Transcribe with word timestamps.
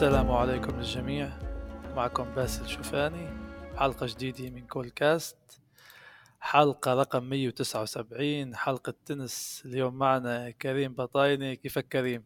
السلام 0.00 0.30
عليكم 0.30 0.76
للجميع. 0.76 1.38
معكم 1.96 2.24
باسل 2.34 2.68
شوفاني 2.68 3.28
حلقة 3.76 4.06
جديدة 4.06 4.50
من 4.50 4.66
كول 4.66 4.90
كاست 4.90 5.60
حلقة 6.40 6.94
رقم 6.94 7.24
179 7.24 8.56
حلقة 8.56 8.94
تنس 9.06 9.62
اليوم 9.66 9.94
معنا 9.94 10.50
كريم 10.50 10.94
بطايني. 10.94 11.56
كيفك 11.56 11.88
كريم؟ 11.88 12.24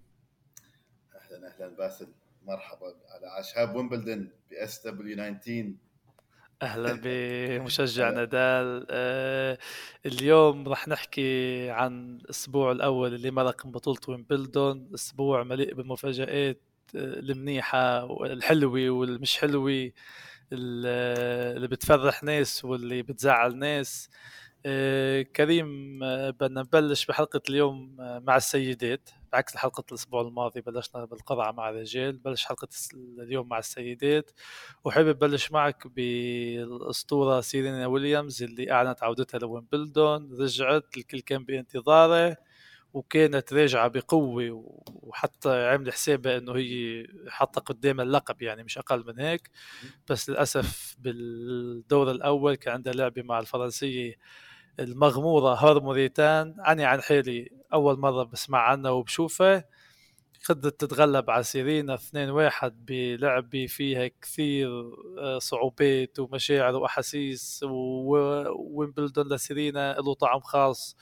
أهلا 1.14 1.54
أهلا 1.54 1.68
باسل. 1.76 2.08
مرحبا 2.46 2.86
على 2.86 3.44
شباب 3.44 3.76
ويمبلدون 3.76 4.30
بي 4.50 4.64
اس 4.64 4.86
دبليو 4.86 5.16
19 5.16 5.72
أهلا 6.62 7.00
بمشجع 7.04 8.10
نادال. 8.10 8.86
آه 8.90 9.58
اليوم 10.06 10.68
راح 10.68 10.88
نحكي 10.88 11.70
عن 11.70 12.16
الأسبوع 12.16 12.72
الأول 12.72 13.14
اللي 13.14 13.30
مرق 13.30 13.66
من 13.66 13.72
بطولة 13.72 14.00
ويمبلدون 14.08 14.90
أسبوع 14.94 15.42
مليء 15.42 15.74
بالمفاجآت. 15.74 16.73
المنيحة 16.96 18.04
والحلوة 18.04 18.90
والمش 18.90 19.38
حلوة 19.38 19.92
اللي 20.52 21.68
بتفرح 21.68 22.22
ناس 22.22 22.64
واللي 22.64 23.02
بتزعل 23.02 23.56
ناس. 23.58 24.10
آه، 24.66 25.22
كريم 25.22 26.00
آه، 26.04 26.30
بدنا 26.30 26.60
نبلش 26.62 27.06
بحلقة 27.06 27.40
اليوم 27.48 27.96
آه، 28.00 28.18
مع 28.18 28.36
السيدات. 28.36 29.10
بعكس 29.32 29.56
حلقة 29.56 29.84
الأسبوع 29.88 30.22
الماضي 30.22 30.60
بلشنا 30.60 31.04
بالقرعة 31.04 31.52
مع 31.52 31.70
الرجال 31.70 32.18
بلش 32.18 32.44
حلقة 32.44 32.68
اليوم 32.94 33.48
مع 33.48 33.58
السيدات. 33.58 34.30
وحابب 34.84 35.18
بلش 35.18 35.52
معك 35.52 35.86
بالأسطورة 35.86 37.40
سيرينا 37.40 37.86
ويليامز 37.86 38.42
اللي 38.42 38.72
أعلنت 38.72 39.02
عودتها 39.02 39.38
لويمبلدون 39.38 40.32
رجعت 40.40 40.84
الكل 40.96 41.20
كان 41.20 41.44
بانتظاره. 41.44 42.36
وكانت 42.94 43.52
راجعة 43.54 43.88
بقوة 43.88 44.64
وحتى 44.86 45.68
عمل 45.70 45.92
حسابها 45.92 46.38
إنه 46.38 46.52
هي 46.56 47.06
حاطة 47.28 47.60
قدام 47.60 48.00
اللقب 48.00 48.42
يعني 48.42 48.64
مش 48.64 48.78
أقل 48.78 49.04
من 49.06 49.20
هيك. 49.20 49.50
بس 50.10 50.30
للأسف 50.30 50.96
بالدور 50.98 52.10
الأول 52.10 52.54
كان 52.54 52.74
عندها 52.74 52.92
لعبة 52.92 53.22
مع 53.22 53.38
الفرنسية 53.40 54.14
المغمورة 54.80 55.54
هار 55.54 55.80
موريتان 55.82 56.54
عني 56.58 56.84
عن 56.84 57.02
حالي 57.02 57.50
أول 57.72 57.98
مرة 58.00 58.24
بسمع 58.24 58.58
عنها 58.60 58.90
وبشوفها. 58.90 59.64
قدرت 60.48 60.80
تتغلب 60.80 61.30
على 61.30 61.42
سيرينا 61.42 61.96
2-1 61.96 62.00
بلعبة 62.64 63.66
فيها 63.66 64.10
كثير 64.22 64.68
آه، 65.18 65.38
صعوبات 65.38 66.18
ومشاعر 66.18 66.76
وأحاسيس 66.76 67.60
وويمبلدون 67.62 69.32
لسيرينا 69.32 69.92
له 69.92 70.14
طعم 70.14 70.40
خاص 70.40 70.96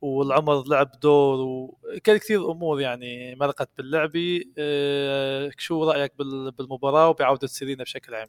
والعمر 0.00 0.68
لعب 0.68 0.90
دور 1.00 1.38
وكان 1.40 2.16
كثير 2.16 2.50
أمور 2.50 2.80
يعني 2.80 3.34
مرقت 3.34 3.70
باللعبة 3.76 4.44
آه، 4.58 5.50
شو 5.58 5.90
رأيك 5.90 6.12
بالمباراة 6.58 7.08
وبعودة 7.08 7.46
سيرينا 7.46 7.84
بشكل 7.84 8.14
عام؟ 8.14 8.28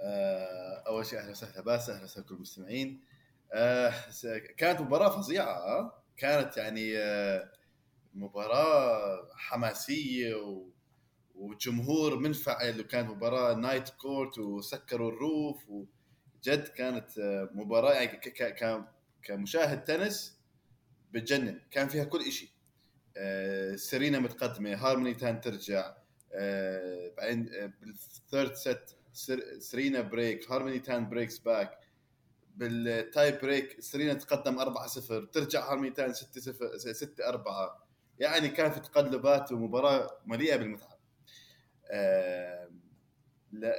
آه، 0.00 0.82
أول 0.86 1.06
شيء 1.06 1.18
أهلا 1.18 1.30
وسهلا 1.30 1.62
باس 1.62 1.90
أهلا 1.90 2.04
وسهلا 2.04 2.26
كل 2.26 2.34
المستمعين 2.34 3.04
كانت 4.56 4.80
مباراة 4.80 5.08
فظيعة 5.08 5.92
كانت 6.16 6.56
يعني 6.56 6.98
مباراة 8.14 9.28
حماسية 9.34 10.34
و... 10.34 10.66
وجمهور 11.34 12.18
منفعل 12.18 12.80
وكانت 12.80 13.10
مباراة 13.10 13.54
night 13.54 13.88
court 13.88 14.38
وسكروا 14.38 15.10
ال 15.10 15.22
roof 15.22 15.68
وجد 15.68 16.68
كانت 16.68 17.10
مباراة 17.54 17.92
يعني 17.92 18.06
ك... 18.06 18.28
ك... 18.28 18.84
كمشاهد 19.22 19.84
تنس 19.84 20.38
بتجنن. 21.12 21.60
كان 21.70 21.88
فيها 21.88 22.04
كل 22.04 22.32
شيء 22.32 22.48
آه، 23.16 23.76
سيرينا 23.76 24.18
متقدمة 24.18 24.74
هارموني 24.74 25.14
تان 25.14 25.40
ترجع 25.40 25.94
آه، 26.32 27.12
بعدين 27.16 27.50
آه، 27.54 27.72
بال 27.80 28.01
third 28.01 28.54
set 28.54 28.90
سيرينا 29.58 30.00
break 30.00 30.50
هارموني 30.50 30.78
تان 30.78 31.08
breaks 31.08 31.38
back 31.38 31.78
بال 32.56 32.86
tie 32.86 33.32
break 33.32 33.80
سيرينا 33.80 34.14
تقدم 34.14 34.58
4 34.58 34.86
0 34.86 35.24
ترجع 35.24 35.70
هارموني 35.70 35.90
تان 35.90 36.12
6 36.12 36.40
0 36.40 36.92
6 36.92 37.28
4 37.28 37.81
يعني 38.18 38.48
كان 38.48 38.70
في 38.70 38.80
تقلبات 38.80 39.52
ومباراة 39.52 40.18
مليئة 40.26 40.56
بالمتعة. 40.56 40.98
آه 41.90 42.70
لا 43.52 43.74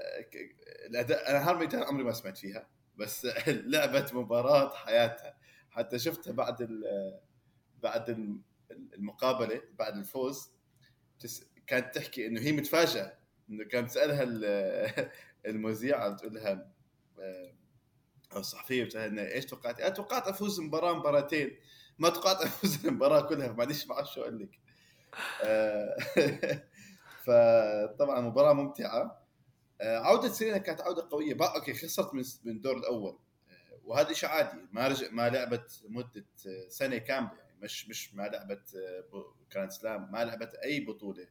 الأداء 0.85 1.29
أنا 1.29 1.49
هارموني 1.49 1.69
عمري 1.73 2.03
ما 2.03 2.11
سمعت 2.11 2.37
فيها 2.37 2.67
بس 2.95 3.27
لعبه 3.47 4.05
مباراة 4.13 4.75
حياتها. 4.75 5.37
حتى 5.69 5.99
شفتها 5.99 6.31
بعد 6.33 6.69
بعد 7.83 8.37
المقابلة 8.93 9.61
بعد 9.79 9.97
الفوز. 9.97 10.51
كانت 11.67 11.95
تحكي 11.95 12.27
إنه 12.27 12.41
هي 12.41 12.51
متفاجئه 12.51 13.13
إنه 13.49 13.63
كانت 13.65 13.89
تسألها 13.89 14.23
المذيعة 15.45 16.09
بتقول 16.09 16.33
لها 16.33 16.73
أو 18.33 18.39
الصحفية 18.39 18.83
بتسالها 18.83 19.33
إيش 19.33 19.45
توقعتي؟ 19.45 19.91
توقعت 19.91 20.27
أفوز 20.27 20.59
مباراة 20.59 20.93
مباراتين. 20.93 21.57
ما 22.03 22.43
افوز 22.43 22.79
المباراة 22.85 23.21
كلها 23.21 23.51
ما 23.51 23.61
عنديش 23.61 23.87
ما 23.87 24.03
شو 24.03 24.21
أقول 24.21 24.39
لك. 24.39 24.59
آه، 25.43 25.95
فطبعا 27.25 28.21
مباراة 28.21 28.53
ممتعة. 28.53 29.23
آه، 29.81 29.97
عودة 29.97 30.29
سيرينا 30.29 30.57
كانت 30.57 30.81
عودة 30.81 31.07
قوية. 31.11 31.33
بقى 31.33 31.55
okay 31.55 31.73
خسرت 31.73 32.13
من 32.13 32.23
من 32.43 32.51
الدور 32.51 32.77
الأول. 32.77 33.19
آه، 33.49 33.79
وهذا 33.85 34.13
شيء 34.13 34.29
عادي. 34.29 34.57
ما 34.71 34.87
رجع 34.87 35.07
ما 35.11 35.29
لعبت 35.29 35.81
مدة 35.89 36.25
سنة 36.69 36.97
كاملة. 36.97 37.31
يعني 37.37 37.59
مش 37.61 37.89
مش 37.89 38.15
ما 38.15 38.23
لعبت 38.23 38.69
كان 39.49 39.69
سلام 39.69 40.11
ما 40.11 40.25
لعبت 40.25 40.53
أي 40.55 40.79
بطولة 40.79 41.27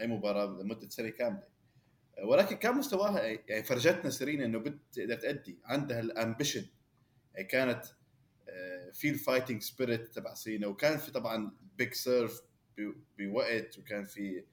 أي 0.00 0.06
مباراة 0.06 0.46
لمدة 0.46 0.88
سنة 0.88 1.08
كاملة. 1.08 1.42
ولكن 2.24 2.56
كان 2.56 2.74
مستواها 2.78 3.20
يعني 3.22 3.64
فرجتنا 3.64 4.10
سيرينا 4.10 4.44
إنه 4.44 4.58
بتقدر 4.58 5.14
تأدي 5.14 5.58
عندها 5.64 6.00
ال 6.00 6.07
ambition. 6.07 6.66
يعني 7.34 7.46
كانت 7.48 7.84
في 8.94 9.10
ال 9.10 9.16
fighting 9.16 9.62
spirit 9.62 10.14
تبع 10.14 10.34
سيرينا 10.34 10.66
وكان 10.66 10.98
في 10.98 11.10
طبعا 11.10 11.52
big 11.78 11.92
serve 11.92 12.42
بوقت 13.18 13.78
وكان 13.78 14.04
في 14.04 14.44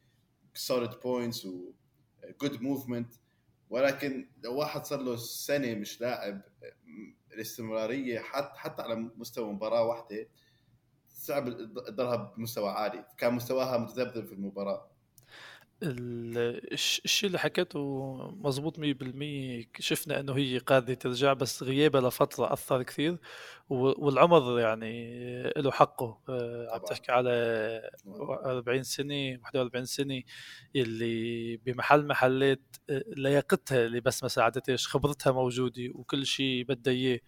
solid 0.54 0.90
points 1.04 1.46
و 1.46 1.69
good 1.69 2.62
movement 2.62 3.14
ولكن 3.70 4.30
لو 4.44 4.56
واحد 4.56 4.86
صار 4.86 5.00
له 5.02 5.16
سنة 5.16 5.74
مش 5.76 6.02
لاعب 6.02 6.42
الاستمرارية 7.34 8.20
حتى 8.20 8.60
حتى 8.60 8.82
على 8.82 8.96
مستوى 8.96 9.54
مباراة 9.54 9.84
واحدة 9.84 10.28
صعب 11.10 11.50
تضلها 11.88 12.16
بمستوى 12.16 12.70
عالي. 12.70 13.06
كان 13.18 13.34
مستواها 13.34 13.78
متذبذب 13.78 14.26
في 14.26 14.34
المباراة. 14.34 14.91
الشيء 15.84 17.28
اللي 17.28 17.40
حكيته 17.40 17.80
مزبوط 18.32 18.80
100% 18.80 18.84
شفنا 19.80 20.20
إنه 20.20 20.34
هي 20.38 20.58
قادرة 20.58 20.94
ترجع 20.94 21.34
بس 21.34 21.64
غيابها 21.64 22.02
لفترة 22.02 22.54
أثر 22.54 22.84
كثير 22.84 23.18
والعمر 23.70 24.60
يعني 24.60 25.44
له 25.58 25.72
حقه. 25.72 26.22
آه، 26.30 26.68
عم 26.74 26.80
تحكي 26.82 27.12
على 27.12 27.32
40 28.46 28.84
سنة 28.84 29.40
41 29.44 29.86
سنة 29.86 30.22
اللي 30.76 31.58
بمحل 31.58 32.08
محلات 32.08 32.62
آه، 32.90 33.04
لياقتها 33.08 33.86
اللي 33.86 34.02
بس 34.02 34.24
ما 34.24 34.30
ساعدتهاش 34.30 34.88
خبرتها 34.88 35.32
موجودة 35.32 35.84
وكل 35.96 36.26
شيء 36.26 36.64
بدها 36.64 36.94
إياه 36.94 37.20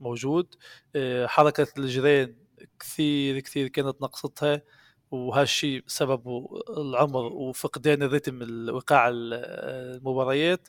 موجود. 0.00 0.54
آه، 0.96 1.26
حركة 1.26 1.66
الجيران 1.78 2.36
كثير 2.80 3.40
كثير 3.40 3.68
كانت 3.68 4.02
نقصتها. 4.02 4.62
وهالشيء 5.12 5.84
سببه 5.86 6.48
العمر 6.78 7.24
وفقدان 7.24 8.02
الريتم 8.02 8.42
ايقاع 8.74 9.08
المباريات. 9.12 10.68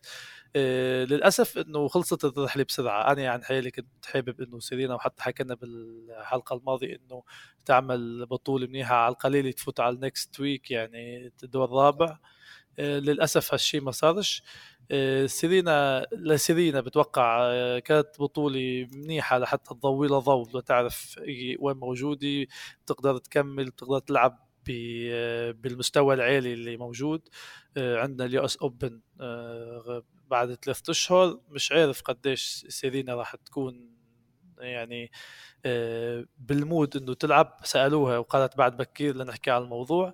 آه، 0.56 1.06
للأسف 1.06 1.58
إنه 1.58 1.88
خلصت 1.88 2.26
الرحلة 2.26 2.64
بسرعة. 2.64 3.12
أنا 3.12 3.30
عن 3.30 3.44
حالي 3.44 3.72
كنت 3.72 4.06
حابب 4.06 4.42
إنه 4.42 4.60
سيرينا 4.60 4.96
وحتى 4.96 5.24
حكينا 5.24 5.56
بالحلقة 5.56 6.56
الماضية 6.56 6.96
إنه 6.96 7.24
تعمل 7.66 8.26
بطولة 8.26 8.68
منيحة 8.68 8.96
على 8.96 9.12
القليله 9.14 9.52
تفوت 9.52 9.80
على 9.80 9.96
ال 9.96 10.05
next 10.05 10.40
week 10.40 10.72
يعني 10.72 11.34
الدور 11.44 11.66
الرابع. 11.66 12.18
آه، 12.80 13.00
للأسف 13.00 13.54
هالشيء 13.54 13.82
ما 13.82 13.92
صارش. 13.92 14.44
سيرينا 15.26 16.08
لسيرينا 16.12 16.82
بتوقع 16.82 17.40
آه، 17.42 17.80
كانت 17.80 18.20
بطولة 18.20 18.88
منيحة 18.94 19.38
لحتى 19.40 19.74
تضوي 19.76 20.08
لها 20.08 20.20
ضوء 20.20 20.58
لتعرف 20.58 21.20
وين 21.60 21.78
موجودة 21.78 22.46
بتقدر 22.86 23.18
تكمل 23.18 23.66
بتقدر 23.66 24.00
تلعب 24.00 24.40
بالمستوى 25.54 26.16
العالي 26.16 26.54
اللي 26.54 26.78
موجود. 26.78 27.30
عندنا 27.78 28.26
ال 28.26 28.46
US 28.46 28.58
Open 28.58 29.02
بعد 30.28 30.54
ثلاثة 30.54 30.92
أشهر. 30.92 31.40
مش 31.50 31.72
عارف 31.72 32.02
قديش 32.02 32.66
سيرينا 32.70 33.16
راح 33.16 33.36
تكون 33.36 33.94
يعني 34.60 35.12
آه، 35.66 36.26
بال 36.38 36.58
mood 36.58 36.98
إنه 36.98 37.14
تلعب. 37.14 37.60
سألوها 37.64 38.18
وقالت 38.18 38.58
بعد 38.58 38.78
بكير 38.78 39.16
لنحكي 39.16 39.52
على 39.52 39.64
الموضوع. 39.64 40.08
آه، 40.08 40.14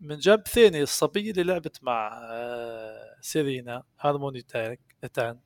من 0.00 0.18
جنب 0.18 0.46
ثاني 0.48 0.82
الصبية 0.82 1.30
اللي 1.30 1.42
لعبت 1.42 1.84
مع 1.84 2.20
آه، 2.30 3.16
سيرينا 3.20 3.82
هارموني 4.00 4.42
تان. 5.12 5.38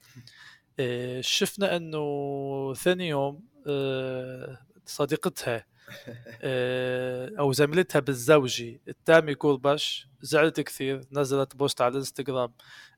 شفنا 1.20 1.76
إنه 1.76 2.74
ثاني 2.74 3.08
يوم 3.08 3.40
صديقتها 4.86 5.66
آه، 6.42 7.32
أو 7.38 7.52
زميلتها 7.52 8.00
بالزوجي 8.00 8.80
تمارا 8.88 9.34
كورباتش 9.34 10.08
زعلت 10.20 10.60
كثير 10.60 11.00
نزلت 11.12 11.56
post 11.56 11.80
على 11.80 11.92
الإنستغرام 11.92 12.52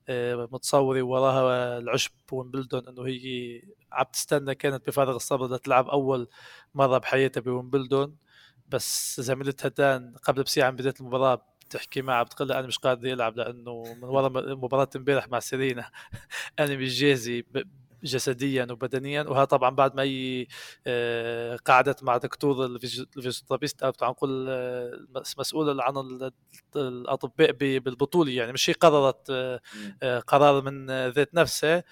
آه، 0.09 0.49
متصورة 0.53 1.03
وراها 1.03 1.79
العشب 1.79 2.13
ويمبلدون 2.33 2.89
إنه 2.89 3.07
هي 3.07 3.63
عم 3.93 4.07
تستنى 4.13 4.55
كانت 4.55 4.87
بفارغ 4.87 5.17
الصبر 5.17 5.55
لتلعب 5.55 5.89
أول 5.89 6.29
مرة 6.75 6.99
بحياتها 6.99 7.41
بويمبلدون. 7.41 8.17
بس 8.73 9.21
زميلتها 9.21 9.69
تان 9.69 10.15
قبل 10.23 10.43
بساعة 10.43 10.71
من 10.71 10.77
بداية 10.77 10.95
المباراة 11.01 11.47
بتحكي 11.69 12.03
معها 12.03 12.23
بتقول 12.23 12.49
لها 12.49 12.59
أنا 12.59 12.67
مش 12.67 12.79
قادر 12.79 13.13
العب 13.13 13.37
لأنه 13.37 13.83
من 14.03 14.05
ورا 14.05 14.29
مباراة 14.55 14.89
امبارح 14.97 15.29
مع 15.29 15.41
سيرينا 15.41 15.91
أنا 16.59 16.77
مش 16.77 17.01
جاهزة 17.01 17.43
جسديا 18.05 18.67
وبدنيا. 18.71 19.23
وها 19.23 19.45
طبعا 19.45 19.71
بعد 19.71 19.95
ما 19.97 20.03
هي 20.03 20.47
آه، 20.87 21.57
قعدت 21.57 22.03
مع 22.03 22.17
دكتور 22.17 22.67
ال 22.67 22.74
physiotherapist 22.74 23.83
أو 23.83 23.93
نقول 24.03 24.47
آه، 24.49 25.07
مسؤول 25.39 25.81
عن 25.81 26.31
الأطباء 26.77 27.53
بالبطولة 27.53 28.33
يعني 28.33 28.53
مش 28.53 28.71
هي 28.71 28.75
قررت 28.75 29.31
آه، 30.03 30.19
قرار 30.19 30.63
من 30.63 30.87
ذات 31.11 31.35
نفسها. 31.35 31.85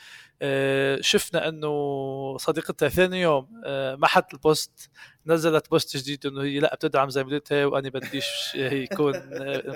شفنا 1.00 1.48
أنه 1.48 2.36
صديقتها 2.38 2.88
ثاني 2.88 3.20
يوم 3.20 3.62
محت 4.00 4.34
ال 4.34 4.45
post 4.45 4.90
نزلت 5.26 5.70
post 5.70 5.96
جديد 5.96 6.26
إنه 6.26 6.42
هي 6.42 6.58
لا 6.58 6.74
بتدعم 6.74 7.10
زميلتها 7.10 7.66
وأنا 7.66 7.88
بديش 7.88 8.54
يكون 8.54 9.12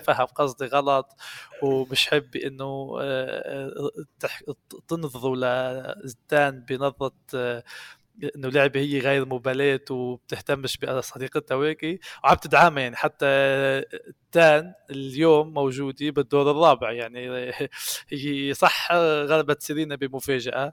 فهم 0.06 0.26
قصدي 0.26 0.66
غلط 0.66 1.16
ومش 1.62 2.08
حب 2.08 2.36
إنه 2.36 2.98
تنظروا 4.88 5.36
لتان 6.04 6.60
بنظرة 6.60 7.12
إنه 8.36 8.48
لعبة 8.48 8.80
هي 8.80 8.98
غير 8.98 9.26
مبالاه 9.26 9.80
وبتهتمش 9.90 10.78
بصديقتها 10.78 11.54
وهيك 11.54 12.00
وعم 12.24 12.34
تدعمها 12.36 12.82
يعني. 12.82 12.96
حتى 12.96 13.26
تان 14.32 14.74
اليوم 14.90 15.54
موجودة 15.54 16.10
بالدور 16.10 16.50
الرابع 16.50 16.92
يعني. 16.92 17.50
هي 18.08 18.54
صح 18.54 18.92
غلبت 18.92 19.62
سيرينا 19.62 19.94
بمفاجأة 19.96 20.72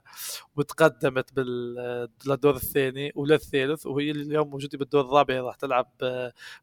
وتقدمت 0.56 1.38
للدور 2.26 2.56
الثاني 2.56 3.12
وللثالث 3.14 3.86
وهي 3.86 4.10
اليوم 4.10 4.50
موجودة 4.50 4.78
بالدور 4.78 5.00
الرابع. 5.04 5.40
راح 5.40 5.54
تلعب 5.54 5.90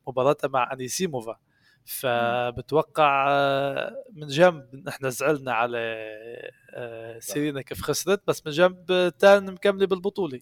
مباراتها 0.08 0.48
مع 0.48 0.74
أنيسيموفا. 0.74 1.38
فبتوقع 1.86 3.28
من 4.14 4.28
جنب 4.28 4.76
نحن 4.88 5.10
زعلنا 5.10 5.54
على 5.54 5.78
آه، 6.74 7.20
سيرينا 7.20 7.62
كيف 7.62 7.82
خسرت 7.82 8.22
بس 8.28 8.46
من 8.46 8.52
جنب 8.52 9.14
تان 9.20 9.54
مكملة 9.54 9.86
بالبطولة. 9.88 10.40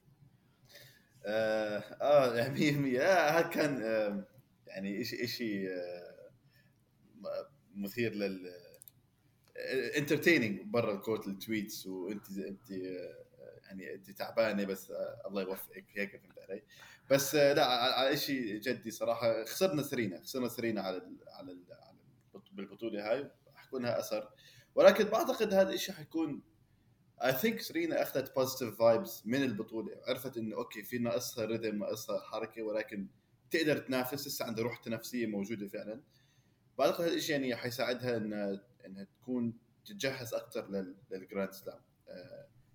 آه, 1.27 1.77
آه 2.01 2.35
يعني 2.35 2.99
هذا 2.99 3.41
كان 3.41 3.81
آه 3.83 4.27
يعني 4.67 5.03
شيء 5.03 5.25
شيء 5.25 5.69
آه 5.69 6.29
مثير 7.75 8.13
لل 8.13 8.51
entertaining 9.97 10.61
برا 10.61 10.93
ال 10.95 11.00
court 11.00 11.27
ال 11.27 11.36
tweets 11.36 11.87
وإنت 11.87 12.29
إنت 12.29 12.71
آه، 12.71 13.27
يعني 13.65 13.93
إنت 13.95 14.11
تعبانة 14.11 14.63
بس 14.63 14.91
آه، 14.91 15.21
الله 15.27 15.41
يوفقك. 15.41 15.85
هيك 15.95 16.21
فهمت 16.21 16.39
علي؟ 16.49 16.63
بس 17.11 17.35
آه، 17.35 17.53
لا 17.53 17.65
على 17.65 18.17
شيء 18.17 18.59
جدي 18.59 18.91
صراحة. 18.91 19.43
خسرنا 19.43 19.83
سيرينا 19.83 20.21
خسرنا 20.21 20.47
سيرينا 20.47 20.81
على 20.81 20.97
ال 20.97 21.17
على 21.27 21.51
ال 21.51 21.63
بالبطولة 22.51 23.11
هاي. 23.11 23.31
حيكون 23.55 23.83
لها 23.83 23.99
أثر. 23.99 24.29
ولكن 24.75 25.03
بعتقد 25.03 25.53
هذا 25.53 25.69
الشيء 25.69 25.95
حيكون 25.95 26.41
I 27.23 27.33
think 27.33 27.61
سرينا 27.61 28.01
أخذت 28.01 28.35
positive 28.35 28.77
vibes 28.79 29.27
من 29.27 29.43
البطولة. 29.43 29.91
عرفت 30.07 30.37
إنه 30.37 30.55
okay 30.55 30.83
في 30.83 30.97
ناقصها 30.97 31.45
rhythm 31.45 31.77
ناقصها 31.77 32.19
حركة 32.19 32.63
ولكن 32.63 33.07
تقدر 33.51 33.77
تنافس. 33.77 34.27
لسه 34.27 34.45
عندها 34.45 34.63
روح 34.63 34.77
تنافسية 34.77 35.25
موجودة 35.27 35.67
فعلا. 35.67 36.01
بعتقد 36.77 37.05
الشيء 37.05 37.35
يعني 37.35 37.55
حيساعدها 37.55 38.17
انها 38.17 38.61
إنها 38.85 39.03
تكون 39.03 39.53
تتجهز 39.85 40.33
أكثر 40.33 40.93
لل 41.11 41.23
Grand 41.23 41.51
Slam 41.51 41.81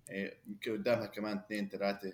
يعني 0.07 0.37
يمكن 0.47 0.73
قدامها 0.73 1.05
كمان 1.05 1.37
اثنين 1.37 1.69
ثلاثة 1.69 2.13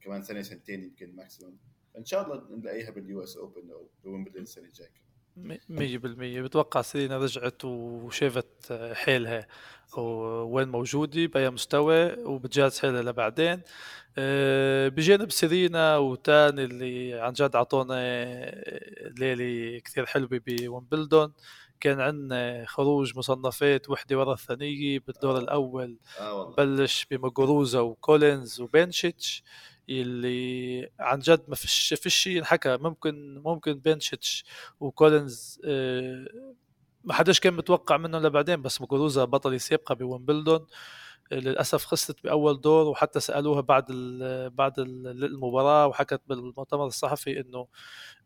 كمان 0.00 0.22
سنه 0.22 0.42
سنتين 0.42 0.84
يمكن 0.84 1.16
maximum 1.16 1.58
ان 1.98 2.04
شاء 2.04 2.24
الله 2.24 2.56
نلاقيها 2.56 2.90
بال 2.90 3.22
US 3.22 3.36
Open 3.36 3.70
أو 3.70 3.88
بويمبلدون 4.04 4.42
السنة 4.42 4.64
الجاية. 4.64 5.05
مية 5.68 5.98
بالمية. 5.98 6.42
بتوقع 6.42 6.82
سيرينا 6.82 7.18
رجعت 7.18 7.64
وشافت 7.64 8.72
حيلها 8.92 9.46
وين 9.98 10.68
موجودة 10.68 11.26
بأي 11.26 11.50
مستوى 11.50 12.12
وبتجهز 12.24 12.80
حيلها 12.80 13.02
لبعدين. 13.02 13.62
آه، 14.18 14.88
بجانب 14.88 15.30
سيرينا 15.30 15.96
وتان 15.96 16.64
اللي 16.64 17.20
عن 17.20 17.32
جد 17.32 17.56
عطونا 17.56 17.94
ليلة 19.18 19.78
كثير 19.78 20.06
حلوة 20.06 20.28
بومبلدون 20.46 21.32
كان 21.80 22.00
عندنا 22.00 22.64
خروج 22.66 23.18
مصنفات 23.18 23.90
وحدة 23.90 24.18
ورا 24.18 24.32
الثانية 24.32 24.98
بالدور 24.98 25.38
الأول. 25.38 25.98
آه 26.20 26.54
بلش 26.54 27.06
بموغوروزا 27.10 27.80
وكولينز 27.80 28.60
وبنشيتش 28.60 29.42
اللي 29.88 30.90
عن 31.00 31.18
جد 31.18 31.42
ما 31.48 31.54
فيش 31.54 31.94
فيش 31.94 32.14
شيء 32.14 32.38
انحكى 32.38 32.76
ممكن 32.76 33.42
ممكن 33.44 33.74
بنشيتش 33.74 34.44
وكولينز 34.80 35.60
آه، 35.64 36.26
ما 37.04 37.14
حداش 37.14 37.40
كان 37.40 37.54
متوقع 37.54 37.96
منهم 37.96 38.22
لبعدين 38.26 38.62
بس 38.62 38.80
موغوروزا 38.80 39.24
بطل 39.24 39.60
سابقه 39.60 39.94
بويمبلدون. 39.94 40.66
للأسف 41.32 41.84
خسرت 41.84 42.24
بأول 42.24 42.60
دور 42.60 42.86
وحتى 42.88 43.20
سألوها 43.20 43.60
بعد 43.60 43.84
بعد 44.54 44.78
المباراة 44.78 45.86
وحكت 45.86 46.20
بالمؤتمر 46.26 46.86
الصحفي 46.86 47.40
إنه 47.40 47.66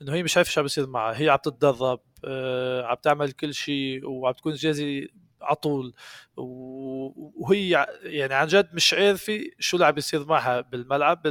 إنه 0.02 0.14
هي 0.14 0.22
مش 0.22 0.36
عارفة 0.36 0.50
شو 0.50 0.60
عم 0.60 0.64
بيصير 0.64 0.86
معها. 0.86 1.20
هي 1.20 1.28
عم 1.30 1.38
تتدرب 1.38 2.00
آه، 2.24 2.84
عم 2.86 2.96
تعمل 3.02 3.32
كل 3.32 3.54
شيء 3.54 4.06
وعم 4.08 4.32
تكون 4.32 4.52
جاهزة 4.54 5.06
على 5.42 5.56
طول 5.56 5.94
وهي 6.36 7.86
يعني 8.02 8.34
عن 8.34 8.46
جد 8.46 8.68
مش 8.74 8.94
عارفة 8.94 9.40
شو 9.58 9.76
اللي 9.76 9.86
عم 9.86 9.92
بيصير 9.92 10.24
معها 10.26 10.60
بالملعب 10.60 11.22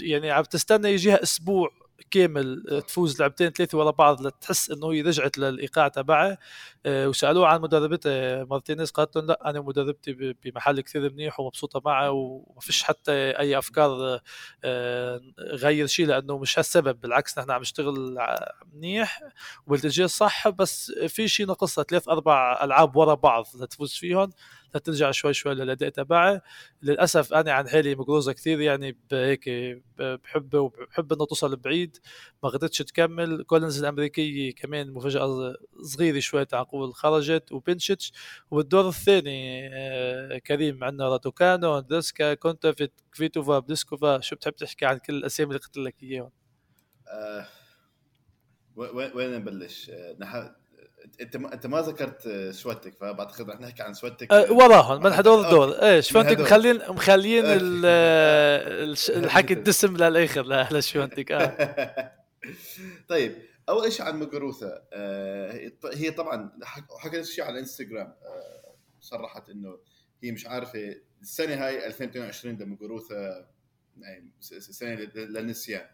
يعني 0.00 0.30
عم 0.30 0.42
تستنى 0.44 0.88
يجيها 0.88 1.22
أسبوع. 1.22 1.81
كامل 2.10 2.64
آه، 2.70 2.80
تفوز 2.80 3.20
لعبتين 3.20 3.50
ثلاثة 3.50 3.78
ورا 3.78 3.90
بعض 3.90 4.26
لتحس 4.26 4.70
إنه 4.70 4.92
هي 4.92 5.02
رجعت 5.02 5.38
للإيقاع 5.38 5.88
تبعها. 5.88 6.38
آه، 6.86 7.08
وسألوه 7.08 7.46
عن 7.46 7.60
مدربتها 7.60 8.44
مارتينيز 8.44 8.90
قالت 8.90 9.16
لهم 9.16 9.26
لا 9.26 9.50
أنا 9.50 9.60
مدربتي 9.60 10.34
بمحل 10.44 10.80
كثير 10.80 11.12
منيح 11.12 11.40
ومبسوطة 11.40 11.82
معه 11.84 12.10
وما 12.10 12.60
فيش 12.60 12.82
حتى 12.82 13.12
أي 13.12 13.58
أفكار 13.58 14.20
آه، 14.64 15.20
غير 15.38 15.86
شيء 15.86 16.06
لأنه 16.06 16.38
مش 16.38 16.58
هالسبب. 16.58 17.00
بالعكس 17.00 17.38
نحن 17.38 17.50
عم 17.50 17.60
نشتغل 17.60 18.18
منيح 18.74 19.22
والاتجاه 19.66 20.06
صح 20.06 20.48
بس 20.48 20.92
في 21.08 21.28
شيء 21.28 21.46
ناقصها 21.46 21.84
ثلاث 21.84 22.08
أربع 22.08 22.64
ألعاب 22.64 22.96
ورا 22.96 23.14
بعض 23.14 23.44
لتفوز 23.60 23.92
فيهم. 23.94 24.30
لترجع 24.74 25.10
شوي 25.10 25.34
شوي 25.34 25.54
للأداء 25.54 25.88
تبعه. 25.88 26.42
للأسف 26.82 27.32
أنا 27.34 27.52
عن 27.52 27.68
حالي 27.68 27.94
مقروزه 27.94 28.32
كثير 28.32 28.60
يعني 28.60 28.98
هيك 29.12 29.50
بحبه 29.98 30.60
وبحب 30.60 31.12
إنه 31.12 31.26
توصل 31.26 31.56
بعيد. 31.56 31.96
ما 32.42 32.48
قدرتش 32.48 32.78
تكمل. 32.78 33.42
كولينز 33.42 33.78
الامريكيه 33.78 34.54
كمان 34.54 34.90
مفاجأة 34.90 35.54
صغيرة 35.82 36.20
شوي 36.20 36.44
تعقول 36.44 36.94
خرجت 36.94 37.52
وبنشتش 37.52 38.12
وبالدور 38.50 38.88
الثاني 38.88 39.68
آه، 39.74 40.38
كريم 40.38 40.84
عندنا 40.84 41.08
رادوكانو 41.08 41.80
ديسكا 41.80 42.34
كونتافيت 42.34 42.92
كفيتوفا 43.12 43.58
بليسكوفا. 43.58 44.20
شو 44.20 44.36
بتحب 44.36 44.52
تحكي 44.52 44.86
عن 44.86 44.98
كل 44.98 45.14
الأسامي 45.14 45.48
اللي 45.48 45.60
قلت 45.60 45.76
لك 45.76 46.02
إياهم؟ 46.02 46.30
آه 47.08 47.46
وين 49.14 49.32
نبلش؟ 49.36 49.90
آه 49.90 50.56
انت 51.20 51.36
ما 51.36 51.54
انت 51.54 51.66
ما 51.66 51.80
ذكرت 51.80 52.50
شوتك 52.50 52.94
فبعتقد 52.94 53.50
رح 53.50 53.60
نحكي 53.60 53.82
عن 53.82 53.94
شوتك 53.94 54.32
أه 54.32 54.52
وراهم 54.52 55.02
من 55.02 55.12
هدول 55.12 55.44
الدور 55.44 55.72
إيه 55.72 56.00
شوتك 56.00 56.40
مخلين 56.40 56.76
مخلين 56.88 57.44
الحكي 59.24 59.54
الدسم 59.54 59.96
للآخر 59.96 60.68
لشوتك 60.72 61.32
آه. 61.32 62.12
طيب 63.08 63.38
اول 63.68 63.92
شيء 63.92 64.06
عن 64.06 64.20
موغوروثا 64.20 64.82
آه 64.92 65.72
هي 65.94 66.10
طبعا 66.10 66.52
حكت 66.98 67.22
شيء 67.24 67.44
على 67.44 67.52
الانستغرام 67.52 68.14
آه 68.24 68.74
صرحت 69.00 69.50
إنه 69.50 69.78
هي 70.22 70.32
مش 70.32 70.46
عارفة 70.46 70.96
السنة 71.22 71.66
هاي 71.66 71.86
2022 71.86 72.56
لموغوروثا 72.56 73.46
يعني 74.00 74.30
سنة 74.40 74.94
للنسيان. 75.14 75.86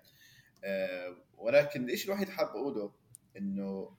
آه 0.65 1.17
ولكن 1.39 1.91
الشيء 1.91 2.07
الوحيد 2.07 2.29
حاب 2.29 2.47
أقوله؟ 2.47 2.93
إنه 3.37 3.91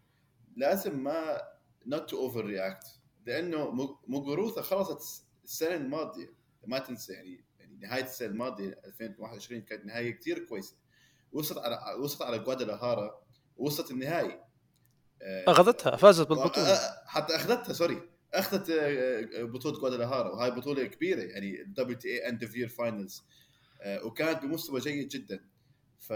لازم 0.56 1.04
ما 1.04 1.42
نوت 1.86 2.10
to 2.10 2.18
overreact 2.18 2.86
لأنه 3.26 3.72
موغوروثا 4.08 4.62
خلصت 4.62 5.26
السنة 5.44 5.76
الماضية. 5.76 6.34
ما 6.68 6.80
تنسى 6.80 7.14
يعني 7.14 7.44
يعني 7.60 7.78
نهاية 7.78 8.04
السنة 8.04 8.28
الماضية 8.28 8.80
2021 8.86 9.62
كانت 9.62 9.86
نهاية 9.86 10.12
كثير 10.12 10.40
كويسة. 10.40 10.76
وصلت 11.32 11.58
على 11.58 12.00
وصلت 12.00 12.22
على 12.22 12.40
جوادالهارا 12.40 13.22
وصلت 13.58 13.92
النهائي. 13.92 14.40
آه، 15.22 15.52
أخذتها 15.52 15.96
فازت 15.96 16.28
بالبطولة. 16.28 16.68
آه، 16.68 16.74
آه، 16.74 17.04
حتى 17.06 17.36
أخذتها 17.36 17.74
sorry. 17.74 18.10
أخذت 18.34 18.72
بطولة 19.36 19.80
جوادالهارا 19.80 20.30
وهاي 20.30 20.52
بطولة 20.52 20.86
كبيرة 20.86 21.22
يعني 21.22 21.62
ال 21.62 21.98
WTA 21.98 22.08
end 22.08 22.44
of 22.44 22.56
year 22.56 22.68
finals 22.68 23.24
وكانت 24.04 24.44
بمستوى 24.44 24.80
جيد 24.80 25.08
جدا. 25.08 25.46
ف 26.00 26.14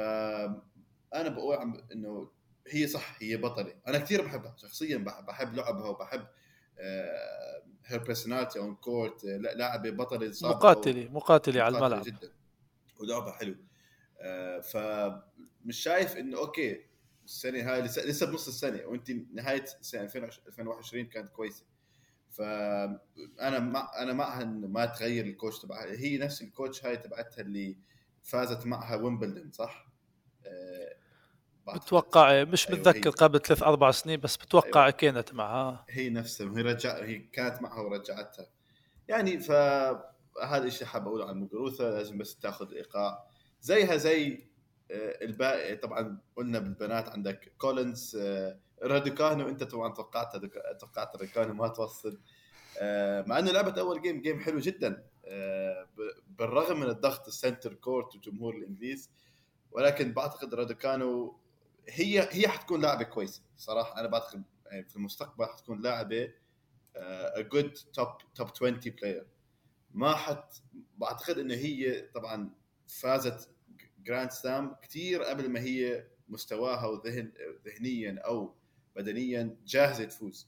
أنا 1.16 1.30
بقول 1.30 1.56
عم 1.56 1.82
إنه 1.92 2.32
هي 2.68 2.88
صح 2.88 3.18
هي 3.22 3.38
بطلة. 3.38 3.76
أنا 3.88 3.98
كثير 3.98 4.22
بحبها 4.22 4.56
شخصيا 4.58 4.98
بحب 4.98 5.54
لعبها 5.54 5.88
وبحب 5.88 6.28
her 7.86 8.04
personality 8.04 8.60
on 8.60 8.76
court 8.76 9.24
لاعبة 9.26 9.90
بطلة 9.90 10.34
مقاتلة 10.42 11.10
مقاتلة 11.12 11.62
على 11.62 11.78
الملعب. 11.78 12.04
جدا. 12.04 12.32
ولعبها 13.00 13.32
حلو. 13.32 13.56
آه 14.20 14.60
فمش 14.60 15.78
شايف 15.78 16.18
إنه 16.18 16.38
okay 16.38 16.86
السنة 17.26 17.74
هاي 17.74 17.82
لسه, 17.82 18.06
لسه 18.06 18.26
بنص 18.26 18.48
السنة 18.48 18.86
وأنت 18.86 19.12
نهاية 19.34 19.66
سنة 19.82 20.04
2021 20.04 21.06
كانت 21.06 21.30
كويسة. 21.30 21.66
فانا 22.30 23.60
مع 23.60 23.92
أنا 23.98 24.14
معها 24.14 24.42
انه 24.42 24.68
ما 24.68 24.86
تغير 24.86 25.26
ال 25.26 25.31
coach 25.31 25.60
تبعها. 25.60 25.86
هي 25.86 26.18
نفس 26.18 26.42
ال 26.42 26.49
coach 26.49 26.86
هاي 26.86 26.98
تبعتها 26.98 27.42
اللي 27.42 27.78
فازت 28.24 28.66
معها 28.66 28.96
ويمبلدون 28.96 29.52
صح؟ 29.52 29.88
بتوقع 31.68 32.44
مش 32.44 32.70
أيوة 32.70 32.80
متذكر 32.80 33.10
قبل 33.10 33.40
ثلاث 33.40 33.64
أربع 33.64 33.92
سنين 33.92 34.20
بس 34.20 34.38
بتوقع 34.38 34.82
أيوة. 34.82 34.92
كانت 34.92 35.34
معها. 35.34 35.86
هي 35.90 36.10
نفسها 36.10 36.58
هي 36.58 36.62
رجع 36.62 37.04
هي 37.04 37.20
كانت 37.20 37.62
معها 37.62 37.82
ورجعتها. 37.82 38.46
يعني 39.08 39.40
فهذا 39.40 40.64
الشيء 40.64 40.88
حاب 40.88 41.08
أقوله 41.08 41.30
عن 41.30 41.40
موغوروثا 41.40 41.90
لازم 41.90 42.18
بس 42.18 42.36
تاخذ 42.36 42.74
إيقاع. 42.74 43.28
زيها 43.62 43.98
زي 43.98 44.48
آه، 44.92 45.26
الباقي 45.26 45.76
طبعا 45.76 46.22
قلنا 46.36 46.60
بالبنات 46.60 47.10
عندك 47.10 47.54
كولينز 47.58 48.18
آه، 48.22 48.60
رادوكانو 48.84 49.50
انت 49.50 49.64
طبعا 49.64 49.94
توقعت 49.94 50.36
توقعت 50.80 51.16
رادوكانو 51.16 51.54
ما 51.54 51.68
توصل. 51.68 52.20
آه، 52.80 53.24
مع 53.28 53.40
إنه 53.40 53.52
لعبه 53.52 53.82
أول 53.82 54.02
game 54.02 54.22
game 54.22 54.40
حلو 54.40 54.60
جدا. 54.60 55.04
بالرغم 56.28 56.80
من 56.80 56.90
الضغط 56.90 57.28
ال 57.28 57.34
centre 57.34 57.74
court 57.74 58.16
وجمهور 58.16 58.56
الإنجليز 58.56 59.10
ولكن 59.72 60.14
بعتقد 60.14 60.54
رادوكانو 60.54 61.40
هي 61.90 62.30
هي 62.32 62.48
حتكون 62.48 62.82
لاعبة 62.82 63.04
كويسة 63.04 63.42
صراحة. 63.58 64.00
أنا 64.00 64.08
بعتقد 64.08 64.44
يعني 64.66 64.84
في 64.84 64.96
المستقبل 64.96 65.46
حتكون 65.46 65.82
لاعبة 65.82 66.34
ا 66.96 67.42
good 67.42 67.74
top 67.74 68.08
top 68.36 68.48
20 68.48 68.80
player 68.80 69.28
ما 69.92 70.16
حت 70.16 70.56
بعتقد 70.98 71.38
إنه 71.38 71.54
هي 71.54 72.02
طبعا 72.02 72.50
فازت 72.88 73.50
Grand 74.04 74.32
Slam 74.32 74.76
كثير 74.82 75.24
قبل 75.24 75.50
ما 75.50 75.60
هي 75.60 76.08
مستواها 76.30 76.86
وذهن 76.86 77.32
ذهنيا 77.66 78.22
أو 78.26 78.56
بدنيا 78.96 79.58
جاهزة 79.66 80.04
تفوز. 80.04 80.48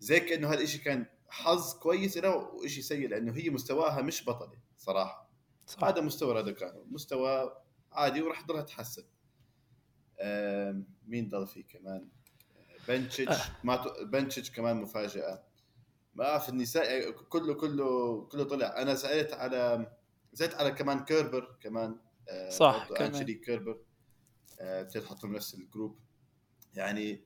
زي 0.00 0.20
كأنه 0.20 0.52
هذا 0.52 0.60
الشيء 0.60 0.80
كان 0.80 1.06
حظ 1.28 1.74
كويس 1.78 2.16
له 2.16 2.36
وشيء 2.36 2.82
سيء 2.82 3.08
لأنه 3.08 3.36
هي 3.36 3.50
مستواها 3.50 4.02
مش 4.02 4.24
بطله 4.24 4.58
صراحة. 4.76 5.30
صح. 5.66 5.84
هذا 5.84 6.00
مستوى 6.00 6.52
كان 6.52 6.84
مستوى 6.90 7.62
عادي 7.92 8.22
وراح 8.22 8.40
تضلها 8.40 8.62
تحسن. 8.62 9.04
مين 11.06 11.28
ضل 11.28 11.46
فيه 11.46 11.64
كمان؟ 11.66 12.08
بنتشيتش 12.88 13.40
آه. 13.40 13.56
ما 13.64 13.84
بنتشيتش 14.02 14.50
كمان 14.50 14.76
مفاجأة. 14.76 15.42
ما 16.14 16.24
اعرف 16.24 16.48
النساء 16.48 17.10
كله 17.10 17.54
كله 17.54 18.20
كله 18.24 18.44
طلع. 18.44 18.82
أنا 18.82 18.94
سألت 18.94 19.32
على 19.32 19.92
زيت 20.32 20.54
على 20.54 20.70
كمان 20.70 21.04
كيربر 21.04 21.56
كمان 21.60 21.98
آه، 22.28 22.50
صح 22.50 22.88
كمان. 22.88 23.14
انشلي 23.14 23.34
كيربر. 23.34 23.80
آه 24.60 24.82
تحطهم 24.82 25.34
نفس 25.34 25.54
الجروب. 25.54 25.98
يعني 26.74 27.24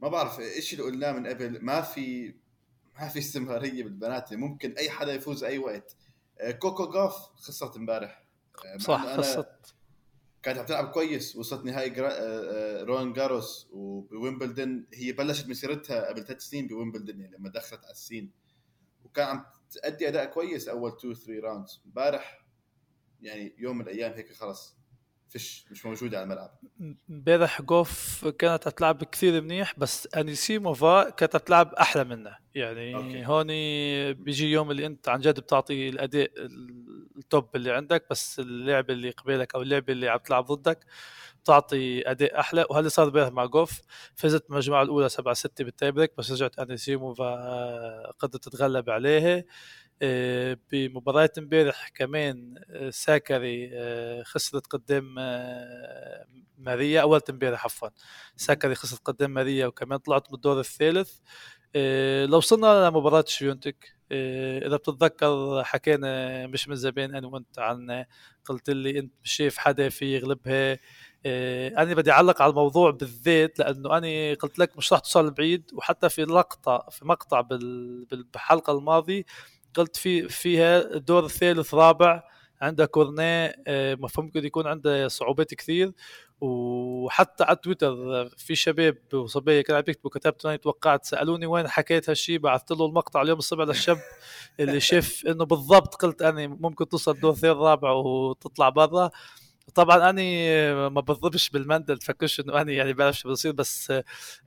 ما 0.00 0.08
بعرف 0.08 0.40
إيش 0.40 0.72
اللي 0.72 0.84
قلناه 0.84 1.12
من 1.12 1.26
قبل. 1.26 1.64
ما 1.64 1.80
في 1.80 2.34
ما 3.00 3.08
في 3.08 3.18
استمرارية 3.18 3.82
بالبنات. 3.82 4.32
ممكن 4.34 4.72
أي 4.72 4.90
حدا 4.90 5.14
يفوز 5.14 5.44
أي 5.44 5.58
وقت. 5.58 5.96
آه 6.40 6.50
كوكو 6.50 6.90
جوف 6.90 7.14
خسرت 7.14 7.76
امبارح. 7.76 8.24
آه 8.64 8.78
صح 8.78 9.16
خسرت. 9.16 9.74
كانت 10.44 10.58
عم 10.58 10.66
تلعب 10.66 10.88
كويس 10.88 11.36
وصلت 11.36 11.64
نهائي 11.64 11.90
جرا... 11.90 12.10
آه، 12.12 12.84
رولان 12.84 13.12
جاروس 13.12 13.68
وبويمبلدن 13.72 14.86
هي 14.94 15.12
بلشت 15.12 15.48
مسيرتها 15.48 16.08
قبل 16.08 16.24
ثلاث 16.24 16.42
سنين 16.42 16.66
بويمبلدن 16.66 17.20
يعني 17.20 17.36
لما 17.36 17.48
دخلت 17.48 17.84
على 17.84 17.92
ال 17.92 17.97
scene. 17.97 18.30
وكان 19.04 19.28
عم 19.28 19.44
تأدي 19.70 20.08
أداء 20.08 20.24
كويس 20.24 20.68
أول 20.68 20.92
2 20.98 21.14
3 21.14 21.40
rounds 21.40 21.82
امبارح 21.86 22.44
يعني 23.22 23.54
يوم 23.58 23.78
من 23.78 23.82
الأيام 23.82 24.12
هيك 24.12 24.32
خلص. 24.32 24.76
فيش 25.28 25.66
مش 25.70 25.86
موجوده 25.86 26.16
على 26.18 26.24
الملعب. 26.24 26.50
امبارح 27.10 27.62
جوف 27.62 28.26
كانت 28.28 28.68
تلعب 28.68 29.04
كثير 29.04 29.42
منيح 29.42 29.78
بس 29.78 30.08
أنيسيموفا 30.16 31.10
كانت 31.10 31.36
تلعب 31.36 31.74
أحلى 31.74 32.04
منها. 32.04 32.38
يعني 32.54 32.96
أوكي. 32.96 33.26
هون 33.26 33.46
بيجي 34.12 34.50
يوم 34.52 34.70
اللي 34.70 34.86
انت 34.86 35.08
عن 35.08 35.20
جد 35.20 35.40
بتعطي 35.40 35.88
الأداء 35.88 36.30
ال 37.16 37.26
top 37.26 37.56
اللي 37.56 37.72
عندك 37.72 38.06
بس 38.10 38.40
اللاعبه 38.40 38.94
اللي 38.94 39.10
قبالك 39.10 39.54
أو 39.54 39.62
اللاعبه 39.62 39.92
اللي 39.92 40.08
عم 40.08 40.18
تلعب 40.18 40.44
ضدك 40.44 40.84
تعطي 41.44 42.10
أداء 42.10 42.40
أحلى. 42.40 42.66
وهذا 42.70 42.88
صار 42.88 43.06
امبارح 43.06 43.32
مع 43.32 43.44
جوف 43.44 43.80
فزت 44.14 44.50
المجموعه 44.50 44.82
الأولى 44.82 45.08
7 45.08 45.34
6 45.34 45.64
بال 45.64 45.75
tie 45.75 45.92
break 45.92 46.12
بس 46.18 46.32
رجعت 46.32 46.58
أنيسيموفا 46.58 48.10
قدرت 48.10 48.48
تتغلب 48.48 48.90
عليها. 48.90 49.44
بمباراة 50.72 51.30
امبارح 51.38 51.88
كمان 51.88 52.54
آه، 52.70 52.90
ساكري 52.90 53.70
آه، 53.72 54.22
خسرت 54.22 54.66
قدام 54.66 55.14
ماريا 56.58 57.02
اول 57.02 57.20
امبارح 57.30 57.64
عفوا. 57.64 57.88
ساكري 58.36 58.74
خسرت 58.74 59.00
قدام 59.04 59.30
ماريا 59.30 59.66
وكمان 59.66 59.98
طلعت 59.98 60.28
من 60.30 60.34
الدور 60.34 60.60
الثالث. 60.60 61.18
لو 62.26 62.36
وصلنا 62.36 62.88
لمباراة 62.88 63.24
شيونتك 63.28 63.94
إذا 64.66 64.76
بتتذكر 64.76 65.64
حكينا 65.64 66.46
مش 66.46 66.68
من 66.68 66.76
زمان 66.76 67.14
أنا 67.14 67.26
وأنت 67.26 67.58
عن 67.58 68.04
قلت 68.44 68.70
لي 68.70 68.98
أنت 68.98 69.12
مش 69.24 69.32
شايف 69.32 69.58
حدا 69.58 69.88
في 69.88 70.16
يغلبها. 70.16 70.78
أنا 71.82 71.94
بدي 71.94 72.10
أعلق 72.10 72.42
على 72.42 72.50
الموضوع 72.50 72.90
بالذات 72.90 73.58
لأنه 73.58 73.98
أنا 73.98 74.34
قلت 74.34 74.58
لك 74.58 74.76
مش 74.76 74.92
راح 74.92 75.00
توصل 75.00 75.30
بعيد 75.30 75.70
وحتى 75.74 76.08
في 76.08 76.22
لقطة 76.24 76.86
في 76.90 77.04
مقطع 77.04 77.40
بالحلقة 77.40 78.78
الماضية 78.78 79.24
قلت 79.74 79.96
في 79.96 80.28
فيها 80.28 80.94
الدور 80.94 81.24
الثالث 81.24 81.74
رابع 81.74 82.22
عندها 82.60 82.86
كورنيه 82.86 83.54
آه، 83.66 83.98
ممكن 84.18 84.44
يكون 84.44 84.66
عنده 84.66 85.08
صعوبات 85.08 85.54
كثير. 85.54 85.92
وحتى 86.40 87.44
على 87.44 87.56
تويتر 87.56 87.94
في 88.36 88.54
شباب 88.54 88.98
وصبية 89.14 89.60
كانوا 89.60 89.80
يكتبوا 89.80 90.10
كتبت 90.10 90.46
أنا 90.46 90.56
توقعت 90.56 91.04
سألوني 91.04 91.46
وين 91.46 91.68
حكيت 91.68 92.10
هالشيء 92.10 92.38
بعثت 92.38 92.70
له 92.70 92.86
المقطع 92.86 93.22
اليوم 93.22 93.38
الصبح 93.38 93.64
للشاب 93.64 93.98
اللي 94.60 94.80
شاف 94.80 95.26
إنه 95.26 95.44
بالضبط 95.44 95.94
قلت 95.94 96.22
أنا 96.22 96.46
ممكن 96.46 96.88
توصل 96.88 97.20
دور 97.20 97.34
ثالث 97.34 97.56
رابع 97.56 97.90
وتطلع 97.90 98.68
برا. 98.68 99.10
طبعا 99.74 100.10
أني 100.10 100.48
ما 100.74 101.00
بضربش 101.00 101.50
بالمندل 101.50 101.98
تفكرش 101.98 102.40
إنه 102.40 102.60
أني 102.60 102.74
يعني 102.74 102.92
بعرف 102.92 103.18
شو 103.18 103.30
بصير 103.30 103.52
بس 103.52 103.92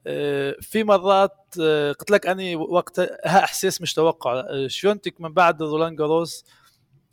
آه، 0.07 0.55
في 0.61 0.83
مرات 0.83 1.55
آه، 1.61 1.91
قلت 1.91 2.11
لك 2.11 2.27
أني 2.27 2.55
وقت 2.55 2.99
ها 2.99 3.43
إحساس 3.43 3.81
مش 3.81 3.93
توقع. 3.93 4.39
آه، 4.39 4.67
شيونتك 4.67 5.21
من 5.21 5.33
بعد 5.33 5.61
رولان 5.61 5.95
جاروس 5.95 6.45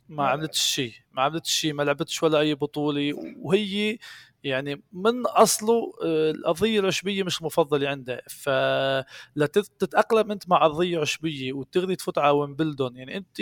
ما 0.09 0.27
عملتش 0.27 0.59
شيء 0.61 0.93
ما 1.11 1.21
عملتش 1.21 1.51
شيء 1.51 1.73
ما 1.73 1.83
لعبتش 1.83 2.23
ولا 2.23 2.39
أي 2.39 2.55
بطولة 2.55 3.13
وهي 3.41 3.97
يعني 4.45 4.83
من 4.93 5.25
أصله 5.27 5.93
آه، 6.03 6.31
الارضيه 6.31 6.79
العشبية 6.79 7.23
مش 7.23 7.39
المفضله 7.41 7.89
عنده. 7.89 8.21
فلا 8.29 9.45
تتأقلم 9.79 10.31
أنت 10.31 10.49
مع 10.49 10.65
ارضيه 10.65 10.99
عشبية 10.99 11.53
وتجي 11.53 11.95
تفوت 11.95 12.17
على 12.17 12.31
ويمبلدون. 12.31 12.97
يعني 12.97 13.17
أنت 13.17 13.37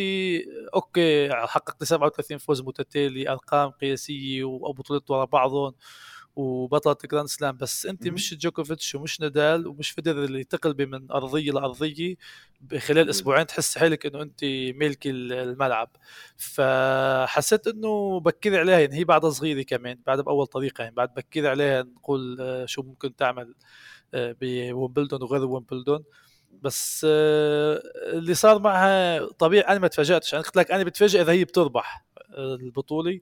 أوكي 0.75 1.29
حققت 1.33 1.83
37 1.83 2.38
فوز 2.38 2.62
متتالي 2.62 3.29
أرقام 3.29 3.69
قياسية 3.72 4.43
وبطولات 4.43 5.12
ورا 5.12 5.25
بعضهم. 5.25 5.74
وبطلة 6.35 6.95
Grand 7.12 7.27
Slam 7.27 7.57
بس 7.57 7.85
انت 7.85 8.07
مش 8.07 8.33
جوكوفيتش 8.33 8.95
ومش 8.95 9.21
نادال 9.21 9.67
ومش 9.67 9.89
فيدرر 9.91 10.23
اللي 10.23 10.43
تقلبي 10.43 10.85
من 10.85 11.11
أرضية 11.11 11.51
لارضيه 11.51 12.15
خلال 12.77 13.09
أسبوعين 13.09 13.47
تحس 13.47 13.77
حالك 13.77 14.05
إنه 14.05 14.21
انت 14.21 14.43
ملكي 14.75 15.09
الملعب. 15.09 15.89
فحسيت 16.37 17.67
إنه 17.67 18.19
بكري 18.19 18.57
عليها 18.57 18.79
يعني 18.79 18.95
هي 18.95 19.03
بعدها 19.03 19.29
صغيرة 19.29 19.61
كمان 19.61 19.99
بعد 20.07 20.21
بأول 20.21 20.47
طريقة 20.47 20.81
يعني 20.81 20.95
بعد 20.95 21.13
بكري 21.13 21.47
عليها 21.47 21.83
نقول 21.83 22.37
آه، 22.41 22.65
شو 22.65 22.81
ممكن 22.81 23.15
تعمل 23.15 23.55
آه، 24.13 24.35
بومبلدون 24.41 25.23
وغير 25.23 25.45
ومبلدون 25.45 26.03
بس 26.61 27.05
آه، 27.09 27.81
اللي 28.13 28.33
صار 28.33 28.59
معها 28.59 29.25
طبيعي 29.25 29.67
أنا 29.67 29.79
ما 29.79 29.87
تفاجأتش 29.87 30.33
أنا 30.33 30.43
قلت 30.43 30.55
لك 30.57 30.71
أنا 30.71 30.83
بتفاجئ 30.83 31.21
إذا 31.21 31.31
هي 31.31 31.43
بتربح 31.45 32.05
البطولة. 32.37 33.19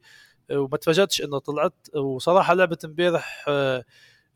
وما 0.52 0.78
تفاجأتش 0.78 1.22
إنه 1.22 1.40
طلعت. 1.40 1.74
وصراحة 1.96 2.54
لعبة 2.54 2.78
امبارح 2.86 3.46
آه، 3.48 3.84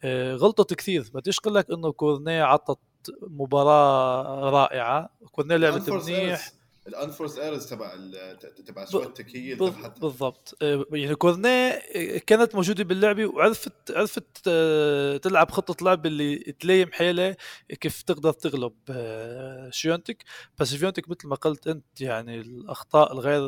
آه، 0.04 0.36
غلطت 0.36 0.74
كثير. 0.74 1.12
بديش 1.14 1.40
أقول 1.40 1.56
لك 1.56 1.72
إنه 1.72 1.92
كورنيه 1.92 2.44
عطت 2.44 2.80
مباراة 3.22 4.50
رائعة. 4.50 5.10
كورنيه 5.32 5.56
لعبت 5.56 5.90
منيح. 5.90 6.52
ال 6.88 6.93
unforced 6.93 7.38
errors 7.38 7.66
تبع 7.66 7.96
تبع 8.66 8.86
شفيونتك 8.86 9.36
هي 9.36 9.56
بالضبط. 10.02 10.58
آه، 10.62 10.86
يعني 10.92 11.16
كورنيه 11.16 11.50
آه، 11.70 12.18
كانت 12.18 12.56
موجودة 12.56 12.84
باللعبة 12.84 13.26
وعرفت 13.26 13.92
عرفت 13.92 14.24
آه، 14.48 15.18
تلعب 15.18 15.52
خطة 15.52 15.86
لعب 15.86 16.06
اللي 16.06 16.36
تلعب 16.38 16.92
حيله 16.92 17.36
كيف 17.82 18.02
تقدر 18.02 18.32
تغلب 18.34 18.74
شيونتك. 19.70 20.24
بس 20.60 20.74
شيونتك 20.76 21.10
مثل 21.10 21.28
ما 21.28 21.36
قلت 21.36 21.68
أنت 21.68 22.02
يعني 22.02 22.40
الأخطاء 22.42 23.14
الغير 23.14 23.42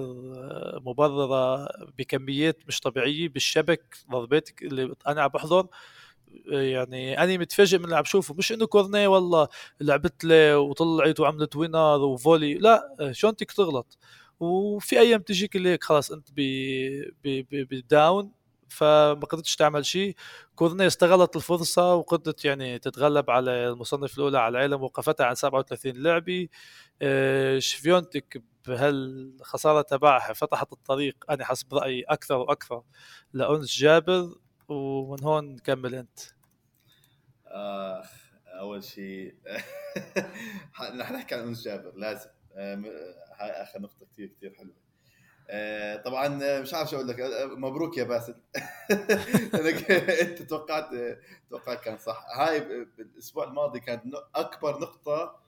مبررة 0.82 1.67
بكميات 1.98 2.58
مش 2.67 2.79
طبيعية 2.79 3.29
بالشبك 3.29 3.98
ضرباتك 4.12 4.63
اللي 4.63 4.96
أنا 5.08 5.22
عم 5.22 5.29
بحضر. 5.29 5.67
يعني 6.48 7.24
أنا 7.24 7.38
متفاجئ 7.38 7.77
من 7.77 7.86
اللي 7.86 7.96
عم 7.96 8.01
بشوفه 8.01 8.34
مش 8.34 8.51
إنه 8.51 8.65
كورني 8.65 9.07
والله 9.07 9.48
لعبت 9.81 10.24
له 10.24 10.60
وطلعت 10.60 11.19
وعملت 11.19 11.55
وينر 11.55 12.01
وفولي 12.01 12.53
لا 12.53 12.96
شونتك 13.12 13.51
تغلط؟ 13.51 13.98
وفي 14.39 15.00
أيام 15.00 15.22
تجيك 15.22 15.55
اللي 15.55 15.69
هيك 15.69 15.84
خلاص 15.84 16.12
أنت 16.12 16.29
بداون 17.72 18.31
فما 18.69 19.13
قدرتش 19.13 19.55
تعمل 19.55 19.86
شيء 19.86 20.15
كورني 20.55 20.88
استغلت 20.88 21.36
الفرصة 21.36 21.96
وقدرت 21.96 22.46
يعني 22.46 22.79
تتغلب 22.79 23.29
على 23.31 23.51
المصنف 23.69 24.17
الأولى 24.17 24.39
على 24.39 24.57
العالم 24.57 24.84
وقفتها 24.84 25.25
عن 25.25 25.36
37 25.36 25.93
لعبة 26.03 26.48
آه، 27.01 27.60
شفيونتك 27.60 28.43
بهالخسارة 28.67 29.81
تبعها 29.81 30.34
فتحت 30.34 30.74
الطريق 30.74 31.15
أنا 31.29 31.46
حسب 31.46 31.74
رأيي 31.74 32.03
أكثر 32.03 32.38
وأكثر 32.38 32.84
لأنس 33.34 33.77
جابر. 33.79 34.29
ومن 34.69 35.24
هون 35.24 35.45
نكمل 35.45 35.95
أنت. 35.95 36.19
آخ 37.47 38.12
أول 38.59 38.83
شيء 38.83 39.36
نحن 40.95 41.13
نحكي 41.15 41.36
عن 41.36 41.41
أنس 41.41 41.63
جابر 41.63 41.91
لازم. 41.95 42.29
هاي 43.39 43.50
آخر 43.51 43.81
نقطة 43.81 44.05
كثير 44.05 44.27
كثير 44.27 44.53
حلوة. 44.53 44.75
آه، 45.50 45.95
طبعا 45.95 46.27
مش 46.62 46.74
عارف 46.74 46.89
شو 46.89 46.95
أقول 46.95 47.07
لك. 47.07 47.15
مبروك 47.57 47.97
يا 47.97 48.03
باسل. 48.03 48.36
أنت 50.21 50.41
توقعت 50.41 50.89
توقعت 51.50 51.79
كان 51.83 51.97
صح. 51.97 52.25
هاي 52.38 52.57
الأسبوع 53.00 53.43
الماضي 53.43 53.79
كانت 53.79 54.03
أكبر 54.36 54.79
نقطة 54.79 55.39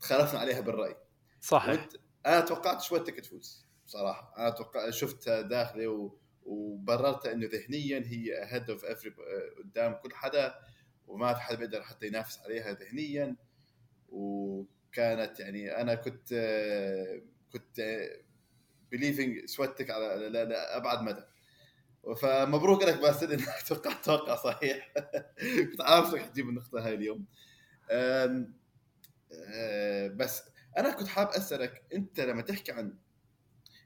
تخالفنا 0.00 0.40
عليها 0.40 0.60
بالرأي. 0.60 0.96
صحيح. 1.40 1.88
أنا 2.26 2.40
توقعت 2.40 2.82
شويتك 2.82 3.20
تفوز 3.20 3.66
بصراحة. 3.86 4.34
أنا 4.38 4.50
توقع 4.50 4.90
شفت 4.90 5.28
داخلي 5.28 5.86
و... 6.48 6.78
وبررت 6.88 7.26
إنه 7.26 7.46
ذهنيا 7.52 8.02
هي 8.06 8.42
ahead 8.42 8.70
of 8.70 8.84
every 8.84 9.14
قدام 9.58 9.94
كل 9.94 10.14
حدا 10.14 10.54
وما 11.06 11.34
في 11.34 11.40
حدا 11.40 11.56
بيقدر 11.58 11.82
حتى 11.82 12.06
ينافس 12.06 12.38
عليها 12.40 12.72
ذهنيا. 12.72 13.36
وكانت 14.08 15.40
يعني 15.40 15.80
أنا 15.80 15.94
كنت 15.94 16.34
كنت 17.52 18.08
believing 18.92 19.44
شفيونتك 19.44 19.90
على 19.90 20.28
لابعد 20.28 21.02
مدى. 21.02 21.22
فمبروك 22.22 22.82
لك 22.82 23.00
باسل 23.00 23.32
إنك 23.32 23.62
توقعت 23.68 24.04
توقع 24.04 24.36
صحيح. 24.36 24.92
كنت 25.70 25.80
عارف 25.80 26.14
إنك 26.14 26.26
تجيب 26.30 26.48
النقطة 26.48 26.86
هاي 26.86 26.94
اليوم. 26.94 27.26
بس 30.16 30.42
أنا 30.78 30.90
كنت 30.90 31.08
حاب 31.08 31.28
أسألك 31.28 31.82
أنت 31.94 32.20
لما 32.20 32.42
تحكي 32.42 32.72
عن 32.72 32.98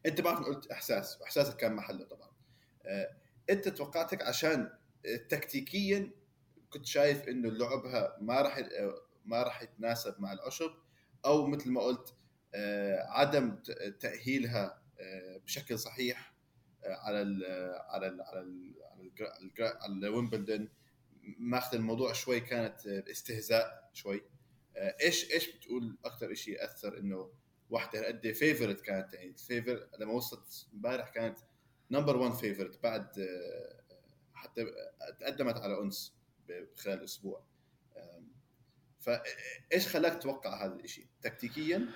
أنت 0.06 0.20
بعرف 0.20 0.46
قلت 0.46 0.66
إحساس 0.70 1.20
وإحساسك 1.20 1.56
كان 1.56 1.74
محله 1.74 2.04
طبعا. 2.04 2.31
انت 3.50 3.68
توقعتك 3.68 4.22
عشان 4.22 4.70
تكتيكيا 5.28 6.10
كنت 6.70 6.86
شايف 6.86 7.28
إنه 7.28 7.50
لعبها 7.50 8.16
ما 8.20 8.40
راح 8.40 8.60
ما 9.24 9.42
راح 9.42 9.62
يتناسب 9.62 10.14
مع 10.20 10.32
العشب 10.32 10.70
أو 11.24 11.46
مثل 11.46 11.70
ما 11.70 11.80
قلت 11.80 12.14
آه، 12.54 13.06
عدم 13.08 13.56
تأهيلها 14.00 14.82
آه، 15.00 15.36
بشكل 15.36 15.78
صحيح 15.78 16.34
على 16.84 17.22
ال 17.22 17.44
على 17.88 18.06
ال 18.06 18.22
على 18.22 18.40
ال 18.40 18.74
على, 19.60 19.78
على 19.80 20.08
ويمبلدون 20.08 20.68
ماخذ 21.38 21.76
الموضوع 21.76 22.12
شوي 22.12 22.40
كانت 22.40 22.86
استهزاء 22.86 23.90
شوي. 23.92 24.22
إيش 24.76 25.32
إيش 25.32 25.56
بتقول 25.56 25.98
أكثر 26.04 26.34
شيء 26.34 26.64
اثر 26.64 26.98
إنه 26.98 27.32
واحدة 27.70 28.06
قد 28.06 28.32
فيفرت 28.32 28.80
كانت؟ 28.80 29.14
يعني 29.14 29.34
فيفر 29.36 29.88
لما 29.98 30.12
وصلت 30.12 30.66
امبارح 30.74 31.08
كانت 31.08 31.38
نمبر 31.92 32.16
1 32.16 32.34
فيفورت 32.34 32.82
بعد 32.82 33.18
آه، 33.18 33.82
حتى 34.34 34.66
تقدمت 35.20 35.56
على 35.56 35.80
أنس 35.80 36.14
خلال 36.76 37.04
أسبوع. 37.04 37.42
فايش 39.02 39.88
خلاك 39.88 40.14
تتوقع 40.14 40.64
هذا 40.64 40.74
الشيء 40.74 41.06
تكتيكيا؟ 41.22 41.86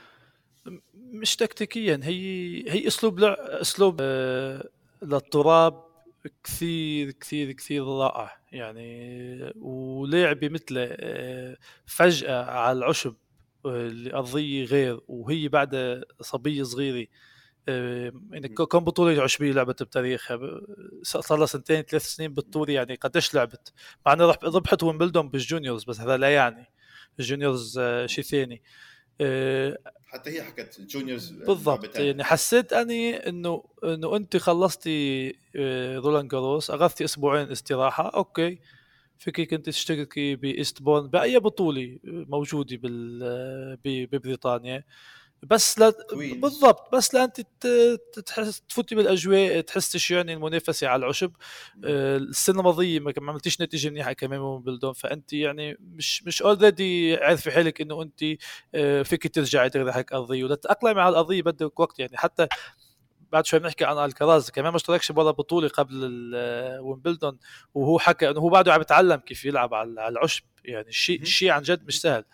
مش 0.95 1.37
تكتيكيا 1.37 2.01
هي 2.03 2.71
هي 2.71 2.87
أسلوب. 2.87 3.21
أسلوب 3.21 3.99
آه، 4.01 4.69
للتراب 5.03 5.87
كثير 6.45 7.11
كثير 7.11 7.53
كثير 7.53 7.85
رائع. 7.85 8.41
يعني 8.53 9.53
ولعبة 9.57 10.49
مثله 10.49 10.89
آه، 10.91 11.57
فجأة 11.87 12.45
على 12.45 12.79
العشب 12.79 13.15
الأرضية 13.67 14.65
غير 14.65 15.01
وهي 15.09 15.49
بعد 15.49 16.05
صبية 16.21 16.63
صغيرة. 16.63 17.07
يعني 17.69 18.49
كم 18.49 18.79
بطولة 18.79 19.23
عشبيه 19.23 19.53
لعبت 19.53 19.83
بتاريخها؟ 19.83 20.39
صار 21.03 21.39
لها 21.39 21.47
سنتين 21.47 21.83
ثلاث 21.83 22.07
سنين 22.07 22.35
بالطول 22.35 22.71
يعني 22.71 22.95
قديش 22.95 23.35
لعبت؟ 23.35 23.73
مع 24.07 24.13
انها 24.13 24.39
ربحت 24.45 24.83
ويمبلدون 24.83 25.29
بال 25.29 25.41
juniors 25.41 25.85
بس 25.85 26.01
هذا 26.01 26.17
لا 26.17 26.35
يعني. 26.35 26.67
ال 27.21 27.28
juniors 27.28 27.79
آه، 27.79 28.07
شيء 28.07 28.25
ثاني. 28.25 28.63
آه، 29.21 29.79
حتى 30.07 30.31
هي 30.31 30.43
حكت 30.43 30.79
ال 30.79 30.85
juniors 30.85 31.31
بالضبط. 31.31 31.97
يعني 31.99 32.25
حسيت 32.25 32.73
أني 32.73 33.17
إنه 33.29 33.65
إنه 33.85 34.17
أنت 34.17 34.37
خلصتي 34.37 35.29
آه، 35.57 35.99
رولان 35.99 36.29
جاروس 36.29 36.71
أخذتي 36.71 37.05
أسبوعين 37.05 37.51
استراحة 37.51 38.09
أوكي. 38.09 38.59
فيك 39.19 39.51
كنت 39.51 39.67
تشتركي 39.67 40.37
بايستبورن 40.37 41.09
بأي 41.09 41.39
بطولة 41.39 41.99
موجودة 42.05 42.79
ببريطانيا. 43.85 44.85
بس 45.51 45.79
لا 45.79 45.93
بالضبط. 46.13 46.95
بس 46.95 47.15
لا 47.15 47.25
انت 47.25 47.41
تحس 48.27 48.61
تفوتي 48.61 48.95
بالأجواء 48.95 49.61
تحس 49.61 50.11
يعني 50.11 50.33
المنافسة 50.35 50.89
على 50.89 51.01
العشب. 51.01 51.33
آه، 51.85 52.17
السنة 52.17 52.61
الماضية 52.61 53.01
ما 53.01 53.13
عملتيش 53.19 53.61
نتيجة 53.61 53.89
منيحة 53.89 54.13
كمان 54.13 54.41
بويمبلدون 54.41 54.93
فأنت 54.93 55.33
يعني 55.33 55.79
مش 55.81 56.23
مش 56.25 56.43
already 56.43 57.17
عارفه 57.17 57.51
حالك 57.51 57.81
إنه 57.81 58.03
أنت 58.03 58.25
آه، 58.75 59.03
فيك 59.03 59.35
ترجعي 59.35 59.71
تريحك 59.71 60.13
ارضيه 60.13 60.45
ولا 60.45 60.55
تتأقلمي 60.55 61.01
على 61.01 61.09
الارضيه 61.09 61.43
بدك 61.43 61.81
وقت. 61.81 61.99
يعني 61.99 62.17
حتى 62.17 62.47
بعد 63.33 63.47
شوي 63.47 63.61
بنحكي 63.61 63.85
عن 63.85 63.99
ألكاراز 63.99 64.51
كمان 64.51 64.71
ما 64.71 64.77
اشتركش 64.77 65.11
ولا 65.11 65.31
بطولة 65.31 65.69
قبل 65.69 66.31
ويمبلدون. 66.81 67.39
وهو 67.75 67.99
حكى 67.99 68.31
إنه 68.31 68.41
هو 68.41 68.49
بعده 68.49 68.73
عم 68.73 68.81
يتعلم 68.81 69.17
كيف 69.17 69.45
يلعب 69.45 69.75
على 69.75 70.09
العشب. 70.09 70.45
يعني 70.65 70.89
الشيء 70.89 71.23
الشيء 71.23 71.51
عن 71.51 71.63
جد 71.63 71.85
مش 71.87 72.01
سهل. 72.01 72.25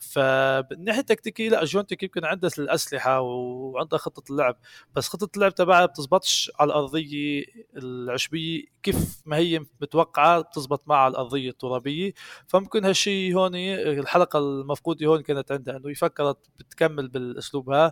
فالناحيه 0.00 1.00
التكتيكيه 1.00 1.48
لا 1.48 1.64
جونتك 1.64 2.02
يمكن 2.02 2.24
عندها 2.24 2.50
الأسلحة 2.58 3.20
وعندها 3.20 3.98
خطة 3.98 4.32
اللعب 4.32 4.56
بس 4.96 5.08
خطة 5.08 5.28
اللعب 5.36 5.54
تبعها 5.54 5.86
بتزبطش 5.86 6.50
على 6.60 6.68
الأرضية 6.68 7.44
العشبية 7.76 8.64
كيف 8.82 9.22
ما 9.26 9.36
هي 9.36 9.60
متوقعة 9.80 10.40
بتزبط 10.40 10.90
على 10.90 11.10
الأرضية 11.10 11.50
الترابية. 11.50 12.12
فممكن 12.46 12.84
هالشيء 12.84 13.34
هون 13.36 13.54
الحلقة 13.54 14.38
المفقودة 14.38 15.06
هون 15.06 15.22
كانت 15.22 15.52
عندها 15.52 15.76
إنه 15.76 15.94
فكرت 15.94 16.38
بتكمل 16.58 17.08
بالاسلوب 17.08 17.90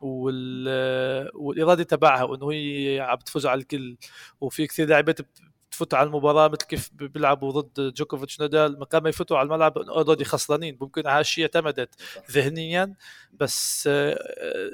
وال... 0.00 1.30
والإرادة 1.34 1.82
تبعها 1.84 2.22
وإنه 2.24 2.52
هي 2.52 3.00
عم 3.00 3.18
تفوز 3.18 3.46
على 3.46 3.60
الكل. 3.60 3.96
وفي 4.40 4.66
كثير 4.66 4.88
لاعبات 4.88 5.20
تفوت 5.80 5.94
على 5.94 6.06
المباراة 6.06 6.48
مثل 6.48 6.66
كيف 6.66 6.90
بيلعبوا 6.92 7.60
ضد 7.60 7.94
جوكوفيتش 7.94 8.40
نادال 8.40 8.84
قبل 8.84 9.02
ما 9.02 9.08
يفوتوا 9.08 9.38
على 9.38 9.46
الملعب 9.46 9.78
already 9.78 10.24
خسرانين. 10.24 10.78
ممكن 10.80 11.06
هالشيء 11.06 11.44
اعتمدت 11.44 11.94
ذهنيا. 12.30 12.94
بس 13.32 13.88
آه، 13.92 14.18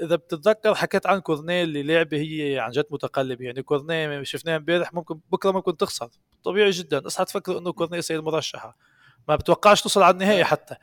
إذا 0.05 0.17
بتتذكر 0.17 0.75
حكيت 0.75 1.07
عن 1.07 1.19
كورنيه 1.21 1.63
اللي 1.65 1.83
لاعبة 1.83 2.17
هي 2.17 2.59
عن 2.59 2.71
جد 2.71 2.87
متقلبه 2.91 3.45
يعني 3.45 3.63
كورنيه 3.63 4.23
شفناه 4.23 4.57
امبارح 4.57 4.95
ممكن 4.95 5.21
بكرة 5.33 5.51
ممكن 5.51 5.77
تخسر. 5.77 6.09
طبيعي 6.45 6.71
جدا. 6.71 7.07
اصحى 7.07 7.25
تفكر 7.25 7.59
إنه 7.59 7.73
كورنيه 7.73 8.01
سيد 8.01 8.21
مرشحة. 8.21 8.77
ما 9.29 9.37
بتوقعش 9.37 9.83
توصل 9.83 10.03
على 10.03 10.13
النهائي 10.13 10.45
حتى. 10.45 10.75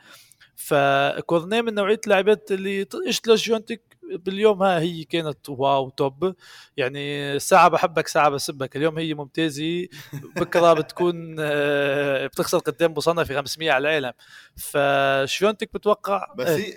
فكورنيه 0.56 1.62
من 1.62 1.74
نوعية 1.74 2.02
اللاعبات 2.06 2.52
اللي 2.52 2.88
إيش 3.08 3.22
شفيونتك 3.28 3.93
باليوم 4.12 4.64
ها 4.64 4.80
هي 4.80 5.04
كانت 5.04 5.50
wow 5.50 5.90
top. 5.90 6.36
يعني 6.78 7.40
ساعة 7.40 7.68
بحبك 7.70 8.08
ساعة 8.08 8.30
بسبك. 8.30 8.76
اليوم 8.76 8.98
هي 9.00 9.14
ممتازة. 9.14 9.88
بكرة 10.36 10.74
بتكون 10.80 11.36
آه، 11.40 12.28
بتخسر 12.28 12.58
قدام 12.58 12.94
مصنفة 12.94 13.36
500 13.36 13.72
على 13.72 13.98
العالم. 14.00 14.14
فشفيونتك 14.56 15.74
بتوقع؟ 15.74 16.34
بس 16.38 16.48
هي 16.48 16.74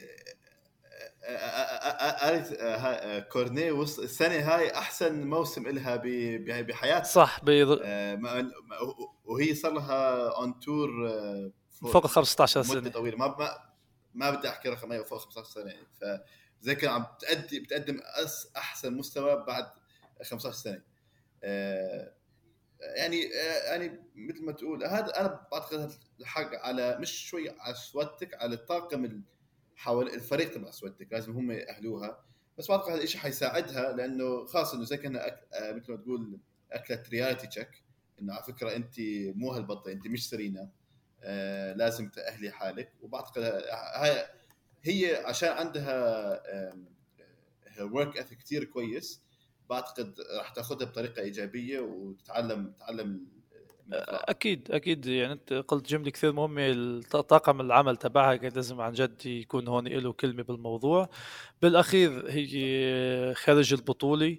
قالت 2.22 2.52
آه، 2.60 3.18
كورني 3.18 3.70
وص... 3.70 3.98
السنة 3.98 4.34
هاي 4.54 4.70
أحسن 4.70 5.26
موسم 5.26 5.68
لها 5.68 5.96
بحياتها. 6.62 7.04
صح 7.04 7.44
بيض... 7.44 7.80
وهي 9.24 9.54
صار 9.54 9.72
لها 9.72 10.28
on 10.28 10.60
tour 10.60 10.88
فوق 11.92 12.04
ال 12.04 12.10
15 12.10 12.62
سنة. 12.62 12.90
طويلة. 12.90 13.16
ما 13.16 13.26
ما 13.38 13.58
ما 14.14 14.30
بدي 14.30 14.48
أحكي 14.48 14.68
رقم 14.68 15.02
فوق 15.04 15.18
15 15.18 15.44
سنة. 15.50 15.70
يعني 15.70 15.86
ف 16.00 16.04
زي 16.60 16.74
كان 16.74 16.90
عم 16.90 17.06
تأدي 17.20 17.60
بتقدم 17.60 18.00
أحسن 18.56 18.94
مستوى 18.94 19.44
بعد 19.46 19.66
15 20.22 20.52
سنة. 20.52 20.82
آه، 21.44 22.12
يعني 22.80 23.26
آه، 23.26 23.70
يعني 23.70 24.00
مثل 24.16 24.44
ما 24.44 24.52
تقول 24.52 24.84
هذا 24.84 25.20
أنا 25.20 25.46
بعتقد 25.52 25.92
الحق 26.20 26.54
على 26.54 26.98
مش 27.00 27.10
شوي 27.10 27.50
على 27.60 27.74
شفيونتيك 27.74 28.34
على 28.34 28.54
الطاقم 28.54 29.22
حول 29.76 30.08
الفريق 30.08 30.50
تبع 30.50 30.70
شفيونتيك 30.70 31.12
لازم 31.12 31.32
هم 31.32 31.50
يأهلوها. 31.50 32.24
بس 32.58 32.68
بعتقد 32.68 32.92
هذا 32.92 33.02
الشيء 33.02 33.20
حيساعدها 33.20 33.92
لأنه 33.92 34.46
خاص 34.46 34.74
إنه 34.74 34.84
زي 34.84 34.96
كأنها 34.96 35.26
أك... 35.26 35.48
آه، 35.52 35.72
مثل 35.72 35.92
ما 35.92 35.96
تقول 35.98 36.38
أكلت 36.72 37.08
reality 37.08 37.46
check 37.46 37.82
إنه 38.20 38.34
على 38.34 38.42
فكرة 38.42 38.76
أنت 38.76 38.94
مو 39.36 39.52
هالبطلة 39.52 39.92
أنت 39.92 40.06
مش 40.06 40.28
سيرينا 40.28 40.70
آه 41.22 41.72
لازم 41.72 42.08
تأهلي 42.08 42.50
حالك. 42.50 42.92
وبعتقد 43.02 43.42
هاي 43.94 44.26
هي 44.82 45.16
عشان 45.24 45.48
عندها 45.48 46.42
ورك 47.80 48.18
اثيك 48.18 48.38
كثير 48.38 48.64
كويس 48.64 49.22
بعتقد 49.70 50.14
راح 50.38 50.48
تاخذها 50.48 50.86
بطريقة 50.86 51.22
إيجابية 51.22 51.80
وتتعلم 51.80 52.72
تتعلم 52.72 53.26
أكيد 53.92 54.70
أكيد. 54.70 55.06
يعني 55.06 55.32
أنت 55.32 55.52
قلت 55.52 55.88
جملة 55.88 56.10
كثير 56.10 56.32
مهمة 56.32 57.00
طاقم 57.02 57.60
العمل 57.60 57.96
تبعها 57.96 58.36
كان 58.36 58.52
لازم 58.52 58.80
عن 58.80 58.92
جد 58.92 59.26
يكون 59.26 59.68
هون 59.68 59.88
له 59.88 60.12
كلمة 60.12 60.42
بالموضوع. 60.42 61.08
بالأخير 61.62 62.30
هي 62.30 63.34
خارج 63.34 63.72
البطولة. 63.72 64.38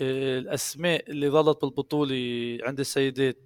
الأسماء 0.00 1.10
اللي 1.10 1.30
ظلت 1.30 1.62
بالبطولة 1.62 2.58
عند 2.62 2.80
السيدات 2.80 3.38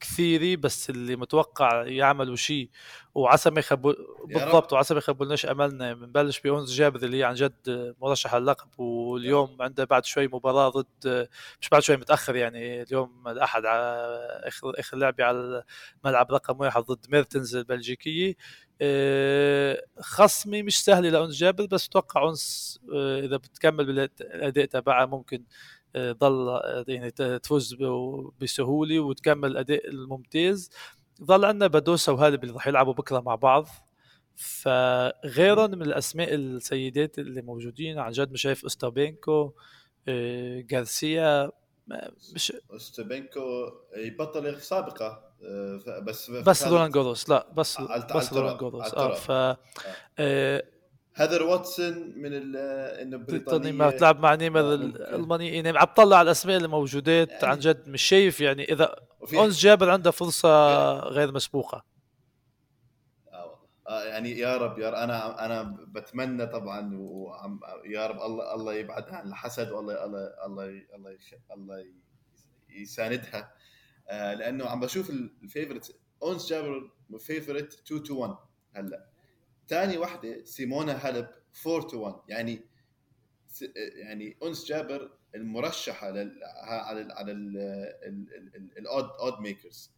كثيرة 0.00 0.60
بس 0.60 0.90
اللي 0.90 1.16
متوقع 1.16 1.86
يعملوا 1.86 2.36
شيء. 2.36 2.70
وعسى 3.14 3.50
ما 3.50 3.60
يخبوا 3.60 3.92
بالضبط 4.24 4.72
وعسى 4.72 4.94
ما 4.94 4.98
يخبولناش 4.98 5.46
أملنا. 5.46 5.94
بنبلش 5.94 6.40
بأنس 6.40 6.74
جابر 6.74 7.02
اللي 7.02 7.18
هي 7.18 7.24
عن 7.24 7.34
جد 7.34 7.94
مرشح 8.02 8.34
اللقب 8.34 8.80
واليوم 8.80 9.56
عندها 9.62 9.84
بعد 9.84 10.04
شوي 10.04 10.26
مباراة 10.28 10.68
ضد 10.68 11.28
مش 11.60 11.68
بعد 11.68 11.82
شوي 11.82 11.96
متأخر 11.96 12.36
يعني 12.36 12.82
اليوم 12.82 13.28
الأحد 13.28 13.62
آخر 13.64 14.72
آخر 14.80 14.96
لعبة 14.96 15.24
على 15.24 15.64
الملعب 16.04 16.32
رقم 16.32 16.60
واحد 16.60 16.82
ضد 16.82 17.06
ميرتنز 17.10 17.56
البلجيكية. 17.56 18.34
آه، 18.80 19.84
خصمي 20.00 20.62
مش 20.62 20.84
سهله 20.84 21.08
لأنس 21.10 21.36
جابر 21.36 21.66
بس 21.66 21.86
أتوقع 21.88 22.20
أنس 22.22 22.78
آه، 22.94 23.20
إذا 23.20 23.36
بتكمل 23.36 23.84
بالاداء 23.86 24.64
تبعها 24.64 25.06
ممكن 25.06 25.42
ضل 25.96 26.60
يعني 26.88 27.10
تفوز 27.10 27.76
بسهولة 28.40 29.00
وتكمل 29.00 29.50
الاداء 29.50 29.88
الممتاز. 29.88 30.70
ظل 31.24 31.44
عندنا 31.44 31.66
بدوسا 31.66 32.12
وهالب 32.12 32.44
اللي 32.44 32.54
راح 32.54 32.66
يلعبوا 32.66 32.92
بكرة 32.92 33.20
مع 33.20 33.34
بعض. 33.34 33.68
فغيرهم 34.36 35.70
من 35.70 35.82
الأسماء 35.82 36.34
السيدات 36.34 37.18
اللي 37.18 37.42
موجودين 37.42 37.98
عن 37.98 38.12
جد 38.12 38.32
مش 38.32 38.42
شايف 38.42 38.64
استابينكو 38.64 39.52
آه، 40.08 40.60
جارسيا 40.60 41.50
مش 42.34 42.52
استابينكو 42.70 43.40
بطل 44.18 44.60
سابقة 44.60 45.24
آه، 45.44 46.00
بس 46.06 46.30
بس 46.30 46.64
رولان 46.64 46.90
جوروس 46.90 47.28
لا 47.28 47.46
بس 47.56 47.80
بس 48.14 48.32
رولان 48.32 48.56
جوروس 48.56 48.94
آه 48.94 49.14
ف 49.14 49.30
آه. 49.30 50.62
هيذر 51.18 51.42
واتسون 51.42 52.12
من 52.16 52.56
إنه 52.56 53.16
بريطانيا 53.16 53.72
ما 53.72 53.90
تلعب 53.90 54.20
مع 54.20 54.34
نيماير 54.34 54.60
آه، 54.60 54.74
الالماني 54.74 55.48
يعني 55.48 55.78
عم 55.78 55.86
تطلع 55.86 56.16
على 56.16 56.26
الأسماء 56.26 56.56
الموجودات 56.56 57.30
يعني 57.30 57.46
عن 57.46 57.58
جد. 57.58 57.88
مش 57.88 58.02
شايف 58.02 58.40
يعني 58.40 58.72
إذا 58.72 58.94
أنس 59.34 59.58
جابر 59.58 59.90
عنده 59.90 60.10
فرصة 60.10 60.48
غير 60.98 61.32
مسبوقة. 61.32 61.84
آه, 63.32 63.60
آه، 63.88 64.04
يعني 64.04 64.38
يا 64.38 64.56
رب 64.56 64.78
يا 64.78 64.90
رب. 64.90 64.94
أنا 64.94 65.44
أنا 65.44 65.62
بتمنى 65.88 66.46
طبعا 66.46 66.90
وعم 66.94 67.60
يا 67.86 68.06
رب 68.06 68.20
الله 68.20 68.54
الله 68.54 68.74
يبعدها 68.74 69.16
عن 69.16 69.28
الحسد 69.28 69.70
والله 69.72 70.04
الله 70.04 70.20
الله 70.46 70.64
الله 70.94 71.16
الله 71.50 71.84
يساندها. 72.70 73.52
آه 74.08 74.34
لأنه 74.34 74.66
عم 74.66 74.80
بشوف 74.80 75.10
ال 75.10 75.20
favorite 75.20 75.96
أنس 76.22 76.48
جابر 76.48 76.90
favorite 77.18 77.74
2 77.86 78.02
to 78.02 78.14
1 78.18 78.34
هلأ. 78.74 79.07
ثاني 79.68 79.98
واحدة 79.98 80.44
سيمونا 80.44 81.08
هالب 81.08 81.28
4 81.66 81.88
to 81.88 82.00
1 82.00 82.14
يعني 82.28 82.60
يعني 83.96 84.36
أنس 84.42 84.64
جابر 84.64 85.10
المرشحة 85.34 86.06
على 86.06 86.22
ال 86.22 87.12
على 87.12 87.32
ال 88.78 88.84
odd 88.84 89.04
odds 89.04 89.40
makers 89.40 89.90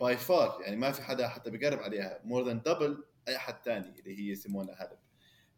by 0.00 0.16
far 0.16 0.60
يعني 0.62 0.76
ما 0.76 0.92
في 0.92 1.02
حدا 1.02 1.28
حتى 1.28 1.50
بيقرب 1.50 1.78
عليها. 1.78 2.20
more 2.24 2.44
than 2.44 2.62
double 2.62 3.04
أي 3.28 3.38
حد 3.38 3.62
ثاني 3.64 4.00
اللي 4.00 4.18
هي 4.18 4.34
سيمونا 4.34 4.72
هالب 4.72 4.98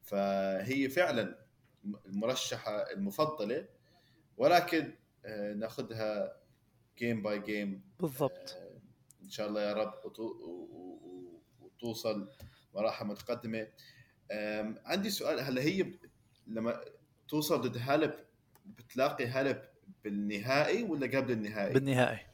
فهي 0.03 0.89
فعلا 0.89 1.39
المرشحة 2.07 2.91
المفضلة. 2.93 3.69
ولكن 4.37 4.95
ناخذها 5.57 6.37
game 6.99 7.23
by 7.23 7.39
game 7.39 7.85
بالضبط. 8.01 8.57
آه، 8.57 8.81
إن 9.23 9.31
شاء 9.31 9.49
الله 9.49 9.61
يا 9.61 9.73
رب 9.73 9.95
وتوصل 11.61 12.29
مراحل 12.75 13.07
متقدمة. 13.07 13.69
عندي 14.85 15.11
سؤال 15.11 15.41
هل 15.41 15.59
هي 15.59 15.93
لما 16.47 16.81
توصل 17.29 17.61
ضد 17.61 17.77
هالب 17.79 18.15
بتلاقي 18.67 19.27
هالب 19.27 19.63
بالنهائي 20.05 20.83
ولا 20.83 21.19
قبل 21.19 21.33
النهائي؟ 21.33 21.73
بالنهائي. 21.73 22.27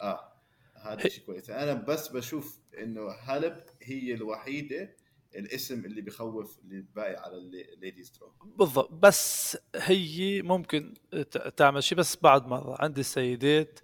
آه 0.00 0.32
هذا 0.82 1.08
شيء 1.08 1.24
كويس. 1.24 1.50
أنا 1.50 1.74
بس 1.74 2.08
بشوف 2.08 2.60
إنه 2.78 3.08
هالب 3.10 3.64
هي 3.82 4.14
الوحيدة 4.14 4.96
الاسم 5.36 5.84
اللي 5.84 6.00
بخوف 6.00 6.58
الباقي 6.58 7.16
على 7.16 7.36
ال 7.36 7.47
ladies 7.47 8.10
draw 8.10 8.32
بالضبط. 8.44 8.92
بس 8.92 9.58
هي 9.74 10.42
ممكن 10.42 10.94
تعمل 11.56 11.82
شيء 11.82 11.98
بس 11.98 12.16
بعد 12.16 12.46
مره 12.46 12.76
عند 12.82 12.98
السيدات 12.98 13.80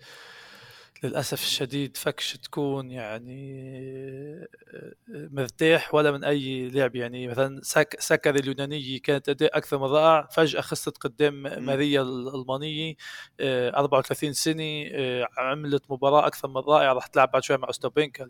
للأسف 1.02 1.42
الشديد 1.42 1.96
فكش 1.96 2.36
تكون 2.36 2.90
يعني 2.90 4.48
مرتاح 5.08 5.94
ولا 5.94 6.10
من 6.10 6.24
أي 6.24 6.68
لعب. 6.68 6.96
يعني 6.96 7.28
مثلا 7.28 7.60
سك 7.62 7.96
سكر 8.00 8.34
اليونانية 8.34 9.00
كانت 9.00 9.28
أداء 9.28 9.56
أكثر 9.58 9.78
من 9.78 9.84
رائع. 9.84 10.26
فجأة 10.26 10.60
خسرت 10.60 10.98
قدام 10.98 11.42
ماريا 11.42 12.02
الألمانية 12.02 12.94
34 13.40 14.28
آه، 14.28 14.32
سنة 14.32 14.84
آه، 14.92 15.28
عملت 15.38 15.90
مباراة 15.90 16.26
أكثر 16.26 16.48
من 16.48 16.56
رائعة. 16.56 16.92
راح 16.92 17.06
تلعب 17.06 17.30
بعد 17.30 17.42
شوي 17.42 17.56
مع 17.56 17.70
استوبينكا 17.70 18.24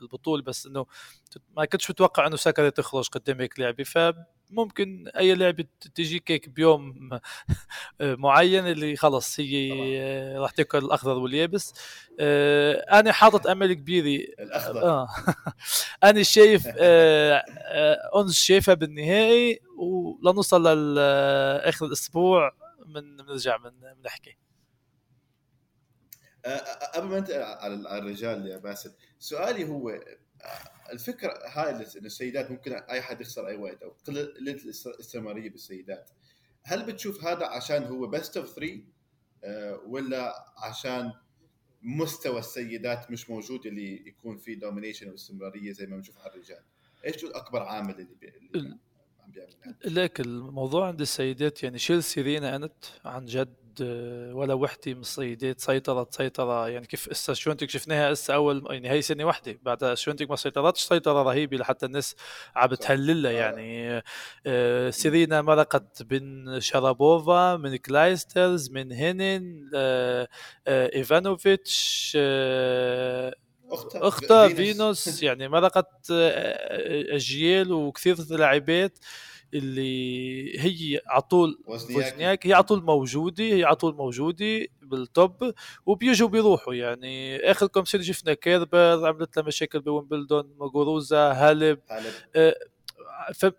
بالبطولة. 0.00 0.42
بس 0.42 0.66
إنه 0.66 0.86
ما 1.56 1.64
كنتش 1.64 1.90
متوقع 1.90 2.26
إنه 2.26 2.36
سكر 2.36 2.68
تخرج 2.68 3.08
قدام 3.08 3.40
هيك 3.40 3.60
لعبه 3.60 3.84
ف 3.84 3.98
ممكن 4.52 5.08
أي 5.08 5.34
لعبة 5.34 5.64
تجيك 5.94 6.30
هيك 6.30 6.48
بيوم 6.48 7.10
معين 8.00 8.66
اللي 8.66 8.96
خلص 8.96 9.40
هي 9.40 10.38
راح 10.38 10.50
تأكل 10.50 10.78
الأخضر 10.78 11.18
واليابس. 11.18 11.74
آه، 12.20 12.74
أنا 13.00 13.12
حاطط 13.12 13.46
أمل 13.46 13.72
كبيره 13.72 14.24
الأخضر. 14.40 15.06
أنا 16.04 16.22
شايف 16.22 16.66
آه، 16.66 17.44
آه، 17.58 18.20
أنس 18.20 18.34
شايفها 18.34 18.74
بالنهائي 18.74 19.60
ولنوصل 19.78 20.94
لاخر 20.94 21.86
الأسبوع 21.86 22.52
من 22.86 23.16
بنرجع 23.16 23.58
من 23.58 23.70
بنحكي 24.02 24.36
قبل 26.94 27.06
ما 27.06 27.18
أنت 27.18 27.30
على 27.60 27.98
الرجال 27.98 28.46
يا 28.46 28.56
باسل 28.58 28.92
سؤالي 29.18 29.68
هو 29.68 29.90
الفكرة 30.92 31.38
هاي 31.46 31.70
إن 31.70 31.80
السيدات 31.80 32.50
ممكن 32.50 32.72
أي 32.72 33.02
حد 33.02 33.20
يخسر 33.20 33.48
أي 33.48 33.56
وقت 33.56 33.82
أو 33.82 33.90
قله 34.06 34.22
الاستمراريه 34.86 35.50
بالسيدات. 35.50 36.10
هل 36.62 36.86
بتشوف 36.86 37.24
هذا 37.24 37.46
عشان 37.46 37.84
هو 37.84 38.06
best 38.06 38.36
of 38.36 38.54
3 38.54 38.82
ولا 39.86 40.34
عشان 40.58 41.12
مستوى 41.82 42.38
السيدات 42.38 43.10
مش 43.10 43.30
موجود 43.30 43.66
اللي 43.66 44.08
يكون 44.08 44.36
في 44.38 44.54
domination 44.54 45.10
واستمراريه 45.10 45.72
زي 45.72 45.86
ما 45.86 45.96
بنشوف 45.96 46.18
على 46.18 46.32
الرجال؟ 46.32 46.62
إيش 47.04 47.24
اكبر 47.24 47.62
عامل 47.62 48.00
اللي, 48.00 48.14
بي... 48.20 48.32
اللي 48.54 48.78
عم 49.20 49.30
بيعمل 49.30 49.54
لك 49.84 50.20
الموضوع 50.20 50.88
عند 50.88 51.00
السيدات 51.00 51.62
يعني 51.62 51.78
شيل 51.78 52.02
سيرينا 52.02 52.56
أنت 52.56 52.84
عن 53.04 53.24
جد؟ 53.24 53.61
آه، 53.82 54.34
ولا 54.34 54.54
وحدة 54.54 54.94
من 54.94 55.00
السيدات 55.00 55.60
سيطرت 55.60 56.14
سيطره 56.14 56.68
يعني 56.68 56.86
كيف 56.86 57.08
اسا 57.08 57.34
شفيونتيك 57.34 57.70
شفناها 57.70 58.12
اسا 58.12 58.34
أول 58.34 58.66
يعني 58.70 58.90
هي 58.90 59.02
سنة 59.02 59.24
وحدة 59.24 59.58
بعد 59.62 59.94
شفيونتيك 59.94 60.30
ما 60.30 60.36
سيطرتش 60.36 60.82
سيطرة 60.82 61.22
رهيبة 61.22 61.56
لحتى 61.56 61.86
الناس 61.86 62.16
عم 62.56 62.68
بتهللها 62.68 63.30
آه. 63.30 63.34
يعني. 63.34 64.02
آه، 64.46 64.90
سيرينا 64.90 65.42
مرقت 65.42 66.02
بين 66.02 66.60
شارابوفا 66.60 67.56
من 67.56 67.76
كلايسترز 67.76 68.70
من 68.70 68.92
هينين 68.92 69.70
إيفانوفيتش 70.68 72.16
اختها 73.72 74.08
اختها 74.08 74.48
فينوس. 74.48 75.22
يعني 75.22 75.48
مرقت 75.48 76.10
اجيال 76.10 77.72
وكثير 77.72 78.16
لاعبات. 78.30 78.98
اللي 79.54 80.60
هي 80.60 81.00
على 81.06 81.22
طول 81.22 81.58
فوزنياكي 81.66 82.46
هي 82.46 82.52
على 82.54 82.62
طول 82.62 82.82
موجودة 82.82 83.44
هي 83.44 83.64
على 83.64 83.76
طول 83.76 83.94
موجودة 83.94 84.66
بال 84.82 85.10
top 85.10 85.52
وبيجوا 85.86 86.28
بيروحوا 86.28 86.74
يعني. 86.74 87.36
آخر 87.50 87.66
كم 87.66 87.84
سنه 87.84 88.02
شفنا 88.02 88.34
كيربر 88.34 89.06
عملت 89.06 89.36
لها 89.36 89.46
مشاكل 89.46 89.80
بويمبلدون 89.80 90.54
موجوروزا 90.58 91.32
هالب, 91.32 91.78
هالب. 91.90 92.12
آه 92.36 92.54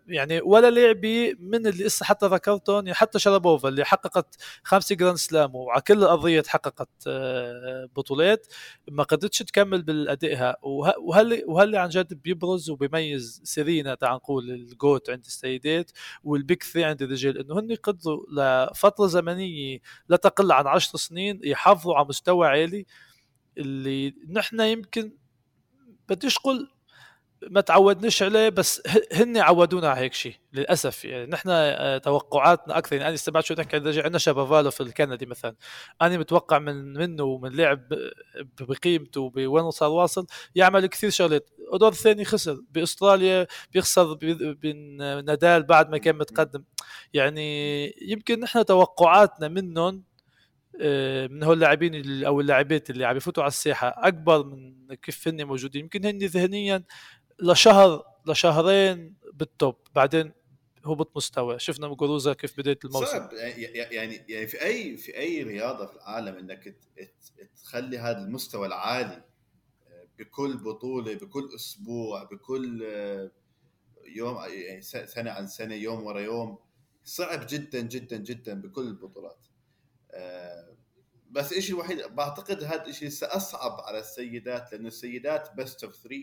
يعني 0.08 0.41
ولا 0.41 0.71
لعبه 0.71 1.34
من 1.39 1.67
اللي 1.67 1.84
لسه 1.84 2.06
حتى 2.06 2.26
ذكرتهم 2.28 2.93
حتى 2.93 3.19
شارابوفا 3.20 3.70
اللي 3.69 3.86
حققت 3.86 4.36
خمسة 4.63 4.95
grand 4.96 5.18
slam 5.18 5.56
وعلى 5.56 5.82
كل 5.82 5.97
الأرضية 5.97 6.43
حققت 6.47 6.89
آه، 7.08 7.89
بطولات 7.95 8.47
ما 8.91 9.04
قدرتش 9.04 9.39
تكمل 9.39 9.82
بأدائها 9.82 10.56
وهل 10.99 11.43
وهل 11.47 11.76
عن 11.76 11.89
جد 11.89 12.13
بيبرز 12.13 12.69
وبيميز 12.69 13.41
سيرينا 13.43 13.95
تعال 13.95 14.15
نقول 14.15 14.52
ال 14.52 14.63
GOAT 14.63 15.10
عند 15.10 15.26
السيدات 15.26 15.91
وال 16.24 16.39
Big 16.39 16.63
Three 16.63 16.84
عند 16.84 17.02
الرجال؟ 17.02 17.38
إنه 17.38 17.60
هن 17.60 17.76
قدروا 17.76 18.26
لفترة 18.32 19.08
زمنية 19.08 19.80
لا 20.10 20.17
تقل 20.17 20.52
عن 20.52 20.67
عشر 20.67 20.97
سنين 20.97 21.39
يحافظوا 21.43 21.95
على 21.95 22.06
مستوى 22.08 22.47
عالي 22.47 22.86
اللي 23.58 24.15
نحن 24.30 24.60
يمكن 24.60 25.12
بديش 26.10 26.38
قل 26.38 26.69
ما 27.50 27.62
تعودناش 27.62 28.24
عليه 28.24 28.50
بس 28.50 28.82
هن 29.14 29.38
عودونا 29.38 29.90
على 29.90 30.00
هيك 30.00 30.14
شيء 30.14 30.36
للأسف. 30.54 31.06
يعني 31.06 31.26
نحن 31.26 31.50
آه، 31.50 31.98
توقعاتنا 31.98 32.78
أكثر. 32.78 32.96
يعني 32.96 33.08
أنا 33.08 33.16
استمعت 33.16 33.46
شو 33.46 33.54
تحكي 33.54 33.76
عندنا 33.76 34.70
في 34.70 34.82
الكندي 34.82 35.26
مثلا. 35.26 35.56
أنا 36.02 36.18
متوقع 36.18 36.60
من 36.60 36.94
منه 36.94 37.24
ومن 37.24 37.52
لعب 37.52 37.88
بقيمته 38.60 39.30
بوين 39.30 39.72
صار 39.72 39.90
واصل 39.90 40.28
يعمل 40.56 40.86
كثير 40.86 41.10
شغلات. 41.10 41.50
ودور 41.74 41.94
ثاني 41.94 42.26
خسر. 42.26 42.62
بأستراليا 42.72 43.48
بيخسر 43.74 44.14
بين 44.54 44.98
نادال 45.26 45.64
بعد 45.64 45.90
ما 45.90 45.98
كان 45.98 46.16
متقدم. 46.18 46.64
يعني 47.14 47.86
يمكن 48.02 48.40
نحن 48.40 48.66
توقعاتنا 48.66 49.48
منهم 49.48 50.04
آه، 50.82 51.28
من 51.28 51.44
هول 51.44 51.54
اللاعبين 51.54 52.24
أو 52.24 52.42
اللاعبات 52.42 52.90
اللي 52.90 53.06
عم 53.06 53.18
يفوتوا 53.18 53.44
على 53.44 53.50
الساحة 53.50 53.96
أكبر 53.98 54.46
من 54.46 54.94
كيف 54.96 55.28
هن 55.28 55.44
موجودين. 55.44 55.82
يمكن 55.82 56.06
هن 56.06 56.18
ذهنيا 56.18 56.84
لشهر 57.39 58.04
لشهرين 58.28 59.15
بال 59.34 59.50
top 59.50 59.76
بعدين 59.96 60.32
هبط 60.86 61.17
مستوى. 61.17 61.60
شفنا 61.60 61.88
موجوروزا 61.88 62.34
كيف 62.34 62.58
بدايه 62.58 62.80
الموسم. 62.86 63.06
صعب. 63.06 63.34
يعني 63.34 64.22
يعني 64.30 64.48
في 64.48 64.62
أي 64.65 64.98
في 64.98 65.17
أي 65.17 65.43
رياضة 65.43 65.86
في 65.86 65.96
العالم 65.96 66.36
إنك 66.36 66.76
تخلي 67.63 67.98
هذا 67.98 68.17
المستوى 68.17 68.67
العالي 68.67 69.24
آه، 69.88 70.08
بكل 70.19 70.58
بطولة 70.58 71.13
بكل 71.13 71.50
أسبوع 71.56 72.24
بكل 72.24 72.84
آه، 72.86 73.32
يوم 74.06 74.38
يعني 74.38 74.82
سنة 74.82 75.32
عن 75.32 75.48
سنة 75.48 75.76
يوم 75.76 76.04
ورا 76.04 76.19
يوم 76.19 76.58
صعب 77.04 77.46
جدا 77.50 77.82
جدا 77.82 78.17
جدا 78.17 78.62
بكل 78.62 78.88
البطولات. 78.88 79.46
آه، 80.12 80.74
بس 81.32 81.54
الشيء 81.54 81.76
الوحيد 81.76 82.02
بعتقد 82.15 82.63
هذا 82.63 82.86
الشيء 82.88 83.10
أصعب 83.10 83.80
على 83.82 84.00
السيدات 84.00 84.72
لأنه 84.72 84.88
السيدات 84.88 85.56
best 85.58 85.84
of 85.84 85.96
3 85.96 86.15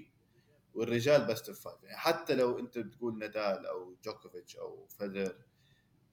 والرجال 0.80 1.24
best 1.24 1.48
of 1.48 1.58
5 1.64 1.76
يعني 1.82 1.96
حتى 1.98 2.34
لو 2.34 2.58
انت 2.58 2.78
بتقول 2.78 3.18
نادال 3.18 3.66
أو 3.66 3.94
جوكوفيتش 4.04 4.56
أو 4.56 4.86
فيدرر 4.98 5.34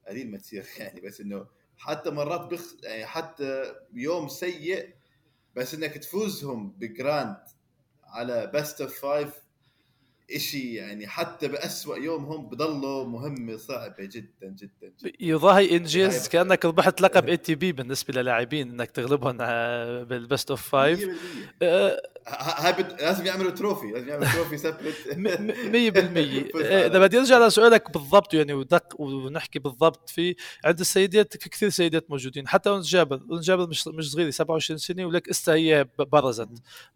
قليل 0.07 0.31
ما 0.31 0.37
تصير 0.37 0.65
يعني. 0.79 1.01
بس 1.01 1.21
إنه 1.21 1.47
حتى 1.77 2.09
مرات 2.09 2.41
بخ 2.53 2.61
يعني 2.83 3.05
حتى 3.05 3.75
يوم 3.93 4.27
سيء 4.27 4.93
بس 5.55 5.73
إنك 5.73 5.97
تفوزهم 5.97 6.71
ب 6.71 6.82
grand 6.82 7.37
على 8.03 8.51
best 8.53 8.81
of 8.81 9.01
5 9.05 9.33
إشي 10.35 10.73
يعني 10.75 11.07
حتى 11.07 11.47
بأسوأ 11.47 11.97
يوم 11.97 12.25
هم 12.25 12.49
بضلوا 12.49 13.05
مهمة 13.05 13.57
صعبة 13.57 13.95
جدا 14.05 14.47
جدا, 14.47 14.93
جداً. 14.99 15.11
يضاهي 15.19 15.77
انجاز 15.77 16.27
كأنك 16.27 16.65
ربحت 16.65 17.01
لقب 17.01 17.29
ATP 17.29 17.71
بالنسبة 17.71 18.21
للاعبين 18.21 18.69
إنك 18.69 18.91
تغلبهم 18.91 19.37
بال 20.03 20.19
best 20.19 20.49
of 20.49 20.69
five 20.69 21.09
100% 22.27 22.29
هاي 22.65 22.83
لازم 23.01 23.25
يعملوا 23.25 23.51
trophy 23.51 23.87
لازم 23.87 24.09
يعملوا 24.09 24.31
trophy 24.31 24.57
separate 24.57 24.95
100% 26.55 26.55
إذا 26.85 26.99
بدي 26.99 27.19
أرجع 27.19 27.47
لسؤالك 27.47 27.91
بالضبط 27.91 28.33
يعني 28.33 28.53
ودق 28.53 29.01
ونحكي 29.01 29.59
بالضبط 29.59 30.09
فيه 30.09 30.35
عند 30.65 30.79
السيدات 30.79 31.37
في 31.37 31.49
كثير 31.49 31.69
سيدات 31.69 32.11
موجودين 32.11 32.47
حتى 32.47 32.69
أنس 32.69 32.87
جابر 32.87 33.21
أنس 33.31 33.45
جابر 33.45 33.67
مش 33.67 33.87
مش 33.87 34.11
صغيره 34.11 34.29
27 34.29 34.77
سنة 34.77 35.05
ولك 35.05 35.29
إسا 35.29 35.53
هي 35.53 35.87
برزت. 35.99 36.49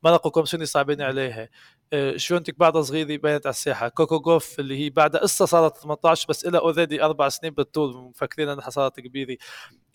مرقوا 0.03 0.31
كم 0.31 0.45
سنة 0.45 0.65
صعبين 0.65 1.01
عليها. 1.01 1.49
آه، 1.93 2.17
شفيونتيك 2.17 2.59
بعدها 2.59 2.81
صغيرة 2.81 3.05
بينت 3.05 3.45
على 3.45 3.53
الساحة؟ 3.53 3.87
كوكو 3.87 4.19
جوف 4.19 4.59
اللي 4.59 4.77
هي 4.85 4.89
بعدها 4.89 5.21
قصه 5.21 5.45
صارت 5.45 5.77
18 5.77 6.25
بس 6.29 6.45
لها 6.45 6.59
already 6.59 7.03
أربع 7.03 7.29
سنين 7.29 7.53
بال 7.53 7.68
tour 7.68 7.97
مفكرين 7.97 8.49
إنها 8.49 8.69
صارت 8.69 8.99
كبيرة. 8.99 9.37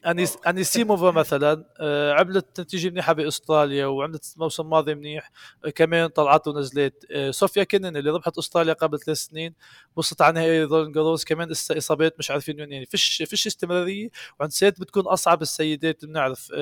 انيس 0.07 0.37
أنيسيموفا 0.47 1.11
مثلا 1.11 1.65
آه، 1.81 2.13
عملت 2.13 2.61
نتيجه 2.61 2.91
منيحة 2.91 3.13
بأستراليا 3.13 3.87
وعملت 3.87 4.35
موسم 4.37 4.71
ماضي 4.71 4.95
منيح 4.95 5.31
آه، 5.65 5.71
كمان 5.71 6.09
طلعت 6.09 6.49
ونزلت. 6.49 7.07
صوفيا 7.31 7.63
كينن 7.65 7.97
اللي 7.97 8.11
ربحت 8.11 8.39
أستراليا 8.39 8.73
قبل 8.73 8.99
ثلاث 9.01 9.19
سنين 9.19 9.55
وصلت 9.97 10.23
على 10.23 10.35
نهائي 10.35 10.65
رولان 10.65 10.93
جاروس 10.93 11.25
كمان 11.25 11.49
لسه 11.49 11.79
إصابات 11.79 12.15
مش 12.19 12.31
عارفين 12.31 12.61
وين 12.61 12.73
يعني 12.73 12.87
فيش 12.87 13.23
فيش 13.27 13.47
استمرارية. 13.47 14.09
وعند 14.41 14.51
السيدات 14.53 14.81
بتكون 14.81 15.03
أصعب 15.07 15.43
السيدات 15.43 16.05
بنعرف 16.05 16.53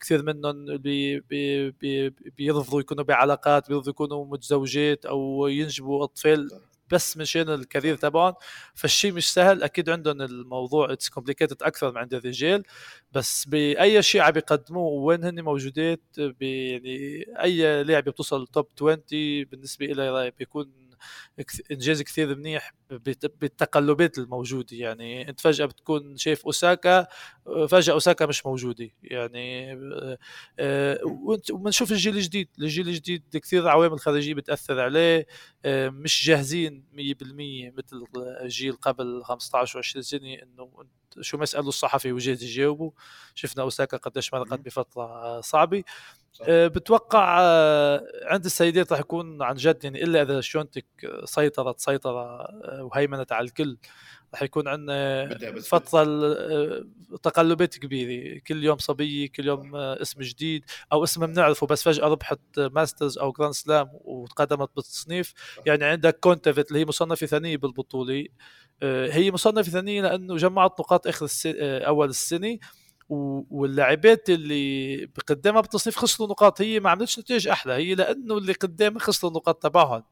كثير 0.00 0.22
منهم 0.22 0.76
بي 0.76 1.20
بي 1.20 1.70
بي 1.70 2.10
بيرفضوا 2.10 2.80
يكونوا 2.80 3.04
بعلاقات 3.04 3.68
بيرفضوا 3.68 3.90
يكونوا 3.90 4.26
متزوجات 4.26 5.06
أو 5.06 5.46
ينجبوا 5.46 6.04
أطفال. 6.04 6.67
بس 6.92 7.16
مشان 7.16 7.48
ال 7.50 7.57
career 7.57 7.96
تبعهم. 7.96 8.34
فالشيء 8.74 9.12
مش 9.12 9.32
سهل. 9.32 9.62
أكيد 9.62 9.90
عندهم 9.90 10.22
الموضوع 10.22 10.92
it's 10.92 11.08
complicated 11.08 11.62
أكثر 11.62 11.90
من 11.92 11.98
عند 11.98 12.14
الرجال. 12.14 12.62
بس 13.12 13.44
بأي 13.44 14.02
شيء 14.02 14.20
عم 14.20 14.36
يقدموه 14.36 14.92
وين 14.92 15.24
هن 15.24 15.40
موجودات 15.44 16.00
يعني 16.18 17.24
أي 17.42 17.84
لعبة 17.84 18.10
بتوصل 18.10 18.46
top 18.46 18.66
20 18.76 18.98
بالنسبة 19.44 19.86
لي 19.86 20.32
بيكون 20.38 20.87
انجاز 21.70 22.02
كثير 22.02 22.36
منيح 22.36 22.74
بالتقلبات 23.40 24.18
الموجودة. 24.18 24.76
يعني 24.76 25.28
أنت 25.28 25.40
فجأة 25.40 25.66
بتكون 25.66 26.16
شايف 26.16 26.44
أوساكا 26.46 27.06
فجأة 27.68 27.92
أوساكا 27.92 28.26
مش 28.26 28.46
موجودة. 28.46 28.90
يعني 29.02 29.72
آه، 30.58 31.00
وبنشوف 31.52 31.92
الجيل 31.92 32.16
الجديد. 32.16 32.48
الجيل 32.58 32.88
الجديد 32.88 33.22
كثير 33.36 33.68
عوامل 33.68 34.00
خارجيه 34.00 34.34
بتأثر 34.34 34.80
عليه 34.80 35.26
آه، 35.64 35.88
مش 35.88 36.26
جاهزين 36.26 36.84
100% 36.92 37.70
مثل 37.70 38.04
الجيل 38.42 38.72
قبل 38.72 39.22
15 39.24 39.82
و20 39.82 40.00
سنة 40.00 40.34
إنه 40.34 40.70
شو 41.20 41.36
ما 41.38 41.44
الصحفي 41.58 42.12
وجاهز 42.12 42.42
يجاوبوا. 42.42 42.90
شفنا 43.34 43.62
أوساكا 43.62 43.96
قديش 43.96 44.34
مرقت 44.34 44.60
بفترة 44.60 45.40
صعبة. 45.40 45.78
آه، 45.78 45.84
بتوقع 46.48 47.38
آه، 47.40 48.04
عند 48.24 48.44
السيدات 48.44 48.92
راح 48.92 49.00
يكون 49.00 49.42
عن 49.42 49.54
جد 49.54 49.84
يعني 49.84 50.04
إلا 50.04 50.22
إذا 50.22 50.40
شونتك 50.40 50.86
سيطرت 51.24 51.80
سيطرة 51.80 52.48
وهيمنت 52.80 53.32
على 53.32 53.44
الكل 53.44 53.76
راح 54.34 54.42
يكون 54.42 54.68
عندنا 54.68 55.28
فترة 55.60 56.04
تقلبات 57.22 57.78
كبيرة. 57.78 58.40
كل 58.46 58.64
يوم 58.64 58.78
صبيه 58.78 59.28
كل 59.28 59.46
يوم 59.46 59.76
اسم 59.76 60.20
جديد 60.22 60.64
أو 60.92 61.04
اسم 61.04 61.26
بنعرفه 61.26 61.66
بس 61.66 61.82
فجأة 61.82 62.04
ربحت 62.04 62.40
Masters 62.58 63.18
أو 63.18 63.32
Grand 63.32 63.54
Slam 63.54 63.90
وتقدمت 63.92 64.70
بالتصنيف. 64.76 65.34
يعني 65.66 65.84
عندك 65.84 66.18
كونتافييت 66.20 66.68
اللي 66.68 66.80
هي 66.80 66.84
مصنفة 66.84 67.26
ثانية 67.26 67.56
بالبطولة. 67.56 68.24
هي 68.82 69.30
مصنفة 69.30 69.70
ثانية 69.70 70.02
لأنه 70.02 70.36
جمعت 70.36 70.80
نقاط 70.80 71.06
آخر 71.06 71.24
السنة 71.24 71.78
أول 71.78 72.08
السنة. 72.08 72.58
واللاعبات 73.08 74.30
اللي 74.30 75.06
بقدامها 75.06 75.60
بالتصنيف 75.60 75.96
خسروا 75.96 76.28
نقاط 76.28 76.60
هي 76.60 76.80
ما 76.80 76.90
عملتش 76.90 77.18
نتائج 77.18 77.48
أحلى 77.48 77.72
هي 77.72 77.94
لأنه 77.94 78.38
اللي 78.38 78.52
قدامها 78.52 78.98
خسروا 79.00 79.30
النقاط 79.30 79.62
تبعهم. 79.62 80.02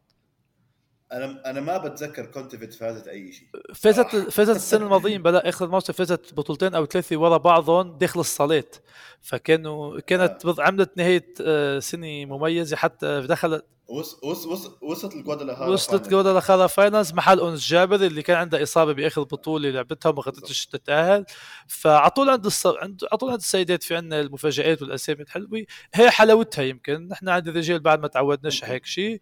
أنا 1.13 1.51
أنا 1.51 1.61
ما 1.61 1.79
بتذكر 1.79 2.27
كونتافييت 2.27 2.75
فازت 2.75 3.09
أي 3.09 3.33
شيء. 3.33 3.49
فازت. 3.75 4.17
فازت 4.37 4.57
السنة 4.57 4.85
الماضية 4.85 5.19
بلا 5.19 5.49
آخر 5.49 5.69
موسم 5.69 5.93
فازت 5.93 6.35
بطولتين 6.35 6.75
أو 6.75 6.87
ثلاثة 6.87 7.17
ورا 7.17 7.37
بعضهم 7.37 7.99
داخل 7.99 8.21
الصالات. 8.21 8.77
فكانوا 9.21 10.01
كانت 10.01 10.47
آه. 10.47 10.55
عملت 10.59 10.97
نهاية 10.97 11.35
آه، 11.41 11.79
سنة 11.79 12.25
مميزة 12.25 12.77
حتى 12.77 13.21
دخلت 13.21 13.65
وص 13.89 14.25
وص 14.25 14.47
وص 14.47 14.71
وصلت 14.83 15.15
الجوادالخارا 15.15 15.71
وصلت 15.71 16.05
الجوادالخارا 16.07 16.67
فاينلز 16.67 17.13
محل 17.13 17.41
أنس 17.41 17.69
جابر 17.69 17.97
اللي 17.97 18.23
كان 18.23 18.37
عنده 18.37 18.63
إصابة 18.63 18.93
بآخر 18.93 19.23
بطولة 19.23 19.71
لعبتها 19.71 20.11
وما 20.11 20.23
قدرتش 20.23 20.67
تتأهل. 20.67 21.25
فعلى 21.69 22.11
طول 22.11 22.31
عند 22.31 22.47
الص... 22.47 22.67
عند 22.67 23.05
على 23.13 23.19
طول 23.19 23.31
عند 23.31 23.39
السيدات 23.39 23.83
في 23.83 23.97
عندنا 23.97 24.21
المفاجآت 24.21 24.83
والأسامي 24.83 25.23
الحلوة. 25.23 25.65
هي 25.95 26.11
حلاوتها 26.11 26.63
يمكن. 26.63 27.09
نحن 27.09 27.29
عند 27.29 27.49
الرجال 27.49 27.81
بعد 27.81 28.01
ما 28.01 28.09
تعودناش 28.09 28.65
هيك 28.65 28.87
شيء. 28.87 29.15
آه، 29.15 29.21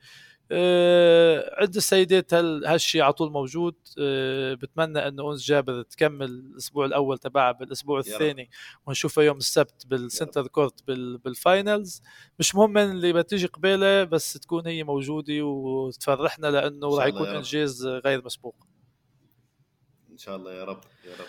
عند 1.61 1.77
السيدات 1.77 2.35
هالشيء 2.35 3.03
على 3.03 3.13
طول 3.13 3.33
موجود. 3.33 3.75
أه 3.99 4.55
بتمنى 4.55 5.09
إنه 5.09 5.33
أنس 5.33 5.45
جابر 5.47 5.83
تكمل 5.83 6.27
الأسبوع 6.31 6.87
الأول 6.87 7.19
تبعها 7.19 7.53
بالأسبوع 7.53 7.99
الثاني 7.99 8.51
ونشوفها 8.87 9.25
يوم 9.25 9.37
السبت 9.37 9.87
بال 9.87 10.02
center 10.02 10.47
court 10.47 10.83
بال 11.25 11.44
finals 11.44 12.03
مش 12.39 12.55
مهم 12.55 12.73
من 12.73 12.91
اللي 12.91 13.13
بتيجي 13.13 13.47
قباله 13.47 14.05
بس 14.05 14.33
تكون 14.33 14.67
هي 14.67 14.85
موجودة 14.85 15.43
وتفرحنا 15.45 16.47
لأنه 16.47 16.97
راح 16.97 17.07
يكون 17.07 17.27
إنجاز 17.37 17.87
غير 17.87 18.25
مسبوق. 18.25 18.67
إن 20.13 20.19
شاء 20.19 20.37
الله 20.37 20.53
يا 20.55 20.65
رب 20.65 20.81
يا 21.05 21.13
رب. 21.13 21.27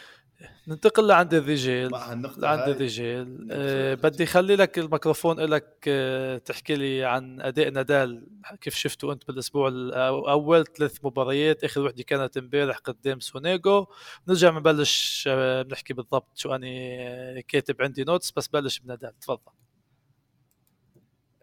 ننتقل 0.67 1.07
لعند 1.07 1.33
الرجال 1.33 1.91
لعند 2.37 2.69
الرجال 2.69 3.47
أه 3.51 3.93
بدي 3.93 4.25
خلي 4.25 4.55
لك 4.55 4.79
الميكروفون 4.79 5.39
لك 5.39 5.85
أه 5.87 6.37
تحكي 6.37 6.75
لي 6.75 7.03
عن 7.03 7.41
أداء 7.41 7.69
نادال 7.69 8.27
كيف 8.61 8.75
شفته 8.75 9.13
أنت 9.13 9.27
بالأسبوع 9.27 9.67
الأول 9.67 10.65
ثلاث 10.65 11.05
مباريات؟ 11.05 11.63
آخر 11.63 11.81
وحدة 11.81 12.03
كانت 12.03 12.37
امبارح 12.37 12.77
قدام 12.77 13.19
سونيجو 13.19 13.85
نرجع 14.27 14.49
بنبلش 14.49 15.29
بنحكي 15.31 15.93
بالضبط 15.93 16.37
شو 16.37 16.55
أني 16.55 17.41
كاتب 17.41 17.81
عندي 17.81 18.03
notes 18.03 18.31
بس 18.31 18.47
بلش 18.47 18.79
بنادال. 18.79 19.19
تفضل. 19.19 19.51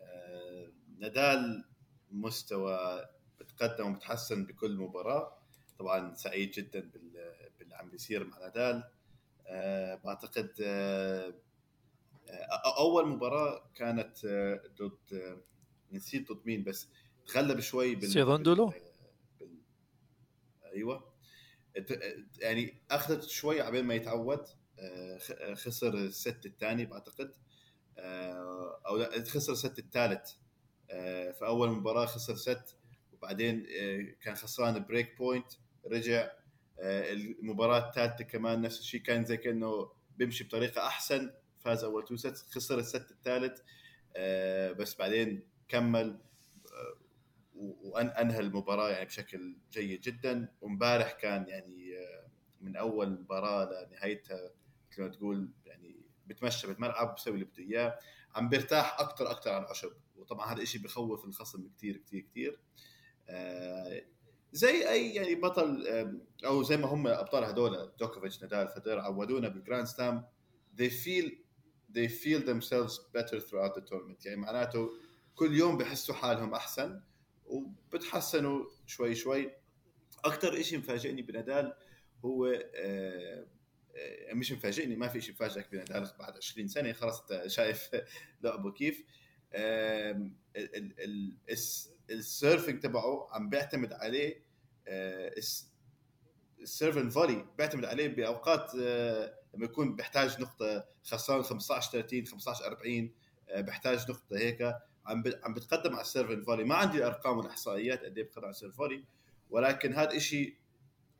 أه 0.01 0.69
نادال 0.99 1.65
مستوى 2.11 2.79
بتقدم 3.41 3.93
وبتحسن 3.93 4.47
بكل 4.47 4.77
مباراة. 4.77 5.42
طبعا 5.79 6.15
سعيد 6.15 6.51
جدا 6.51 6.81
باللي 6.91 7.75
عم 7.75 7.91
بيصير 7.91 8.25
مع 8.25 8.39
نادال 8.39 8.85
أه 9.47 9.95
بعتقد 9.95 10.53
أه, 10.63 11.35
آه، 12.33 12.79
أول 12.79 13.09
مباراة 13.09 13.71
كانت 13.75 14.25
آه، 14.25 14.63
ضد 14.79 15.13
آه، 15.13 15.43
نسيت 15.93 16.33
ضد 16.33 16.47
مين 16.47 16.65
بس 16.65 16.89
تغلب 17.27 17.61
شوي 17.61 17.95
بال 17.95 18.09
سيروندولو 18.09 18.73
بال... 19.41 19.63
أيوه. 20.75 21.13
يعني 22.39 22.83
أخذت 22.91 23.29
شوي 23.29 23.61
عبين 23.61 23.85
ما 23.85 23.95
يتعود 23.95 24.47
خسر 25.55 25.95
ال 25.95 26.08
set 26.08 26.47
الثاني 26.47 26.87
بعتقد 26.87 27.35
أو 28.87 28.97
لا 28.97 29.25
خسر 29.25 29.53
ال 29.53 29.59
set 29.59 29.79
الثالث 29.79 30.31
في 31.39 31.43
أول 31.43 31.71
مباراة 31.71 32.07
خسر 32.07 32.35
set 32.35 32.77
وبعدين 33.13 33.67
كان 34.21 34.35
خسران 34.35 34.85
break 34.85 35.17
point 35.19 35.53
رجع 35.87 36.31
آه، 36.81 37.13
المباراة 37.13 37.89
الثالثة 37.89 38.25
كمان 38.25 38.61
نفس 38.61 38.81
الشيء 38.81 39.01
كان 39.01 39.25
زي 39.25 39.37
كأنه 39.37 39.93
بيمشي 40.17 40.45
بطريقة 40.45 40.87
أحسن 40.87 41.31
فاز 41.59 41.85
أول 41.85 42.05
two 42.05 42.17
sets 42.17 42.37
خسر 42.37 42.79
ال 42.79 42.87
set 42.87 43.11
الثالث 43.11 43.61
آه، 44.17 44.73
بس 44.73 44.97
بعدين 44.99 45.43
كمل 45.69 46.21
آه، 46.67 46.99
وانهى 47.83 48.41
المباراة 48.41 48.91
يعني 48.91 49.05
بشكل 49.05 49.57
جيد 49.73 50.01
جدا. 50.01 50.49
وامبارح 50.61 51.13
كان 51.13 51.49
يعني 51.49 51.93
من 52.61 52.77
أول 52.77 53.11
مباراة 53.11 53.87
لنهايتها 53.87 54.51
مثل 54.91 55.03
ما 55.03 55.09
تقول 55.09 55.51
يعني 55.67 55.97
بتمشى 56.27 56.67
بالملعب 56.67 57.15
بسوي 57.15 57.35
اللي 57.35 57.45
بده 57.45 57.63
إياه. 57.63 57.99
عم 58.35 58.49
بيرتاح 58.49 59.01
أكثر 59.01 59.31
أكثر 59.31 59.51
على 59.51 59.65
العشب 59.65 59.93
وطبعا 60.17 60.53
هذا 60.53 60.63
الشيء 60.63 60.81
بخوف 60.81 61.25
الخصم 61.25 61.69
كثير 61.77 61.97
كثير 61.97 62.27
كثير 62.31 62.61
زي 64.53 64.91
أي 64.91 65.15
يعني 65.15 65.35
بطل 65.35 65.87
أو 66.45 66.63
زي 66.63 66.77
ما 66.77 66.87
هم 66.87 67.07
أبطال 67.07 67.45
هذول 67.45 67.93
جوكوفيتش 68.01 68.43
نادال 68.43 68.69
فدرر 68.69 68.99
عودونا 69.01 69.49
بال 69.49 69.60
Grand 69.60 69.87
Slam 69.87 70.25
they 70.75 70.91
feel 70.91 71.31
they 71.95 72.09
feel 72.09 72.41
themselves 72.41 72.99
better 73.13 73.41
throughout 73.41 73.75
the 73.75 73.81
tournament. 73.81 74.27
يعني 74.27 74.41
معناته 74.41 74.91
كل 75.35 75.57
يوم 75.57 75.79
بحسوا 75.79 76.15
حالهم 76.15 76.55
أحسن 76.55 77.01
وبتحسنوا 77.47 78.65
شوي 78.87 79.15
شوي. 79.15 79.51
أكثر 80.25 80.63
شيء 80.63 80.79
مفاجئني 80.79 81.23
بنادال 81.23 81.75
هو 82.25 82.47
آه، 82.47 83.47
آه، 83.97 84.35
مش 84.35 84.53
مفاجئني 84.53 84.97
ما 84.97 85.09
في 85.09 85.21
شيء 85.21 85.35
مفاجئك 85.35 85.71
بنادال 85.73 86.11
بعد 86.19 86.37
20 86.37 86.69
سنة 86.69 86.91
أنت 86.91 87.43
شايف 87.47 87.91
لعبه 88.43 88.73
كيف. 88.73 89.05
السيرفنج 92.11 92.81
تبعه 92.81 93.29
عم 93.33 93.49
بيعتمد 93.49 93.93
عليه 93.93 94.43
آه، 94.89 95.35
ال 96.61 96.66
serve 96.66 96.93
and 96.93 97.09
volley 97.09 97.47
بيعتمد 97.59 97.85
عليه 97.85 98.09
بأوقات 98.09 98.73
آه، 98.81 99.35
لما 99.55 99.65
يكون 99.65 99.97
بيحتاج 99.97 100.41
نقطة 100.41 100.85
خسران 101.05 101.43
15 101.43 101.91
30 101.93 102.27
15 102.27 102.67
40 102.67 103.11
بيحتاج 103.57 104.11
نقطة 104.11 104.37
هيك 104.39 104.63
عم 105.07 105.23
عم 105.43 105.55
بتقدم 105.55 105.93
على 105.93 106.01
ال 106.01 106.05
serve 106.05 106.29
and 106.29 106.43
volley. 106.43 106.65
ما 106.65 106.75
عندي 106.75 106.99
الأرقام 106.99 107.39
والإحصائيات 107.39 108.05
قد 108.05 108.19
إيه 108.19 108.25
بتقدم 108.25 108.45
على 108.45 108.51
ال 108.51 108.54
serve 108.54 108.68
and 108.68 108.77
volley 108.77 109.05
ولكن 109.51 109.95
هذا 109.95 110.13
الشيء 110.13 110.57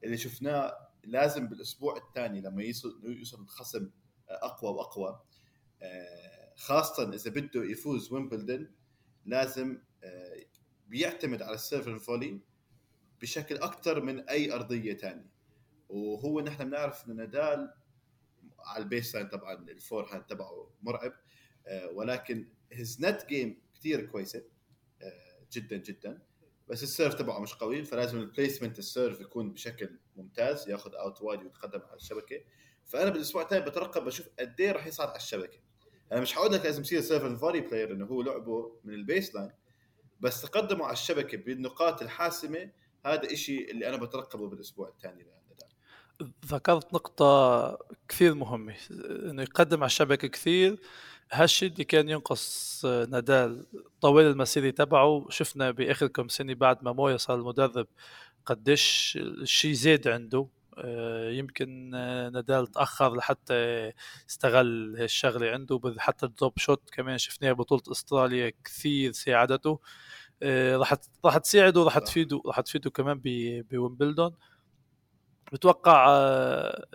اللي 0.05 0.17
شفناه 0.17 0.89
لازم 1.05 1.47
بالأسبوع 1.49 1.97
الثاني 1.97 2.41
لما 2.41 2.63
يوصل 2.63 3.01
يوصل 3.05 3.41
الخصم 3.43 3.91
أقوى 4.29 4.71
وأقوى. 4.71 5.21
آه، 5.83 6.53
خاصة 6.57 7.15
إذا 7.15 7.31
بده 7.31 7.65
يفوز 7.65 8.13
ويمبلدون 8.13 8.71
لازم 9.27 9.79
بيعتمد 10.93 11.43
على 11.43 11.55
ال 11.55 11.60
serve 11.60 11.84
and 11.84 11.99
volley 11.99 12.41
بشكل 13.21 13.57
أكثر 13.57 14.03
من 14.03 14.29
أي 14.29 14.53
أرضية 14.53 14.95
ثانية 14.95 15.33
وهو 15.89 16.41
نحن 16.41 16.65
بنعرف 16.65 17.09
ان 17.09 17.17
نادال 17.17 17.75
على 18.59 18.85
ال 18.85 19.15
baseline 19.15 19.29
طبعا 19.29 19.55
ال 19.55 20.15
forehand 20.15 20.25
تبعه 20.25 20.71
مرعب 20.83 21.13
آه، 21.67 21.91
ولكن 21.91 22.49
his 22.73 23.05
net 23.05 23.27
game 23.29 23.63
كثير 23.75 24.07
كويسة 24.07 24.45
آه، 25.03 25.47
جدا 25.53 25.77
جدا. 25.77 26.23
بس 26.69 26.83
ال 26.83 26.88
serve 26.88 27.15
تبعه 27.15 27.39
مش 27.41 27.55
قوي 27.55 27.85
فلازم 27.85 28.19
ال 28.19 28.25
placement 28.25 28.79
ال 28.79 28.86
serve 28.86 29.21
يكون 29.21 29.53
بشكل 29.53 29.99
ممتاز 30.17 30.69
ياخذ 30.69 30.95
out 30.95 31.23
wide 31.23 31.43
ويتقدم 31.43 31.81
على 31.81 31.97
الشبكة. 31.97 32.41
فأنا 32.85 33.11
بالأسبوع 33.11 33.43
الثاني 33.43 33.65
بترقب 33.65 34.05
بشوف 34.05 34.29
قد 34.39 34.61
إيه 34.61 34.73
راح 34.73 34.87
يصعد 34.87 35.09
على 35.09 35.17
الشبكة. 35.17 35.59
أنا 36.13 36.21
مش 36.21 36.33
حقول 36.33 36.53
لك 36.53 36.65
لازم 36.65 36.83
يصير 36.83 37.01
serve 37.01 37.41
volley 37.41 37.61
player 37.61 37.93
انه 37.93 38.05
هو 38.07 38.23
لعبه 38.23 38.81
من 38.85 38.95
ال 38.95 39.35
baseline 39.35 39.51
بس 40.23 40.43
تقدموا 40.43 40.87
على 40.87 40.93
الشبكة 40.93 41.39
بالنقاط 41.39 42.03
الحاسمة 42.03 42.71
هذا 43.07 43.33
إشي 43.33 43.71
اللي 43.71 43.89
أنا 43.89 43.97
بترقبه 43.97 44.49
بالأسبوع 44.49 44.89
الثاني 44.89 45.27
ذكرت 46.47 46.95
نقطة 46.95 47.79
كثير 48.09 48.35
مهمة 48.35 48.75
إنه 49.31 49.43
يقدم 49.43 49.79
على 49.79 49.87
الشبكة 49.87 50.29
كثير. 50.29 50.81
هالشيء 51.33 51.73
اللي 51.73 51.85
كان 51.85 52.09
ينقص 52.09 52.85
نادال 52.85 53.67
طويل 54.01 54.27
المسيرة 54.27 54.71
تبعه. 54.71 55.27
شفنا 55.31 55.71
بآخر 55.71 56.07
كم 56.07 56.29
سنة 56.29 56.55
بعد 56.55 56.85
ما 56.85 56.93
مويا 56.93 57.17
صار 57.17 57.39
المدرب 57.39 57.87
قديش 58.47 59.19
الشيء 59.21 59.73
زاد 59.73 60.09
عنده. 60.09 60.39
آه، 60.39 60.62
يمكن 61.31 61.91
نادال 62.33 62.67
تأخر 62.67 63.17
لحتى 63.17 63.55
استغل 64.31 64.97
هالشغلة 64.99 65.51
عنده 65.51 65.95
حتى 65.99 66.27
ال 66.27 66.33
drop 66.33 66.59
shot 66.59 66.91
كمان 66.91 67.19
شفناها 67.19 67.53
بطولة 67.53 67.83
إستراليا 67.91 68.53
كثير 68.65 69.13
ساعدته. 69.13 69.81
آه، 70.43 70.77
راح 70.77 70.95
راح 71.25 71.39
تساعده 71.39 71.85
راح 71.85 71.99
تفيده 71.99 72.43
راح 72.47 72.61
تفيده 72.61 72.91
كمان 72.91 73.21
بويمبلدون. 73.71 74.35
بتوقع 75.53 76.07
آه، 76.09 76.87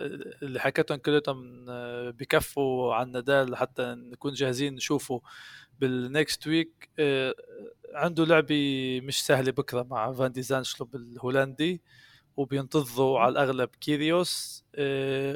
اللي 0.42 0.60
حكيتهم 0.60 0.98
كلهم 0.98 1.66
آه، 1.68 2.10
بكفوا 2.10 2.94
عن 2.94 3.12
نادال 3.12 3.50
لحتى 3.50 3.94
نكون 3.98 4.32
جاهزين 4.32 4.74
نشوفه 4.74 5.22
بال 5.80 6.02
next 6.02 6.46
week 6.46 6.90
عنده 7.94 8.24
لعبة 8.24 9.00
مش 9.04 9.22
سهلة 9.26 9.52
بكرة 9.52 9.82
مع 9.82 10.12
فان 10.12 10.32
دي 10.32 10.43
زاندشولب 10.43 10.86
الهولندي 10.86 11.82
وبينتظروا 12.38 13.20
على 13.20 13.32
الأغلب. 13.32 13.68
كيريوس 13.80 14.64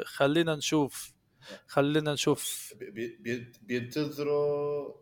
خلينا 0.04 0.54
نشوف 0.54 1.12
خلينا 1.66 2.12
نشوف. 2.12 2.74
بينتظروا 3.62 4.94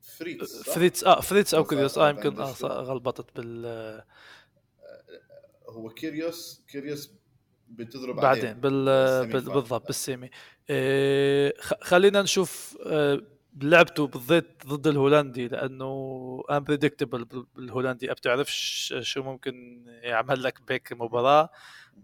فريتز 0.00 0.62
فريتز 0.62 1.04
آه 1.04 1.20
فريتز 1.20 1.54
أو 1.54 1.64
كيريوس. 1.64 1.98
آه 1.98 2.10
يمكن 2.10 2.40
آه 2.40 2.52
غلبطت 2.62 3.36
بال 3.36 3.66
آه، 3.66 4.04
هو 5.68 5.88
كيريوس 5.88 6.64
كيريوس 6.68 7.12
بينتظروا 7.68 8.14
بعدين, 8.14 8.42
بعدين 8.42 8.60
بال... 8.60 9.26
بالضبط 9.26 9.86
بال 9.86 9.99
semi. 9.99 10.30
إيه 10.70 11.54
خلينا 11.60 12.22
نشوف 12.22 12.78
آه 12.86 13.22
لعبته 13.56 14.06
بالضبط 14.06 14.66
ضد 14.66 14.86
الهولندي 14.86 15.48
لأنه 15.48 16.42
unpredictable 16.50 17.24
بالهولندي. 17.56 18.06
ما 18.06 18.12
بتعرفش 18.12 18.94
شو 19.00 19.22
ممكن 19.22 19.84
يعمل 19.86 20.42
لك 20.42 20.62
بيك 20.68 20.92
مباراة؟ 20.92 21.48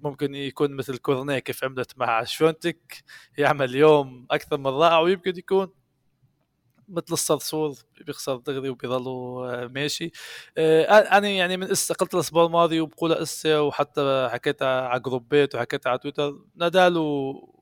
ممكن 0.03 0.35
يكون 0.35 0.73
مثل 0.77 0.97
كورنيه 0.99 1.39
كيف 1.39 1.65
عملت 1.65 1.99
مع 1.99 2.25
شونتك 2.25 3.05
يعمل 3.39 3.75
يوم 3.75 4.27
أكثر 4.31 4.59
من 4.59 4.67
رائع 4.67 4.99
ويمكن 4.99 5.37
يكون 5.37 5.69
مثل 6.89 7.13
الصرصور 7.13 7.75
بيخسر 8.07 8.37
دغري 8.37 8.69
وبيضلوا 8.69 9.47
آه، 9.65 9.67
ماشي. 9.67 10.13
آه، 10.59 10.83
أنا 10.85 11.29
يعني 11.29 11.57
من 11.57 11.71
اسا 11.71 11.95
قلت 11.95 12.15
الأسبوع 12.15 12.47
الماضي 12.47 12.81
وبقولها 12.81 13.23
اسا 13.23 13.59
وحتى 13.61 14.29
حكيتها 14.33 14.89
على 14.89 15.01
جروبات 15.01 15.55
وحكيتها 15.55 15.91
على 15.91 15.99
تويتر 15.99 16.35
نادال 16.57 16.97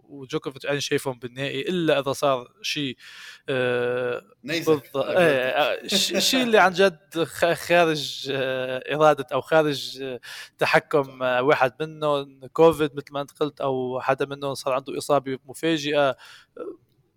وجوكوفيتش 0.08 0.66
أنا 0.66 0.80
شايفهم 0.80 1.18
بالنهائي 1.18 1.60
إلا 1.60 1.98
إذا 2.00 2.12
صار 2.12 2.52
شيء 2.62 2.96
آه 3.48 4.22
الشيء 6.16 6.42
اللي 6.42 6.58
عن 6.58 6.72
جد 6.72 7.24
خارج 7.54 8.28
آه 8.32 8.94
إرادة 8.94 9.26
أو 9.32 9.40
خارج 9.40 10.02
آه 10.02 10.20
تحكم 10.58 11.22
آه 11.22 11.42
واحد 11.42 11.72
منهم 11.80 12.46
كوفيد 12.52 12.90
مثل 12.96 13.12
ما 13.12 13.20
أنت 13.20 13.30
قلت 13.30 13.60
أو 13.60 14.00
حدا 14.00 14.26
منهم 14.26 14.54
صار 14.54 14.74
عنده 14.74 14.98
إصابة 14.98 15.38
مفاجئه 15.46 16.16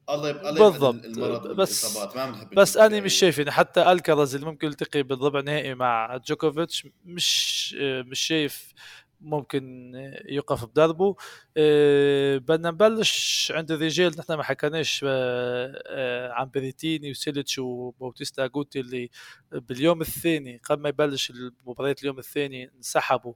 الله 0.10 0.70
بالضبط. 0.70 1.48
بس 1.48 1.98
ما 1.98 2.50
بس 2.54 2.78
أنا 2.78 3.00
مش 3.00 3.14
شايف 3.14 3.38
يعني 3.38 3.52
حتى 3.52 3.92
الكرز 3.92 4.36
اللي 4.36 4.48
ممكن 4.48 4.68
يلتقي 4.68 5.04
بالربع 5.04 5.40
نهائي 5.42 5.76
مع 5.76 6.18
جوكوفيتش 6.18 6.88
مش 7.06 7.74
مش 7.80 8.20
شايف 8.20 8.74
ممكن 9.22 9.92
يوقف 10.26 10.66
بدربه. 10.66 11.16
آه، 11.58 12.38
بدنا 12.38 12.72
نبلش 12.72 13.52
عند 13.56 13.72
الرجال 13.72 14.12
نحن 14.20 14.34
ما 14.34 14.44
حكيناش 14.44 15.06
آه، 15.08 15.84
آه، 15.88 16.32
عن 16.34 16.50
بريتيني 16.56 17.12
وسيلتش 17.12 17.60
وباوتيستا 17.60 18.48
أجوت 18.48 18.80
اللي 18.80 19.10
باليوم 19.52 20.02
الثاني 20.02 20.62
قبل 20.64 20.82
ما 20.82 20.90
يبلش 20.90 21.30
المباريات 21.32 22.02
اليوم 22.02 22.20
الثاني 22.20 22.72
انسحبوا 22.78 23.34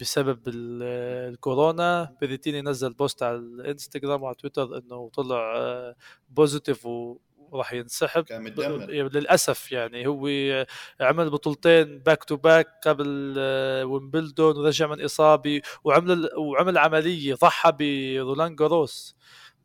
بسبب 0.00 0.40
الكورونا. 0.48 2.16
بريتيني 2.22 2.62
نزل 2.62 2.92
post 2.92 3.22
على 3.22 3.36
الانستغرام 3.36 4.22
وعلى 4.22 4.34
تويتر 4.34 4.78
إنه 4.78 5.10
طلع 5.14 5.54
positive 6.28 6.88
وراح 7.50 7.72
ينسحب. 7.72 8.24
متدمر. 8.32 8.86
للأسف 8.90 9.72
يعني 9.72 10.06
هو 10.06 10.28
عمل 11.00 11.30
بطولتين 11.30 11.98
back 11.98 12.24
to 12.24 12.36
back 12.36 12.66
قبل 12.86 13.34
آه، 13.38 13.84
ويمبلدون 13.84 14.56
ورجع 14.58 14.86
من 14.86 15.04
إصابة 15.04 15.60
وعمل 15.84 16.28
وعمل 16.36 16.78
عملية 16.78 17.34
ضحى 17.34 17.72
برولان 17.72 18.56
جاروس. 18.56 19.16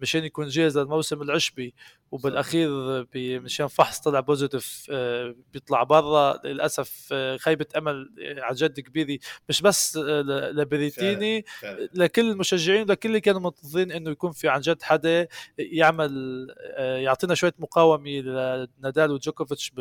مشان 0.02 0.24
يكون 0.24 0.48
جاهز 0.48 0.78
للموسم 0.78 1.22
العشبي 1.22 1.74
وبالأخير 2.12 2.70
مشان 3.16 3.68
فحص 3.68 4.00
طلع 4.00 4.20
positive 4.20 4.88
آه، 4.90 5.36
بيطلع 5.54 5.84
برا 5.84 6.40
للأسف 6.46 7.10
آه، 7.12 7.38
خيبة 7.38 7.66
أمل 7.78 8.10
آه، 8.22 8.42
عن 8.42 8.56
جد 8.56 8.80
كبيرة. 8.80 9.20
مش 9.50 9.62
بس 9.62 9.98
لبريتيني 9.98 11.46
لكل 11.94 12.32
المشجعين 12.32 12.88
لكل 12.88 13.10
اللي 13.10 13.22
كانوا 13.22 13.42
منتظرين 13.42 13.92
إنه 13.92 14.12
يكون 14.12 14.32
في 14.32 14.48
عن 14.48 14.62
جد 14.62 14.82
حدا 14.82 15.28
يعمل 15.58 16.48
يعطينا 16.78 17.36
شوية 17.36 17.54
مقاومة 17.60 18.10
لنادال 18.10 19.12
وجوكوفيتش 19.12 19.72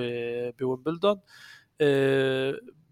بويمبلدون. 0.58 1.20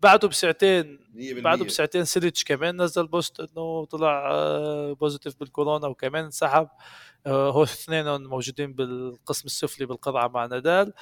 بعده 0.02 0.28
بساعتين 0.28 0.98
بعده 1.36 1.64
بساعتين 1.64 2.04
سيليتش 2.04 2.44
كمان 2.44 2.82
نزل 2.82 3.06
post 3.06 3.40
إنه 3.40 3.84
طلع 3.84 4.30
positive 4.92 5.40
بالكورونا 5.40 5.86
وكمان 5.86 6.24
انسحب 6.24 6.68
آه، 7.26 7.50
هو 7.50 7.62
اثنين 7.62 8.24
موجودين 8.24 8.72
بالقسم 8.72 9.46
السفلي 9.46 9.86
بالقرعه 9.86 10.28
مع 10.28 10.46
نادال. 10.46 10.92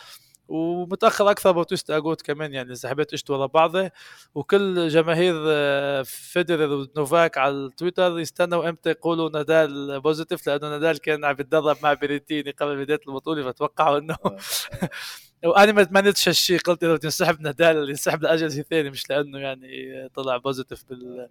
ومتأخر 0.49 1.31
أكثر 1.31 1.53
بوتيستا 1.53 1.97
أجوت 1.97 2.23
كمان 2.23 2.55
يعني 2.55 2.71
انسحبت 2.71 3.13
اشت 3.13 3.31
ورا 3.31 3.47
بعضه 3.47 3.91
وكل 4.35 4.89
جماهير 4.89 5.35
آه، 5.49 6.03
فيدرر 6.03 6.73
ونوفاك 6.97 7.39
على 7.39 7.55
التويتر 7.55 8.19
يستنوا 8.19 8.69
إمتى 8.69 8.91
يقولوا 8.91 9.31
نادال 9.31 10.01
positive 10.01 10.47
لأنه 10.47 10.69
نادال 10.71 10.99
كان 11.01 11.25
عم 11.25 11.37
يتدرب 11.41 11.77
مع 11.83 11.95
بريتيني 11.95 12.51
قبل 12.51 12.77
بداية 12.85 13.01
البطولة 13.09 13.43
فتوقعوا 13.53 13.99
إنه 13.99 14.17
آه. 14.25 14.37
وأنا 15.45 15.73
ما 15.73 15.85
تمنيتش 15.85 16.29
هالشيء 16.29 16.59
قلت 16.59 16.85
لو 16.85 16.97
تنسحب 16.97 17.41
نادال 17.41 17.89
ينسحب 17.89 18.23
لأجل 18.23 18.65
ثاني 18.65 18.91
مش 18.91 19.11
لأنه 19.11 19.39
يعني 19.39 20.09
طلع 20.09 20.37
positive 20.37 20.85
بال 20.89 21.29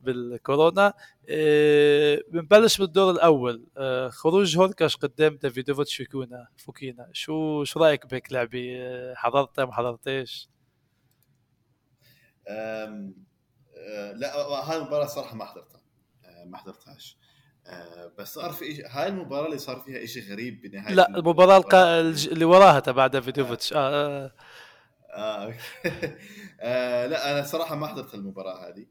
بالكورونا. 0.00 0.94
إيه 1.28 2.24
بنبلش 2.28 2.78
بالدور 2.78 3.10
الأول. 3.10 3.66
إيه 3.78 4.08
خروج 4.08 4.58
هوركاش 4.58 4.96
قدام 4.96 5.36
دافيدوفيتش 5.36 5.96
فيكونا 5.96 6.48
فوكينا. 6.56 7.10
شو 7.12 7.64
شو 7.64 7.80
رأيك 7.80 8.06
بهيك 8.06 8.32
لعبة؟ 8.32 8.58
إيه 8.58 9.14
حضرتها 9.14 9.64
ما 9.64 9.72
حضرتيش؟ 9.72 10.48
أه 12.48 13.12
لا 14.16 14.36
هاي 14.36 14.76
المباراة 14.76 15.06
صراحة 15.06 15.36
ما 15.36 15.44
حضرتها. 15.44 15.80
ما 16.46 16.58
حضرتهاش. 16.58 17.16
أه 17.68 18.12
بس 18.18 18.34
صار 18.34 18.52
في 18.52 18.70
إشي 18.70 18.82
هاي 18.86 19.08
المباراة 19.08 19.46
اللي 19.46 19.58
صار 19.58 19.80
فيها 19.80 20.06
شيء 20.06 20.32
غريب 20.32 20.62
بنهاية 20.62 20.94
لا 20.94 21.18
المباراة 21.18 21.56
القا... 21.56 22.00
اللي 22.00 22.44
وراها 22.44 22.80
تبع 22.80 23.06
دافيدوفيتش 23.06 23.72
آه. 23.72 23.76
آه. 23.76 24.32
آه. 25.10 25.54
آه. 26.60 27.06
لا 27.12 27.30
أنا 27.30 27.46
صراحة 27.46 27.76
ما 27.76 27.86
حضرت 27.86 28.14
المباراة 28.14 28.68
هذه 28.68 28.86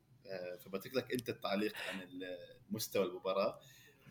فبترك 0.65 0.95
لك 0.95 1.13
أنت 1.13 1.29
التعليق 1.29 1.73
عن 1.89 2.01
مستوى 2.69 3.05
المباراة 3.05 3.59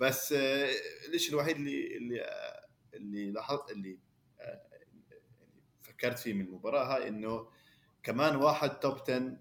بس 0.01 0.33
آه، 0.33 0.71
الشيء 1.15 1.31
الوحيد 1.31 1.57
اللي 1.57 1.97
اللي 1.97 2.23
آه، 2.23 2.67
اللي 2.95 3.31
لاحظت 3.31 3.71
اللي 3.71 3.99
آه، 4.41 4.63
فكرت 5.83 6.19
فيه 6.19 6.33
من 6.33 6.41
المباراة 6.41 6.97
هاي 6.97 7.09
إنه 7.09 7.49
كمان 8.03 8.37
واحد 8.37 8.71
توب 8.71 8.99
10 9.03 9.39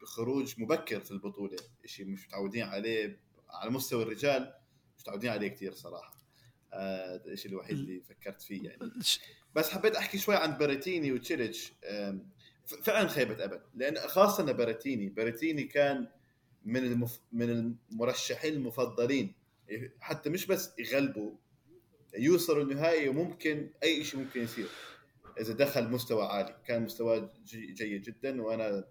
بخروج 0.00 0.60
مبكر 0.60 1.00
في 1.00 1.10
البطولة 1.10 1.56
شيء 1.84 2.06
مش 2.06 2.26
متعودين 2.26 2.62
عليه 2.62 3.20
على 3.50 3.70
مستوى 3.70 4.02
الرجال 4.02 4.54
مش 4.96 5.02
متعودين 5.02 5.30
عليه 5.30 5.48
كثير 5.48 5.74
صراحة. 5.74 6.18
هذا 6.72 7.22
الشيء 7.26 7.50
الوحيد 7.50 7.78
اللي 7.78 8.00
فكرت 8.00 8.42
فيه 8.42 8.68
يعني. 8.68 8.92
بس 9.54 9.70
حبيت 9.70 9.96
أحكي 9.96 10.18
شوي 10.18 10.36
عن 10.36 10.58
باريتيني 10.58 11.12
وتشيليتش. 11.12 11.72
فعلا 12.82 13.08
خيبه 13.08 13.44
امل 13.44 13.60
لأن 13.74 13.96
خاصة 13.96 14.52
باراتيني 14.52 15.08
باراتيني 15.08 15.64
كان 15.64 16.08
من 16.64 16.84
المف... 16.84 17.20
من 17.32 17.74
المرشحين 17.90 18.54
المفضلين. 18.54 19.34
حتى 20.00 20.30
مش 20.30 20.46
بس 20.46 20.70
يغلبوا 20.78 21.32
يوصلوا 22.14 22.62
النهائي 22.62 23.08
وممكن 23.08 23.70
أي 23.82 24.04
شيء 24.04 24.20
ممكن 24.20 24.42
يصير. 24.42 24.68
إذا 25.40 25.52
دخل 25.52 25.88
مستوى 25.88 26.26
عالي. 26.26 26.56
كان 26.66 26.82
مستواه 26.82 27.32
جيد 27.44 28.02
جدا. 28.02 28.42
وأنا 28.42 28.88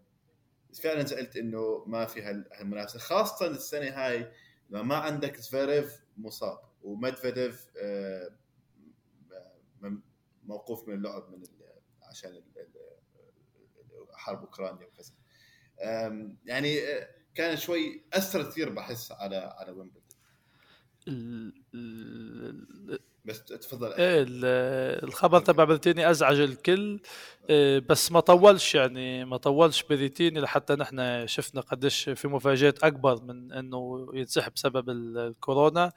فعلا 0.84 1.04
زعلت 1.04 1.38
إنه 1.38 1.84
ما 1.88 2.06
في 2.06 2.22
هالمنافسة. 2.22 3.00
خاصة 3.00 3.48
السنة 3.48 3.90
هاي 3.90 4.32
ما 4.70 4.96
عندك 4.96 5.38
زفيريف 5.38 6.04
مصاب 6.18 6.60
ومدفيديف 6.84 7.68
آه، 7.82 8.30
موقوف 10.44 10.88
من 10.88 10.94
اللعب 10.94 11.30
من 11.32 11.44
عشان 12.02 12.42
حرب 14.14 14.40
أوكرانيا 14.40 14.88
وكذا. 14.88 15.14
يعني 16.46 16.80
آه، 16.80 17.10
كان 17.36 17.58
شوي 17.58 18.04
أثر 18.14 18.50
كثير 18.50 18.70
بحس 18.70 19.12
على 19.12 19.36
على 19.36 19.72
ويمبلدون 19.72 20.08
بس 23.28 23.44
تفضل. 23.44 23.94
إيه 23.94 24.26
الخبر 25.04 25.40
تبع 25.40 25.64
بريتيني 25.64 26.10
أزعج 26.10 26.40
الكل. 26.40 27.00
إيه، 27.50 27.80
بس 27.80 28.12
ما 28.12 28.20
طولش 28.20 28.76
يعني 28.76 29.26
ما 29.26 29.38
طولش 29.38 29.84
بريتيني 29.84 30.40
لحتى 30.40 30.76
نحن 30.76 31.28
شفنا 31.28 31.62
قديش 31.62 32.10
في 32.10 32.28
مفاجآت 32.28 32.84
أكبر 32.84 33.22
من 33.24 33.52
إنه 33.52 34.08
ينسحب 34.14 34.54
بسبب 34.54 34.90
الكورونا. 34.90 35.92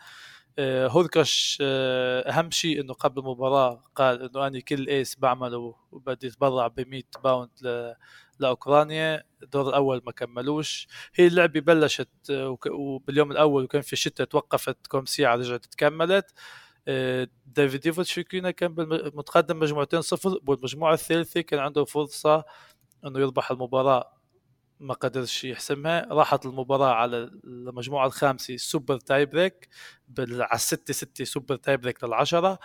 إيه، 0.59 0.87
هوركاش 0.87 1.59
إيه، 1.61 2.21
أهم 2.21 2.51
شيء 2.51 2.81
إنه 2.81 2.93
قبل 2.95 3.21
المباراة 3.21 3.85
قال 3.95 4.23
إنه 4.23 4.47
أنا 4.47 4.61
كل 4.61 4.87
ace 4.89 5.17
بعمله 5.19 5.75
وبدي 5.93 6.29
أتبرع 6.29 6.67
ب 6.67 6.81
100 6.81 7.03
pound 7.25 7.51
لأوكرانيا. 8.39 9.23
الدور 9.43 9.69
الأول 9.69 10.03
ما 10.07 10.13
كملوش. 10.13 10.89
هي 11.15 11.27
اللعبة 11.27 11.61
بلشت 11.61 12.09
وباليوم 12.71 13.33
الأول 13.33 13.65
وكان 13.65 13.83
في 13.83 13.97
شتاء 13.97 14.27
توقفت 14.27 14.87
كم 14.87 15.05
ساعه 15.05 15.37
رجعت 15.37 15.67
تكملت. 15.67 16.33
إيه، 16.91 17.31
دافيدوفيتش 17.47 17.81
فوكينا 17.81 18.51
كان 18.51 18.75
متقدم 19.15 19.59
مجموعتين 19.59 20.01
صفر 20.03 20.39
والمجموعة 20.47 20.95
الثالثة 20.95 21.41
كان 21.41 21.61
عنده 21.61 21.85
فرصة 21.85 22.45
أنه 23.07 23.21
يربح 23.21 23.51
المباراة 23.51 24.13
ما 24.81 24.95
قدرش 24.95 25.45
يحسمها. 25.45 26.07
راحت 26.11 26.47
المباراة 26.47 26.95
على 26.95 27.17
المجموعة 27.45 28.07
الخامسة 28.07 28.57
super 28.57 28.99
tie 28.99 29.27
break 29.27 29.69
على 30.19 30.49
الستة 30.55 30.95
ستة 30.95 31.25
super 31.25 31.57
tie 31.57 31.77
break 31.77 32.05
للعشرة. 32.05 32.59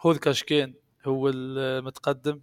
هوركاش 0.00 0.42
كان 0.44 0.74
هو 1.06 1.28
المتقدم. 1.28 2.40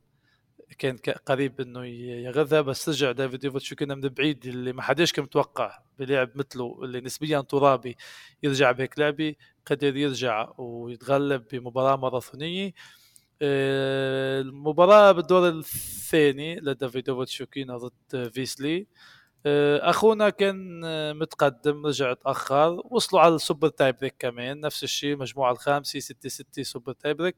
كان 0.78 0.98
قريب 1.26 1.62
إنه 1.62 1.86
يغذى 1.86 2.62
بس 2.64 2.90
رجع 2.90 3.12
دافيدوفيتش 3.12 3.74
فوكينا 3.74 3.96
من 3.96 4.02
بعيد 4.02 4.46
اللي 4.46 4.74
ما 4.74 4.82
حداش 4.82 5.12
كان 5.14 5.26
متوقع 5.26 5.80
بلعب 6.00 6.30
مثله 6.36 6.80
اللي 6.84 7.02
نسبيا 7.02 7.42
ترابي 7.42 7.98
يرجع 8.44 8.72
بهيك 8.72 9.00
لعبة 9.00 9.36
قدر 9.66 9.98
يرجع 9.98 10.50
ويتغلب 10.58 11.44
بمباراة 11.52 11.96
ماراثونية. 11.96 12.74
آه، 13.42 14.42
المباراة 14.42 15.12
بالدور 15.12 15.50
الثاني 15.50 16.56
لدافيدوفيتش 16.60 17.36
فوكينا 17.38 17.78
ضد 17.78 18.30
فيسلي. 18.34 18.88
آه، 19.46 19.90
أخونا 19.90 20.30
كان 20.30 20.82
متقدم 21.20 21.86
رجع 21.86 22.14
تأخر 22.14 22.82
وصلوا 22.86 23.22
على 23.22 23.36
ال 23.36 23.41
super 23.41 23.68
tie 23.70 23.98
break 23.98 24.16
كمان 24.20 24.60
نفس 24.60 24.84
الشيء 24.84 25.14
المجموعه 25.14 25.52
الخامسة 25.52 26.00
6 26.00 26.30
6 26.30 26.64
super 26.64 26.94
tie 26.94 27.18
break. 27.18 27.36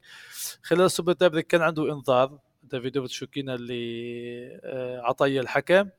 خلال 0.64 0.82
ال 0.86 0.90
super 0.90 1.14
tie 1.14 1.32
break 1.32 1.48
كان 1.48 1.62
عنده 1.62 1.94
انذار. 1.94 2.40
دافيدوفيتش 2.78 3.18
فوكينا 3.18 3.56
اللي 3.56 4.60
آه، 4.64 5.02
عطية 5.02 5.42
الحكم. 5.42 5.90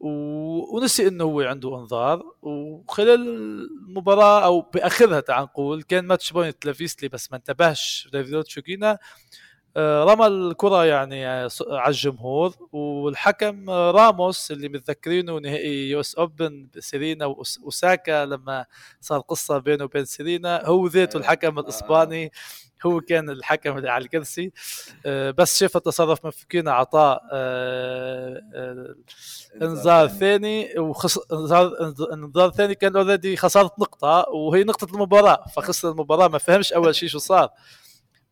ونسي 0.00 1.08
إنه 1.08 1.24
هو 1.24 1.40
عنده 1.40 1.78
انذار 1.80 2.22
وخلال 2.42 3.28
المباراة 3.88 4.44
أو 4.44 4.60
باخرها 4.60 5.20
تعال 5.20 5.44
نقول 5.44 5.82
كان 5.82 6.04
match 6.04 6.32
point 6.32 6.66
لفيسلي 6.66 7.08
بس 7.08 7.32
ما 7.32 7.36
انتبهش 7.36 8.08
دافيد 8.12 8.46
فوكينا 8.46 8.90
آه، 8.90 8.98
رمى 9.78 10.26
الكرة 10.26 10.84
يعني 10.84 11.26
على 11.26 11.88
الجمهور 11.88 12.54
والحكم 12.72 13.70
راموس 13.70 14.50
اللي 14.50 14.68
متذكرينه 14.68 15.38
نهائي 15.38 15.90
US 15.90 16.14
Open 16.14 16.68
سيرينا 16.78 17.26
وساكا 17.62 18.24
لما 18.24 18.66
صار 19.00 19.20
قصة 19.20 19.58
بينه 19.58 19.84
وبين 19.84 20.04
سيرينا 20.04 20.66
هو 20.66 20.86
ذاته 20.86 21.16
الحكم 21.16 21.58
الإسباني 21.58 22.32
هو 22.86 23.00
كان 23.00 23.30
الحكم 23.30 23.78
اللي 23.78 23.90
على 23.90 24.04
الكرسي 24.04 24.52
آه، 25.06 25.30
بس 25.30 25.58
شاف 25.58 25.76
التصرف 25.76 26.26
مفكين 26.26 26.68
أعطاه 26.68 27.20
آه، 27.32 28.42
آه، 28.54 28.94
إنذار 29.62 30.08
ثاني. 30.08 30.78
وخس 30.78 31.18
انذار 32.12 32.50
ثاني 32.50 32.74
كان 32.74 32.96
اوريدي 32.96 33.36
خساره 33.36 33.70
نقطة 33.78 34.26
وهي 34.28 34.64
نقطة 34.64 34.94
المباراة 34.94 35.44
فخسر 35.56 35.90
المباراة 35.90 36.28
ما 36.28 36.38
فهمش 36.38 36.72
أول 36.72 36.94
شيء 36.94 37.08
شو 37.08 37.18
صار. 37.18 37.50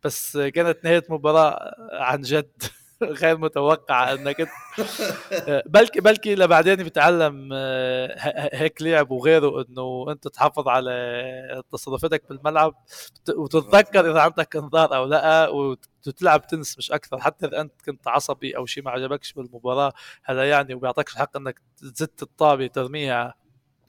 بس 0.03 0.37
كانت 0.37 0.83
نهاية 0.83 1.03
مباراة 1.09 1.75
عن 1.91 2.21
جد 2.21 2.63
غير 3.03 3.37
متوقعة 3.37 4.13
أنك 4.13 4.49
بلكي 5.65 5.99
بلكي 6.01 6.35
لبعدين 6.35 6.75
بتعلم 6.75 7.49
آه، 7.53 8.15
هيك 8.53 8.81
لعب 8.81 9.11
وغيره 9.11 9.65
إنه 9.69 10.05
أنت 10.09 10.27
تحافظ 10.27 10.67
على 10.67 11.63
تصرفاتك 11.71 12.23
بالملعب 12.29 12.75
وتتذكر 13.37 14.11
إذا 14.11 14.21
عندك 14.21 14.55
إنذار 14.55 14.95
أو 14.95 15.05
لأ 15.05 15.49
وتلعب 16.07 16.47
تنس 16.47 16.77
مش 16.77 16.91
أكثر. 16.91 17.19
حتى 17.21 17.45
إذا 17.45 17.61
أنت 17.61 17.81
كنت 17.85 18.07
عصبي 18.07 18.57
أو 18.57 18.65
شيء 18.65 18.83
ما 18.83 18.91
عجبكش 18.91 19.33
بالمباراة 19.33 19.93
هذا 20.23 20.49
يعني 20.49 20.73
وبيعطيكش 20.73 21.13
الحق 21.13 21.37
إنك 21.37 21.61
تزت 21.77 22.23
الطابة 22.23 22.67
ترميها 22.67 23.33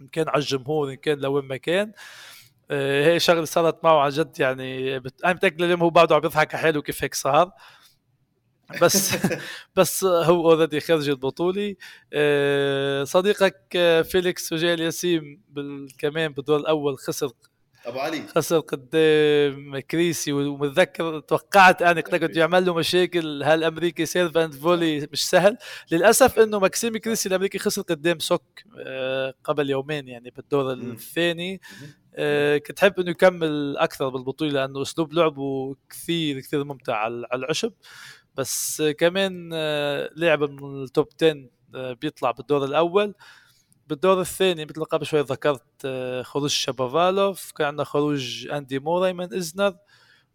إن 0.01 0.07
كان 0.09 0.29
على 0.29 0.39
الجمهور 0.39 0.91
إن 0.91 0.95
كان 0.95 1.19
لوين 1.19 1.45
ما 1.45 1.57
كان. 1.57 1.93
هي 3.05 3.21
شغلة 3.21 3.45
صارت 3.45 3.85
معه 3.85 4.01
عن 4.01 4.11
جد 4.11 4.41
يعني 4.41 4.97
أنا 4.97 5.33
متاكد 5.33 5.63
اليوم 5.63 5.83
هو 5.83 5.91
بعده 5.91 6.15
عم 6.15 6.21
يضحك 6.25 6.57
حاله 6.57 6.83
كيف 6.83 7.05
هيك 7.05 7.15
صار. 7.15 7.53
بس 8.83 9.17
بس 9.77 10.05
هو 10.05 10.51
already 10.53 10.81
خرج 10.81 11.09
البطولي 11.09 11.77
آه، 12.13 13.05
صديقك 13.05 13.61
آه، 13.77 14.03
فيليكس 14.03 14.53
أوجيه 14.53 14.81
ألياسيم 14.81 15.43
كمان 15.99 16.33
بالدور 16.33 16.57
الأول 16.57 16.99
خسر 16.99 17.31
أبو 17.87 17.99
علي. 17.99 18.23
خسر 18.37 18.59
قدام 18.59 19.79
كريسي 19.79 20.33
ومتذكر 20.33 21.21
توقعت 21.21 21.83
أنا 21.83 22.01
قلت 22.01 22.15
بده 22.15 22.41
يعمل 22.41 22.67
له 22.67 22.75
مشاكل 22.75 23.43
هالامريكي 23.43 24.07
serve 24.07 24.37
and 24.37 24.55
volley 24.55 25.09
مش 25.13 25.29
سهل. 25.31 25.57
للأسف 25.93 26.39
إنه 26.39 26.59
ماكسيم 26.59 26.97
كريسي 26.97 27.29
الأمريكي 27.29 27.59
خسر 27.59 27.83
قدام 27.83 28.19
سوك 28.19 28.43
آه، 28.79 29.35
قبل 29.45 29.71
يومين 29.71 30.09
يعني 30.09 30.31
بالدور 30.31 30.73
الثاني. 30.73 31.61
كنت 32.59 32.79
حابب 32.81 33.01
إنه 33.01 33.11
يكمل 33.11 33.77
أكثر 33.79 34.09
بالبطولة 34.09 34.53
لأنه 34.53 34.83
أسلوب 34.83 35.13
لعبه 35.13 35.77
كثير 35.91 36.41
كثير 36.41 36.65
ممتع 36.65 36.95
على 36.97 37.27
العشب. 37.35 37.73
بس 38.37 38.83
كمان 38.99 39.51
آه، 39.55 40.11
لعب 40.17 40.43
من 40.43 40.83
ال 40.83 40.89
top 40.89 41.09
10 41.23 41.49
آه، 41.75 41.93
بيطلع 41.93 42.31
بالدور 42.31 42.65
الأول. 42.65 43.15
بالدور 43.89 44.21
الثاني 44.21 44.65
مثل 44.65 44.85
قبل 44.85 45.07
شوي 45.07 45.21
ذكرت 45.21 45.63
آه، 45.85 46.23
خروج 46.23 46.51
شابافالوف 46.51 47.53
كان 47.53 47.67
عندنا 47.67 47.85
خروج 47.85 48.49
أندي 48.49 48.79
موراي 48.79 49.13
من 49.13 49.35
إزنر 49.35 49.77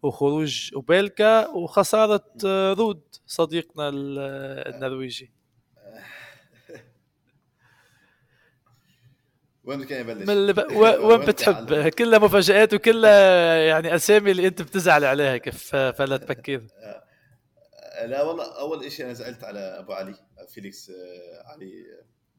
وخروج 0.04 0.72
أوبيلكا 0.76 1.48
وخسارة 1.48 2.26
رود 2.74 3.02
صديقنا 3.28 3.90
النرويجي. 3.94 5.39
وين 9.70 9.84
كان 9.84 10.02
يبلش؟ 10.02 10.30
من 10.30 10.38
وين 11.08 11.20
بتحب؟ 11.20 11.88
كلها 11.98 12.20
مفاجآت 12.20 12.74
وكلها 12.74 13.56
يعني 13.56 13.96
أسامي 13.96 14.32
اللي 14.32 14.48
أنت 14.48 14.62
بتزعل 14.62 15.06
عليها 15.06 15.38
كيف 15.38 15.76
فلا 15.76 16.18
تفكر 16.18 16.62
لا 18.06 18.24
والله 18.24 18.60
أول 18.60 18.92
شيء 18.92 19.06
أنا 19.06 19.14
زعلت 19.14 19.44
على 19.44 19.60
أبو 19.60 19.94
علي 19.94 20.16
فيليكس 20.48 20.90
آه، 20.90 21.52
علي 21.52 21.86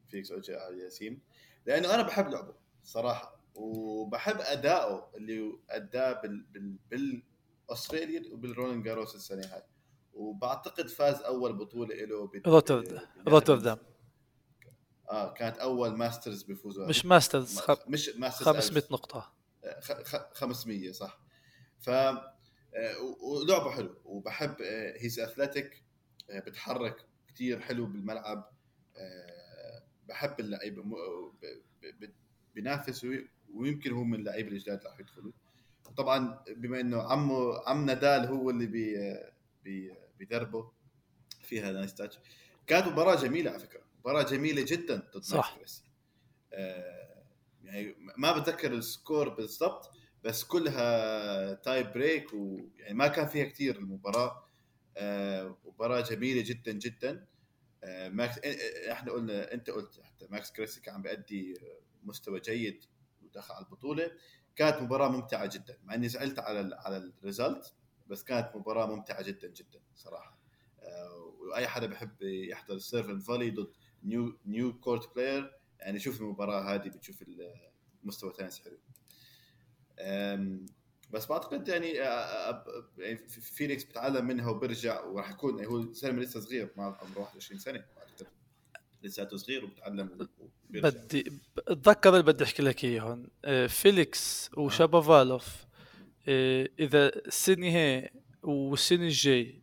فيليكس 0.09 0.31
أوجيه 0.31 0.59
ألياسيم 0.59 1.19
لأنه 1.65 1.95
أنا 1.95 2.03
بحب 2.03 2.29
لعبه 2.29 2.53
صراحة 2.83 3.39
وبحب 3.55 4.35
أداؤه 4.39 5.11
اللي 5.15 5.59
أداه 5.69 6.21
بال 6.21 6.45
بال 6.53 6.75
بال 7.69 7.80
Australian 7.80 8.33
وبالرولان 8.33 8.85
جاروس 8.85 9.15
السنة 9.15 9.41
هاي 9.41 9.63
وبعتقد 10.13 10.87
فاز 10.87 11.21
أول 11.21 11.53
بطولة 11.53 11.95
له 11.95 12.31
روتردام. 13.27 13.77
آه 15.11 15.33
كانت 15.33 15.57
أول 15.57 15.97
Masters 15.97 16.43
بيفوزوا 16.43 16.87
مش 16.87 17.05
Masters 17.05 17.59
خ... 17.59 17.87
مش 17.87 18.09
Masters 18.09 18.47
500 18.47 18.83
نقطة. 18.91 19.33
500 20.33 20.89
آه، 20.89 20.91
صح. 20.91 21.19
ف 21.79 21.89
آه، 21.89 22.15
ولعبة 23.21 23.71
حلو 23.71 23.95
وبحب 24.05 24.61
he's 24.97 25.19
آه، 25.19 25.25
athletic 25.25 25.83
بتحرك 26.29 27.05
كثير 27.27 27.59
حلو 27.59 27.85
بالملعب. 27.85 28.51
بحب 30.07 30.39
اللعيبه 30.39 30.83
بينافس 32.55 33.07
ويمكن 33.53 33.91
هو 33.93 34.03
من 34.03 34.19
اللعيبة 34.19 34.49
الجداد 34.49 34.83
راح 34.85 34.99
يدخلوا. 34.99 35.31
طبعا 35.97 36.43
بما 36.49 36.79
إنه 36.79 37.01
عمه 37.01 37.69
عم 37.69 37.85
نادال 37.85 38.25
هو 38.25 38.49
اللي 38.49 38.65
بي 38.65 39.17
بي 39.63 39.93
بيدربه 40.19 40.71
فيها 41.41 41.71
nice 41.71 41.95
touch 41.95 42.19
كانت 42.67 42.87
مباراة 42.87 43.15
جميلة 43.15 43.51
على 43.51 43.59
فكرة. 43.59 43.81
مباراة 44.01 44.23
جميلة 44.23 44.65
جدا 44.67 45.09
ضد 45.15 45.23
صح. 45.23 45.57
آه 46.53 47.23
يعني 47.63 47.95
ما 48.17 48.39
بتذكر 48.39 48.73
ال 48.73 48.82
score 48.82 49.29
بالضبط 49.29 49.91
بس 50.23 50.43
كلها 50.43 51.53
tie 51.53 51.93
break 51.93 52.33
ويعني 52.33 52.93
ما 52.93 53.07
كان 53.07 53.27
فيها 53.27 53.45
كثير 53.45 53.75
المباراة. 53.75 54.45
آه 54.97 55.57
مباراة 55.65 56.01
جميلة 56.01 56.41
جدا 56.41 56.71
جدا. 56.71 57.27
آه 57.83 58.09
ماكس 58.09 58.39
إحنا 58.91 59.11
قلنا 59.11 59.53
أنت 59.53 59.69
قلت 59.69 60.01
حتى 60.03 60.27
ماكس 60.29 60.51
كريسي 60.51 60.81
كان 60.81 60.95
عم 60.95 61.01
بيأدي 61.01 61.57
مستوى 62.03 62.39
جيد 62.39 62.85
ودخل 63.23 63.53
على 63.53 63.65
البطولة. 63.65 64.11
كانت 64.55 64.81
مباراة 64.81 65.09
ممتعة 65.09 65.49
جدا 65.53 65.79
مع 65.83 65.93
إني 65.93 66.09
زعلت 66.09 66.39
على 66.39 66.75
على 66.75 66.97
ال 66.97 67.08
result 67.08 67.73
بس 68.07 68.23
كانت 68.23 68.51
مباراة 68.55 68.85
ممتعة 68.95 69.21
جدا 69.21 69.47
جدا 69.47 69.81
صراحة. 69.95 70.39
آه 70.79 71.33
وأي 71.39 71.67
حدا 71.67 71.87
بحب 71.87 72.21
يحضر 72.21 72.75
ال 72.75 72.80
serve 72.80 73.04
and 73.04 73.19
volley 73.19 73.49
ضد 73.51 73.71
new 74.03 74.37
new 74.45 74.79
court 74.79 75.15
player 75.15 75.53
يعني 75.79 75.99
شوف 75.99 76.21
المباراة 76.21 76.75
هذه 76.75 76.89
بتشوف 76.89 77.23
المستوى 78.03 78.33
تنس 78.33 78.61
حلو. 78.61 78.77
بس 81.11 81.25
بعتقد 81.25 81.67
يعني, 81.67 81.89
يعني 82.97 83.17
فينيكس 83.27 83.83
بتعلم 83.83 84.25
منها 84.25 84.49
وبرجع 84.49 85.03
وراح 85.03 85.31
يكون 85.31 85.59
يعني 85.59 85.71
هو 85.71 85.93
سلمى 85.93 86.21
لسه 86.21 86.39
صغير 86.39 86.69
مع 86.77 86.85
عمره 86.85 87.19
21 87.19 87.59
سنة 87.59 87.83
بعتقد 87.95 88.27
لساته 89.03 89.37
صغير 89.37 89.65
وبتعلم 89.65 90.09
بدي 90.69 91.31
اتذكر 91.67 92.09
اللي 92.09 92.23
بدي 92.23 92.43
أحكي 92.43 92.63
لك 92.63 92.83
إياه 92.83 93.01
هون. 93.01 93.27
آه، 93.45 93.67
فيليكس 93.67 94.49
وشابافالوف 94.57 95.65
إذا 96.79 97.07
السنة 97.15 97.67
هي 97.67 98.09
والسنة 98.43 99.03
الجاي 99.03 99.61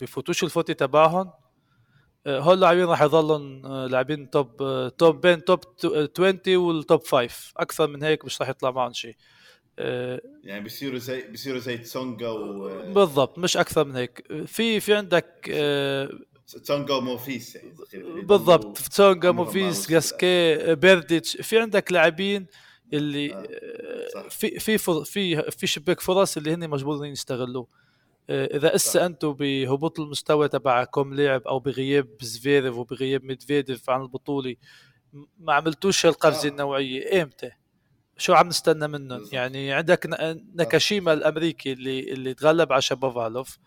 بفوتوش 0.00 0.44
الفوتي 0.44 0.74
تبعهم 0.74 1.32
هول 2.28 2.54
اللاعبين 2.54 2.84
راح 2.84 3.02
يضلوا 3.02 3.88
لاعبين 3.88 4.30
top 4.30 4.56
top 4.98 5.20
بين 5.20 5.44
top 5.44 5.60
20 6.18 6.40
وال 6.56 6.76
top 6.76 7.06
5 7.06 7.52
أكثر 7.56 7.86
من 7.86 8.02
هيك 8.02 8.24
مش 8.24 8.40
راح 8.40 8.48
يطلع 8.48 8.70
معهم 8.70 8.92
شيء. 8.92 9.16
يعني 9.78 10.60
بيصيروا 10.60 10.98
زي 10.98 11.22
بيصيروا 11.22 11.58
زي 11.58 11.78
تسونجا 11.78 12.28
و 12.28 12.92
بالضبط 12.92 13.38
مش 13.38 13.56
أكثر 13.56 13.84
من 13.84 13.96
هيك. 13.96 14.44
في 14.46 14.80
في 14.80 14.94
عندك 14.94 15.50
تسونجا 16.46 16.94
ومونفيس 16.94 17.56
يعني 17.56 18.22
بالضبط 18.22 18.78
تسونجا 18.78 19.30
مونفيس 19.30 19.90
جاسكيه 19.90 20.74
بيرديتش 20.74 21.36
في 21.36 21.58
عندك 21.58 21.92
لاعبين 21.92 22.46
اللي 22.92 23.34
آه. 23.34 24.28
في 24.28 24.58
في 24.58 24.78
في 25.04 25.50
في 25.50 25.66
شباك 25.66 26.00
فرص 26.00 26.36
اللي 26.36 26.54
هن 26.54 26.70
مجبورين 26.70 27.12
يستغلوه. 27.12 27.62
آه، 27.62 27.87
إذا 28.30 28.74
أسأ 28.74 29.06
أنتم 29.06 29.32
بهبوط 29.32 30.00
المستوى 30.00 30.48
تبعكم 30.48 31.14
لعب 31.14 31.42
أو 31.42 31.58
بغياب 31.58 32.08
زفيرف 32.20 32.76
وبغياب 32.76 33.24
ميدفيديف 33.24 33.90
عن 33.90 34.02
البطولة 34.02 34.56
ما 35.38 35.52
عملتوش 35.52 36.06
هالقفزه 36.06 36.48
آه 36.48 36.50
النوعية 36.50 37.22
إمتى؟ 37.22 37.50
شو 38.16 38.34
عم 38.34 38.48
نستنى 38.48 38.88
منهم؟ 38.88 39.28
يعني 39.32 39.72
عندك 39.72 40.06
ناكاشيما 40.54 41.12
الأمريكي 41.12 41.72
اللي 41.72 42.12
اللي 42.12 42.34
تغلب 42.34 42.72
على 42.72 42.82
شابوفالوف 42.82 43.58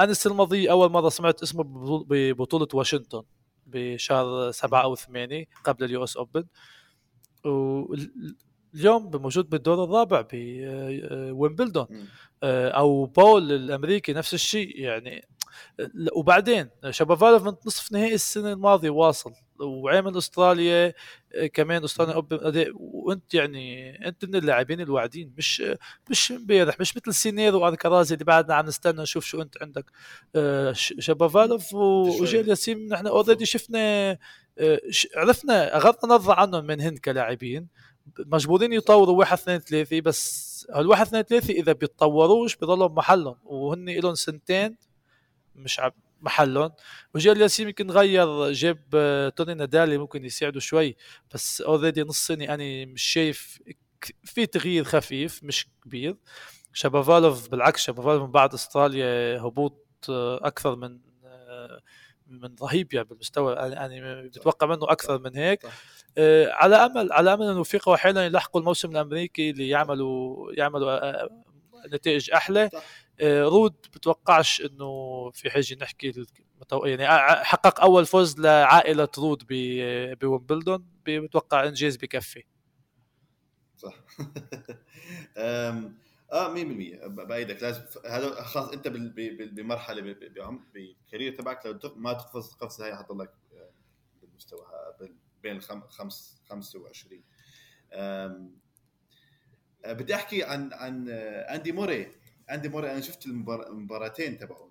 أنا 0.00 0.10
السنة 0.10 0.32
الماضية 0.32 0.70
أول 0.70 0.90
مرة 0.90 1.08
سمعت 1.08 1.42
اسمه 1.42 1.64
ببطولة 2.08 2.68
واشنطن 2.74 3.22
بشهر 3.66 4.50
سبعة 4.50 4.82
أو 4.82 4.94
ثمانية 4.96 5.44
قبل 5.64 5.84
ال 5.84 6.04
US 6.04 6.16
Open 6.16 6.44
اليوم 8.76 9.10
موجود 9.14 9.50
بالدور 9.50 9.84
الرابع 9.84 10.24
بويمبلدون 10.32 11.86
آه، 12.42 12.68
أو 12.68 13.06
بول 13.06 13.52
الأمريكي 13.52 14.12
نفس 14.12 14.34
الشيء 14.34 14.80
يعني 14.80 15.28
وبعدين 16.16 16.68
شابافالوف 16.90 17.42
من 17.42 17.52
نصف 17.66 17.92
نهائي 17.92 18.14
السنة 18.14 18.52
الماضية 18.52 18.90
واصل 18.90 19.32
وعامل 19.60 20.16
أستراليا 20.18 20.92
آه، 21.34 21.46
كمان 21.46 21.84
أستراليا 21.84 22.14
Open 22.14 22.38
وأنت 22.74 23.34
يعني 23.34 23.96
أنت 24.08 24.24
من 24.24 24.34
اللاعبين 24.36 24.80
الواعدين 24.80 25.34
مش 25.38 25.62
مش 26.10 26.32
امبارح 26.32 26.80
مش 26.80 26.96
مثل 26.96 27.14
سينر 27.14 27.60
والكاراز 27.60 28.14
اللي 28.14 28.24
بعدنا 28.24 28.54
عم 28.54 28.66
نستنى 28.66 29.02
نشوف 29.02 29.24
شو 29.24 29.42
أنت 29.42 29.62
عندك. 29.62 29.84
آه، 30.36 30.72
شابافالوف 30.72 31.74
واوجيه 31.74 32.48
الياسيم 32.48 32.88
نحن 32.88 33.06
already 33.06 33.46
شفنا 33.46 34.18
عرفنا 35.16 35.76
اغضنا 35.76 36.14
نظر 36.14 36.32
عنهم 36.32 36.64
من 36.64 36.80
هند 36.80 36.98
كلاعبين. 36.98 37.68
مجبورين 38.18 38.72
يطوروا 38.72 39.18
واحد 39.18 39.38
اثنين 39.38 39.58
ثلاثة 39.58 40.00
بس 40.00 40.46
هالواحد 40.74 41.06
اثنين 41.06 41.22
ثلاثة 41.22 41.54
إذا 41.54 41.72
بيتطوروش 41.72 42.56
بضلوا 42.56 42.86
بمحلهم. 42.86 43.36
وهن 43.44 43.90
لهم 43.90 44.14
سنتين 44.14 44.76
مش 45.54 45.80
عب 45.80 45.94
محلهم. 46.20 46.72
وجيل 47.14 47.40
ياسين 47.42 47.66
يمكن 47.68 47.90
غير 47.90 48.52
جاب 48.52 48.82
آه، 48.94 49.28
توني 49.28 49.54
نادالي 49.54 49.98
ممكن 49.98 50.24
يساعده 50.24 50.60
شوي 50.60 50.96
بس 51.34 51.60
اوريدي 51.60 52.02
نص 52.02 52.26
سنة 52.26 52.44
أنا 52.54 52.84
مش 52.84 53.02
شايف 53.02 53.58
في 54.24 54.46
تغيير 54.46 54.84
خفيف 54.84 55.44
مش 55.44 55.66
كبير. 55.84 56.16
شابافالوف 56.72 57.48
بالعكس 57.48 57.80
شابافالوف 57.80 58.22
من 58.22 58.30
بعد 58.30 58.54
أستراليا 58.54 59.40
هبوط 59.40 59.86
آه، 60.10 60.46
أكثر 60.46 60.76
من 60.76 61.00
آه، 61.24 61.80
من 62.26 62.56
رهيب 62.62 62.94
يعني 62.94 63.08
بالمستوى 63.08 63.54
يعني 63.54 64.22
بتوقع 64.28 64.66
منه 64.66 64.82
أكثر 64.82 65.18
من 65.18 65.36
هيك. 65.36 65.66
على 66.52 66.76
امل 66.76 67.12
على 67.12 67.34
أمل 67.34 67.46
انه 67.46 67.60
يفيقوا 67.60 67.94
أحيانا 67.94 68.24
يلحقوا 68.24 68.60
الموسم 68.60 68.90
الأمريكي 68.90 69.50
اللي 69.50 69.68
يعملوا 69.68 70.52
يعملوا 70.52 71.00
نتائج 71.92 72.30
أحلى. 72.30 72.70
آه، 73.20 73.42
رود 73.42 73.74
بتوقعش 73.94 74.60
إنه 74.60 75.30
في 75.30 75.50
حاجة 75.50 75.76
نحكي 75.80 76.26
يعني 76.72 77.06
حقق 77.44 77.80
أول 77.80 78.06
فوز 78.06 78.40
لعائلة 78.40 79.08
رود 79.18 79.42
بويمبلدون 80.20 80.86
بتوقع 81.06 81.64
إنجاز 81.64 81.96
بكفي. 81.96 82.44
صح. 83.76 83.94
آه 86.32 86.48
100% 86.48 87.06
بأيدك. 87.06 87.62
لازم 87.62 87.82
هذا 88.06 88.42
خلاص 88.42 88.68
أنت 88.68 88.88
بمرحلة 88.88 90.14
بال 90.74 90.90
career 90.90 91.38
تبعك 91.38 91.66
لو 91.66 91.78
ما 91.96 92.12
تقفز 92.12 92.52
القفزه 92.52 92.84
هاي 92.84 92.96
حتضلك 92.96 93.34
آه، 93.54 93.70
بالمستوى. 94.22 94.66
بين 95.46 95.56
الخمس 95.56 96.42
25 96.48 97.22
آه، 97.92 98.50
بدي 99.84 100.14
أحكي 100.14 100.44
عن 100.44 100.72
عن 100.72 101.08
أندي 101.08 101.72
موري. 101.72 102.12
أندي 102.50 102.68
موري 102.68 102.92
أنا 102.92 103.00
شفت 103.00 103.26
المباراتين 103.26 104.38
تبعه 104.38 104.70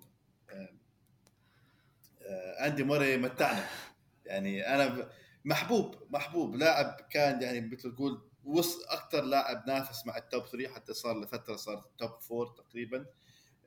أندي 2.60 2.82
موري 2.82 3.16
متعنا. 3.16 3.68
يعني 4.26 4.74
أنا 4.74 5.08
محبوب 5.44 5.94
محبوب. 6.10 6.54
لاعب 6.54 6.96
كان 7.10 7.42
يعني 7.42 7.60
مثل 7.60 7.94
تقول 7.94 8.28
وصل 8.44 8.84
أكثر 8.88 9.24
لاعب 9.24 9.64
نافس 9.66 10.06
مع 10.06 10.16
ال 10.16 10.23
top 10.23 10.46
3 10.46 10.74
حتى 10.74 10.94
صار 10.94 11.20
لفترة 11.20 11.56
صار 11.56 11.84
top 11.98 12.10
4 12.32 12.54
تقريبا. 12.54 13.06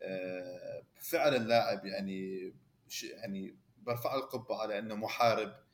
آه، 0.01 0.83
فعلا 1.01 1.37
لاعب 1.37 1.85
يعني 1.85 2.53
يعني 3.03 3.55
برفع 3.77 4.15
القبه 4.15 4.61
على 4.61 4.79
انه 4.79 4.95
محارب. 4.95 5.68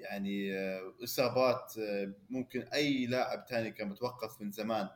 يعني 0.00 0.58
آه، 0.58 0.94
إصابات 1.04 1.72
آه، 1.78 2.12
ممكن 2.30 2.60
أي 2.60 3.06
لاعب 3.06 3.46
ثاني 3.50 3.70
كان 3.70 3.88
متوقف 3.88 4.40
من 4.40 4.52
زمان 4.52 4.88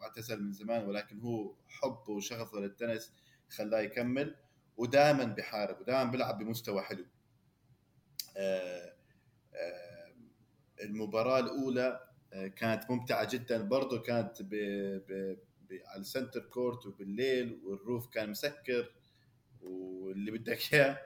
واعتزل 0.00 0.42
من 0.42 0.52
زمان 0.52 0.88
ولكن 0.88 1.20
هو 1.20 1.54
حبه 1.68 2.10
وشغفه 2.10 2.58
للتنس 2.58 3.12
خلاه 3.48 3.80
يكمل 3.80 4.36
ودائما 4.76 5.24
بحارب 5.24 5.80
ودائما 5.80 6.10
بيلعب 6.10 6.38
بمستوى 6.38 6.82
حلو. 6.82 7.06
آه، 8.36 8.94
آه، 9.54 10.12
المباراة 10.82 11.38
الأولى 11.38 12.00
آه، 12.32 12.46
كانت 12.46 12.90
ممتعة 12.90 13.28
جدا 13.30 13.62
برضو 13.62 14.02
كانت 14.02 14.42
ب... 14.42 14.48
ب... 15.08 15.38
ب... 15.68 15.80
على 15.86 16.00
ال 16.00 16.06
centre 16.06 16.40
court 16.40 16.86
وبالليل 16.86 17.60
وال 17.64 17.79
roof 17.79 18.08
كان 18.08 18.30
مسكر 18.30 18.92
واللي 19.62 20.30
بدك 20.30 20.74
إياه 20.74 20.98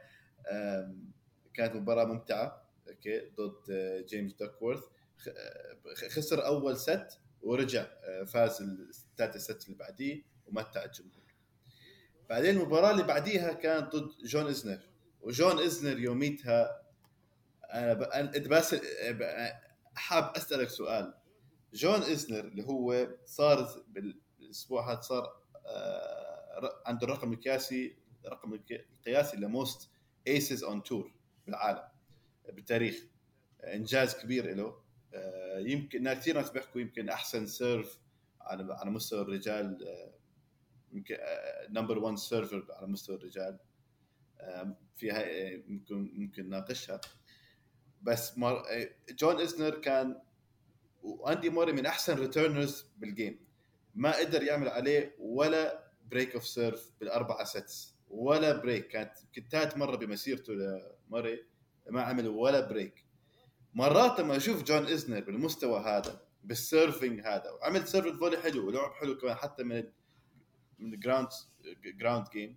كانت 1.55 1.75
مباراة 1.77 2.05
ممتعة. 2.05 2.64
okay 3.07 3.31
ضد 3.37 4.05
جيمس 4.07 4.33
دوكورث 4.33 4.85
خسر 6.09 6.47
أول 6.47 6.77
set 6.77 7.09
ورجع 7.43 7.83
آه، 7.83 8.25
فاز 8.25 8.63
الثالث 8.63 9.37
set 9.37 9.65
اللي 9.65 9.77
بعديه 9.77 10.23
ومتع 10.47 10.85
الجمهور 10.85 11.25
بعدين 12.29 12.57
المباراة 12.57 12.91
اللي 12.91 13.03
بعديها 13.03 13.53
كانت 13.53 13.97
ضد 13.97 14.11
جون 14.25 14.47
إزنر. 14.47 14.81
وجون 15.21 15.59
إزنر 15.59 15.99
يوميتها 15.99 16.83
أنا 17.73 18.21
انت 18.37 18.49
بس 18.49 18.77
حاب 19.95 20.33
أسألك 20.37 20.69
سؤال. 20.69 21.15
جون 21.75 22.03
إزنر 22.03 22.41
اللي 22.41 22.65
هو 22.67 23.09
صار 23.25 23.85
بالأسبوع 23.89 24.93
هذا 24.93 25.01
صار 25.01 25.37
آه، 25.67 26.83
عنده 26.87 27.07
الرقم 27.07 27.33
القياسي 27.33 27.97
الرقم 28.27 28.61
القياسي 28.99 29.37
ل 29.37 29.48
most 29.48 29.91
aces 30.27 30.65
on 30.65 30.83
tour 30.83 31.15
بالعالم. 31.47 31.94
بالتاريخ 32.53 33.07
إنجاز 33.65 34.15
كبير 34.15 34.55
له 34.55 34.85
آه، 35.15 35.59
يمكن 35.59 36.13
كثير 36.13 36.37
ناس 36.37 36.51
بيحكوا 36.51 36.81
يمكن 36.81 37.09
أحسن 37.09 37.47
serve 37.47 37.99
على 38.41 38.75
على 38.75 38.91
مستوى 38.91 39.21
الرجال. 39.23 39.89
آه، 39.89 40.15
يمكن 40.93 41.17
number 41.71 41.99
1 41.99 42.17
server 42.19 42.67
على 42.71 42.87
مستوى 42.87 43.17
الرجال. 43.17 43.59
فيها 44.97 45.25
ممكن 45.67 46.13
ممكن 46.15 46.47
نناقشها. 46.47 47.01
بس. 48.03 48.39
جون 49.11 49.41
إزنر 49.41 49.79
كان 49.79 50.21
وأندي 51.03 51.51
موري 51.51 51.73
من 51.73 51.87
أحسن 51.87 52.15
returners 52.19 52.87
بال 52.97 53.13
game 53.13 53.45
ما 53.95 54.17
قدر 54.19 54.43
يعمل 54.43 54.69
عليه 54.69 55.17
ولا 55.19 55.85
break 56.11 56.35
of 56.35 56.47
serve 56.47 56.93
بالأربعة 57.01 57.45
sets 57.45 57.95
ولا 58.09 58.57
break 58.57 58.89
كانت 58.89 59.13
ثالث 59.51 59.77
مرة 59.77 59.97
بمسيرته 59.97 60.53
لموري. 60.53 61.45
ما 61.91 62.03
عمل 62.03 62.29
ولا 62.29 62.69
break 62.69 63.05
مرات 63.75 64.21
لما 64.21 64.37
أشوف 64.37 64.63
جون 64.63 64.87
ازنر 64.87 65.21
بالمستوى 65.21 65.81
هذا 65.81 66.21
بال 66.45 66.62
serving 66.62 67.21
هذا 67.21 67.51
وعمل 67.51 67.89
serve 67.89 68.19
volley 68.19 68.37
حلو 68.37 68.67
ولعب 68.67 68.93
حلو 68.93 69.19
كمان 69.19 69.35
حتى 69.35 69.63
من 69.63 69.85
من 70.79 70.95
ال 70.95 71.00
ground 71.00 71.29
ground 71.85 72.27
game 72.33 72.57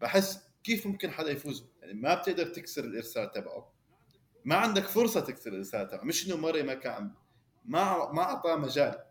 بحس 0.00 0.50
كيف 0.64 0.86
ممكن 0.86 1.10
حدا 1.10 1.30
يفوز. 1.30 1.66
يعني 1.80 1.94
ما 1.94 2.14
بتقدر 2.14 2.46
تكسر 2.46 2.84
الإرسال 2.84 3.30
تبعه. 3.30 3.72
ما 4.44 4.54
عندك 4.54 4.86
فرصة 4.86 5.20
تكسر 5.20 5.50
الإرسال 5.50 5.88
تبعه. 5.88 6.04
مش 6.04 6.26
إنه 6.26 6.36
موري 6.36 6.62
ما 6.62 6.74
كان 6.74 7.10
ما 7.64 8.12
ما 8.12 8.22
أعطاه 8.22 8.56
مجال. 8.56 9.04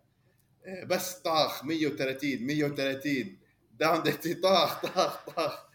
إيه، 0.65 0.85
بس 0.85 1.19
طاخ 1.19 1.65
130 1.65 2.45
130 2.45 3.39
down 3.79 4.03
طاخ 4.43 4.81
طاخ 4.81 5.25
طاخ. 5.25 5.68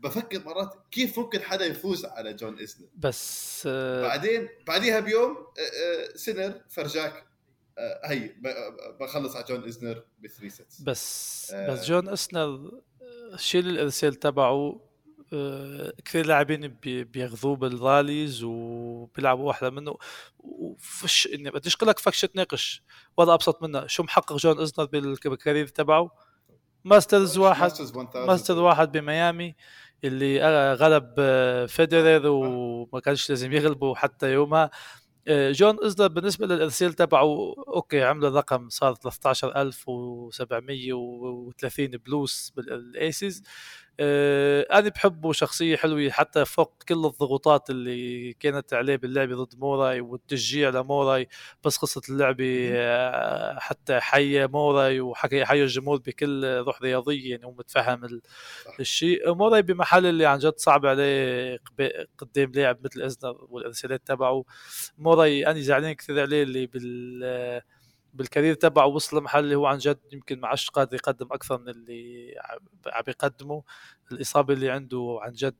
بفكر 0.00 0.44
مرات 0.44 0.74
كيف 0.90 1.18
ممكن 1.18 1.42
حدا 1.42 1.66
يفوز 1.66 2.04
على 2.04 2.34
جون 2.34 2.60
اسنر 2.60 2.88
بس 2.96 3.62
أه 3.66 4.02
بعدين 4.02 4.48
بعديها 4.66 5.00
بيوم 5.00 5.30
آه، 5.30 6.16
سينر 6.16 6.60
فرجاك 6.70 7.26
هي 8.04 8.34
بخلص 9.00 9.36
على 9.36 9.44
جون 9.48 9.68
اسنر 9.68 10.04
ب 10.24 10.28
three 10.28 10.50
sets. 10.50 10.80
بس 10.80 11.54
بس 11.68 11.84
جون 11.84 12.08
اسنر 12.08 12.80
شيل 13.36 13.68
الارسال 13.68 14.14
تبعه 14.14 14.80
كثير 16.04 16.26
لاعبين 16.26 16.68
بياخذوه 16.84 17.56
بال 17.56 17.75
rallies 17.75 18.42
وبيلعبوا 18.42 19.48
واحدة 19.48 19.70
منه. 19.70 19.96
وفش 20.38 21.28
إني 21.34 21.50
بديش 21.50 21.76
أقول 21.76 21.88
لك 21.88 21.98
فكش 21.98 22.20
تناقش 22.20 22.82
ولا 23.16 23.34
أبسط 23.34 23.62
منها 23.62 23.86
شو 23.86 24.02
محقق 24.02 24.36
جون 24.36 24.60
اسنر 24.60 24.84
بال 24.84 25.05
career 25.05 25.66
تبعه؟ 25.66 26.10
Masters 26.84 27.38
واحد 27.38 27.60
Masters 28.26 28.58
واحد 28.58 28.92
بميامي 28.92 29.54
اللي 30.04 30.40
غلب 30.74 31.14
آه، 31.18 31.66
فيدرر 31.66 32.26
وما 32.26 33.00
كانش 33.00 33.30
لازم 33.30 33.52
يغلبه 33.52 33.94
حتى 33.94 34.32
يومها. 34.32 34.70
آه، 35.28 35.52
جون 35.52 35.84
إزنر 35.84 36.08
بالنسبة 36.08 36.46
للارسال 36.46 36.92
تبعه 36.94 37.54
okay 37.68 38.02
عمل 38.02 38.24
الرقم 38.24 38.68
صار 38.68 38.94
13730 38.94 41.90
plus 42.06 42.52
بال 42.56 42.85
aces 42.85 43.42
آه، 43.42 43.46
أنا 44.72 44.88
بحبه 44.88 45.32
شخصية 45.32 45.76
حلوة 45.76 46.10
حتى 46.10 46.44
فوق 46.44 46.72
كل 46.88 46.94
الضغوطات 47.06 47.70
اللي 47.70 48.32
كانت 48.32 48.74
عليه 48.74 48.96
باللعبة 48.96 49.34
ضد 49.44 49.58
موراي 49.58 50.00
والتشجيع 50.00 50.68
لموراي 50.68 51.28
بس 51.64 51.76
قصه 51.76 52.00
اللعبة 52.08 52.70
آه، 52.72 53.58
حتى 53.58 54.00
حي 54.00 54.46
موراي 54.46 55.00
وحكى 55.00 55.44
حيا 55.44 55.62
الجمهور 55.62 55.98
بكل 55.98 56.44
روح 56.44 56.82
رياضية 56.82 57.30
يعني 57.30 57.44
ومتفهم 57.44 58.20
الشيء. 58.80 59.34
موراي 59.34 59.62
بمحل 59.62 60.06
اللي 60.06 60.26
عن 60.26 60.38
جد 60.38 60.54
صعب 60.56 60.86
عليه 60.86 61.58
قدام 62.18 62.52
لاعب 62.54 62.78
مثل 62.84 63.02
ازنر 63.02 63.46
والارسالات 63.50 64.06
تبعه. 64.06 64.44
موراي 64.98 65.46
أنا 65.46 65.60
زعلان 65.60 65.92
كثير 65.92 66.20
عليه 66.20 66.42
اللي 66.42 66.66
بال 66.66 67.62
بالكارير 68.12 68.54
تبعه 68.54 68.86
وصل 68.86 69.18
لمحل 69.18 69.44
اللي 69.44 69.54
هو 69.54 69.66
عن 69.66 69.78
جد 69.78 69.98
يمكن 70.12 70.40
ما 70.40 70.48
عادش 70.48 70.70
قادر 70.70 70.94
يقدم 70.94 71.26
أكثر 71.32 71.58
من 71.58 71.68
اللي 71.68 72.34
عم 72.86 73.04
يقدمه. 73.08 73.62
الإصابة 74.12 74.54
اللي 74.54 74.70
عنده 74.70 75.18
عن 75.22 75.32
جد 75.32 75.54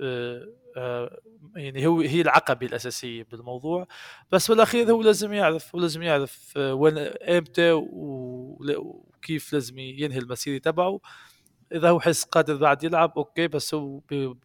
آه، 0.00 0.48
آه، 0.76 1.20
يعني 1.56 1.86
هو 1.86 2.00
هي 2.00 2.20
العقبة 2.20 2.66
الأساسية 2.66 3.26
بالموضوع. 3.30 3.86
بس 4.32 4.50
بالأخير 4.50 4.92
هو 4.92 5.02
لازم 5.02 5.32
يعرف 5.32 5.74
هو 5.74 5.80
لازم 5.80 6.02
يعرف 6.02 6.52
آه، 6.56 6.74
وين 6.74 6.98
إمتى 6.98 7.72
وكيف 7.72 9.52
لازم 9.52 9.78
ينهي 9.78 10.18
المسيرة 10.18 10.58
تبعه. 10.58 11.00
إذا 11.74 11.90
هو 11.90 12.00
حس 12.00 12.24
قادر 12.24 12.56
بعد 12.56 12.84
يلعب 12.84 13.12
okay 13.16 13.48
بس 13.48 13.74
هو 13.74 14.00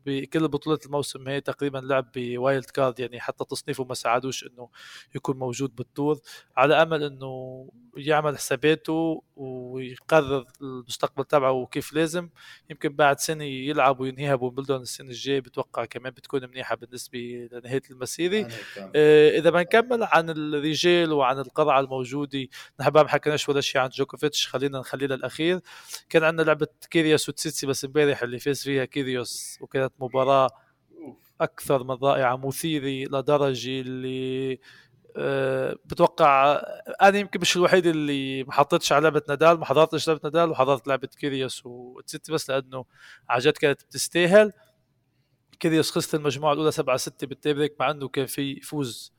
بكل 0.06 0.48
بطولات 0.48 0.86
الموسم 0.86 1.28
هي 1.28 1.42
تقريبا 1.42 1.78
لعب 1.78 2.12
ب 2.16 2.26
wild 2.26 2.66
card 2.66 3.00
يعني 3.00 3.20
حتى 3.20 3.46
تصنيفه 3.46 3.84
ما 3.84 3.94
ساعدوش 3.94 4.44
إنه 4.44 4.70
يكون 5.16 5.38
موجود 5.38 5.76
بال 5.76 5.90
tour 5.90 6.20
على 6.58 6.82
أمل 6.82 7.04
إنه 7.04 7.70
يعمل 7.98 8.38
حساباته 8.38 9.24
ويقرر 9.36 10.46
المستقبل 10.62 11.24
تبعه 11.24 11.52
وكيف 11.52 11.94
لازم. 11.94 12.30
يمكن 12.70 12.90
بعد 12.90 13.20
سنة 13.20 13.44
يلعب 13.44 14.00
وينهيها 14.00 14.36
بويمبلدون 14.36 14.82
السنة 14.82 15.10
الجاية 15.10 15.40
بتوقع 15.40 15.86
كمان 15.86 16.12
بتكون 16.14 16.42
منيحة 16.50 16.76
بالنسبة 16.76 17.48
لنهاية 17.52 17.82
المسيرة. 17.92 18.48
آه 18.96 19.38
إذا 19.38 19.50
بنكمل 19.50 20.04
عن 20.04 20.30
الرجال 20.30 21.14
وعن 21.14 21.40
القرعة 21.40 21.80
الموجودة 21.80 22.48
نحن 22.80 22.92
ما 22.92 23.08
حكيناش 23.08 23.50
ولا 23.50 23.62
شيء 23.62 23.82
عن 23.82 23.90
جوكوفيتش 23.90 24.48
خلينا 24.48 24.80
نخليه 24.80 25.08
للأخير. 25.08 25.60
كان 26.10 26.24
عندنا 26.24 26.46
لعبة 26.46 26.68
كيريوس 27.16 27.30
وتسيتسيباس 27.30 27.86
امبارح 27.86 28.24
اللي 28.24 28.40
فاز 28.40 28.64
فيها 28.64 28.86
كيريوس 28.86 29.58
وكانت 29.62 29.94
مباراة 30.00 30.50
أكثر 31.42 31.84
من 31.84 31.96
رائعة 32.04 32.48
مثيرة 32.48 33.10
لدرجة 33.20 33.82
اللي 33.82 34.60
أه 35.18 35.76
بتوقع 35.86 36.62
أنا 37.02 37.18
يمكن 37.18 37.40
مش 37.40 37.56
الوحيد 37.56 37.86
اللي 37.86 38.44
ما 38.44 38.52
حطيتش 38.54 38.92
على 38.92 39.04
لعبة 39.04 39.22
نادال 39.30 39.60
ما 39.60 39.66
حضرتش 39.66 40.08
لعبة 40.08 40.20
نادال 40.24 40.50
وحضرت 40.50 40.88
لعبة 40.88 41.08
كيريوس 41.08 41.66
وتسيتسيباس 41.66 42.50
لأنه 42.50 42.86
جد 43.38 43.54
كانت 43.54 43.84
بتستاهل. 43.84 44.52
كيريوس 45.60 45.92
خسرت 45.92 46.16
المجموعة 46.16 46.54
الأولى 46.54 46.72
7 46.72 46.98
6 46.98 47.28
بال 47.28 47.38
tie 47.38 47.54
break 47.54 47.76
مع 47.80 47.92
إنه 47.92 48.08
كان 48.08 48.26
في 48.26 48.62
فوز 48.62 49.14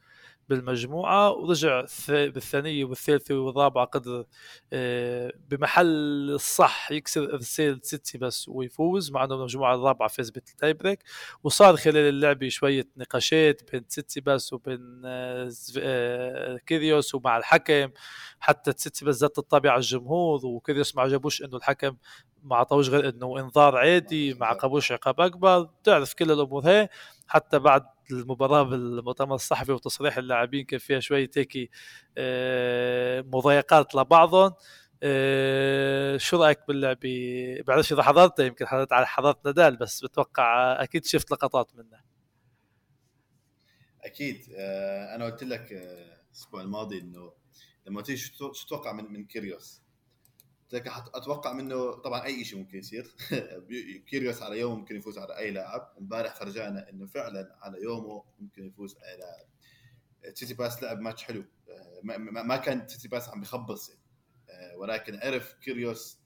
بالمجموعة 0.49 1.33
ورجع 1.33 1.85
بالثانية 2.09 2.85
والثالثة 2.85 3.35
والرابعة 3.35 3.85
قدر 3.85 4.25
آه، 4.73 5.33
بمحل 5.49 5.87
الصح 6.31 6.93
يكسر 6.93 7.35
إرسال 7.35 7.81
تسيتسيباس 7.83 8.49
ويفوز 8.49 9.11
مع 9.11 9.25
أنه 9.25 9.35
المجموعة 9.35 9.75
الرابعة 9.75 10.09
فاز 10.09 10.31
بال 10.31 10.48
tie 10.48 10.73
break. 10.73 10.99
وصار 11.45 11.77
خلال 11.77 11.97
اللعبة 11.97 12.49
شوية 12.49 12.89
نقاشات 12.97 13.71
بين 13.73 13.85
تسيتسيباس 13.89 14.53
وبين 14.53 15.03
آه، 15.05 15.51
آه، 15.79 16.57
كيريوس 16.57 17.15
ومع 17.15 17.37
الحكم. 17.37 17.89
حتى 18.41 18.73
تسيتسيباس 18.77 19.17
ذات 19.21 19.39
الطابة 19.39 19.71
على 19.71 19.79
الجمهور 19.79 20.47
وكيريوس 20.47 20.97
ما 20.97 21.03
عجبوش 21.03 21.43
إنه 21.43 21.57
الحكم 21.57 21.97
ما 22.43 22.57
عطوش 22.57 22.89
غير 22.89 23.09
إنه 23.09 23.41
إنذار 23.41 23.77
عادي 23.77 24.35
ما 24.35 24.47
عقبوش 24.47 24.93
عقاب 24.93 25.21
أكبر. 25.21 25.63
بتعرف 25.63 26.15
كل 26.15 26.31
الأمور 26.33 26.63
هي 26.69 26.89
حتى 27.29 27.59
بعد 27.59 27.96
المباراه 28.11 28.63
بالمؤتمر 28.63 29.35
الصحفي 29.35 29.73
وتصريح 29.73 30.19
اللاعبين 30.19 30.65
كان 30.65 30.79
فيها 30.79 31.01
شوية 31.01 31.31
هيك 31.37 31.71
آه، 32.19 33.21
مضايقات 33.21 33.95
لبعضهم. 33.95 34.55
آه، 35.03 36.17
شو 36.17 36.43
رأيك 36.43 36.59
باللعبه؟ 36.69 37.63
بعرفش 37.67 37.93
إذا 37.93 38.03
حضرتها 38.03 38.47
يمكن 38.47 38.67
حضرت 38.67 38.93
على 38.93 39.07
حضرت 39.07 39.47
نادال 39.47 39.77
بس 39.77 40.05
بتوقع 40.05 40.83
أكيد 40.83 41.05
شفت 41.05 41.31
لقطات 41.31 41.77
منه. 41.77 42.01
أكيد. 44.05 44.55
آه، 44.57 45.15
أنا 45.15 45.25
قلت 45.25 45.45
لك 45.45 45.73
الأسبوع 45.73 46.61
الماضي 46.61 46.99
إنه 47.01 47.33
لما 47.87 48.03
تيجي 48.03 48.19
شو 48.19 48.53
تتوقع 48.53 48.93
من 48.93 49.13
من 49.13 49.25
كيريوس؟ 49.25 49.86
أتوقع 51.15 51.53
منه 51.53 51.93
طبعا 51.93 52.25
أي 52.25 52.45
شيء 52.45 52.59
ممكن 52.59 52.79
يصير. 52.79 53.15
كيريوس 54.09 54.43
على 54.43 54.59
يوم 54.59 54.79
ممكن 54.79 54.97
يفوز 54.97 55.19
على 55.19 55.39
أي 55.39 55.51
لاعب. 55.51 55.93
امبارح 55.99 56.35
فرجعنا 56.35 56.91
إنه 56.91 57.07
فعلا 57.07 57.59
على 57.63 57.83
يومه 57.83 58.25
ممكن 58.39 58.67
يفوز 58.67 58.97
اي 58.97 59.17
لاعب 59.19 59.47
تسيتسيباس 60.35 60.83
لعب 60.83 61.01
ماتش 61.01 61.25
حلو. 61.25 61.45
آه، 61.69 62.01
ما 62.03 62.57
كان 62.57 62.87
تسيتسيباس 62.87 63.29
عم 63.29 63.41
بخبص. 63.41 63.91
آه، 64.51 64.77
ولكن 64.77 65.17
عرف 65.17 65.53
كيريوس 65.53 66.19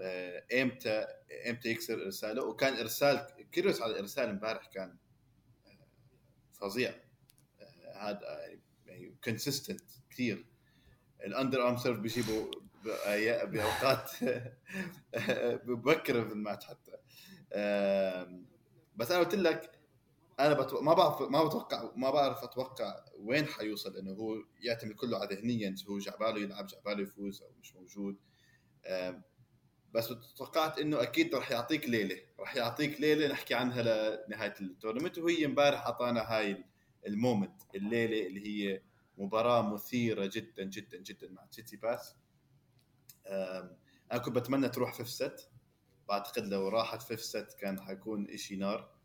آه، 0.00 0.44
إمتى 0.62 1.06
إمتى 1.48 1.68
يكسر 1.68 2.04
إرساله. 2.04 2.44
وكان 2.44 2.76
إرسال 2.76 3.26
كيريوس 3.52 3.82
على 3.82 3.92
الارسال 3.92 4.28
امبارح 4.28 4.66
كان 4.66 4.96
فظيع. 6.52 6.94
هذا 7.94 8.20
يعني 8.86 9.14
consistent 9.24 9.90
كثير. 10.10 10.46
ال 11.24 11.68
underarm 11.68 11.76
serve 11.76 11.98
بيجيبوا 11.98 12.50
بأوقات 13.44 14.10
مبكره 15.70 16.24
في 16.24 16.32
الماتش 16.32 16.66
حتى. 16.66 16.92
بس 18.96 19.10
أنا 19.10 19.20
قلت 19.20 19.34
لك 19.34 19.70
أنا 20.40 20.54
بتو... 20.54 20.80
ما 20.80 20.94
بعرف 20.94 21.22
ما 21.22 21.44
بتوقع 21.44 21.90
ما 21.96 22.10
بعرف 22.10 22.44
أتوقع 22.44 23.04
وين 23.18 23.46
حيوصل 23.46 23.92
لأنه 23.94 24.12
هو 24.12 24.34
يعتمد 24.60 24.92
كله 24.92 25.18
على 25.18 25.36
ذهنيا 25.36 25.74
هو 25.88 25.98
جعباله 25.98 26.40
يلعب 26.40 26.66
جعباله 26.66 27.02
يفوز 27.02 27.42
أو 27.42 27.52
مش 27.60 27.74
موجود. 27.74 28.16
بس 29.94 30.12
توقعت 30.36 30.78
إنه 30.78 31.02
أكيد 31.02 31.34
راح 31.34 31.50
يعطيك 31.50 31.88
ليلة. 31.88 32.16
راح 32.38 32.56
يعطيك 32.56 33.00
ليلة 33.00 33.28
نحكي 33.28 33.54
عنها 33.54 33.82
لنهاية 34.28 34.54
ال 34.60 34.65
tournament 34.65 35.18
وهي 35.18 35.44
امبارح 35.44 35.86
أعطانا 35.86 36.20
هاي 36.20 36.64
ال 37.06 37.14
moment 37.14 37.62
الليلة 37.74 38.26
اللي 38.26 38.46
هي 38.46 38.82
مباراة 39.18 39.74
مثيرة 39.74 40.30
جدا 40.34 40.64
جدا 40.64 40.98
جدا 40.98 41.28
مع 41.30 41.46
تسيتسيباس 41.46 42.16
أنا 44.12 44.18
كنت 44.18 44.36
بتمنى 44.36 44.68
تروح 44.68 44.94
fifth 44.94 45.08
set. 45.08 45.48
بعتقد 46.08 46.46
لو 46.46 46.68
راحت 46.68 47.02
fifth 47.02 47.20
set 47.20 47.56
كان 47.60 47.80
حيكون 47.80 48.30
إشي 48.30 48.56
نار. 48.56 48.96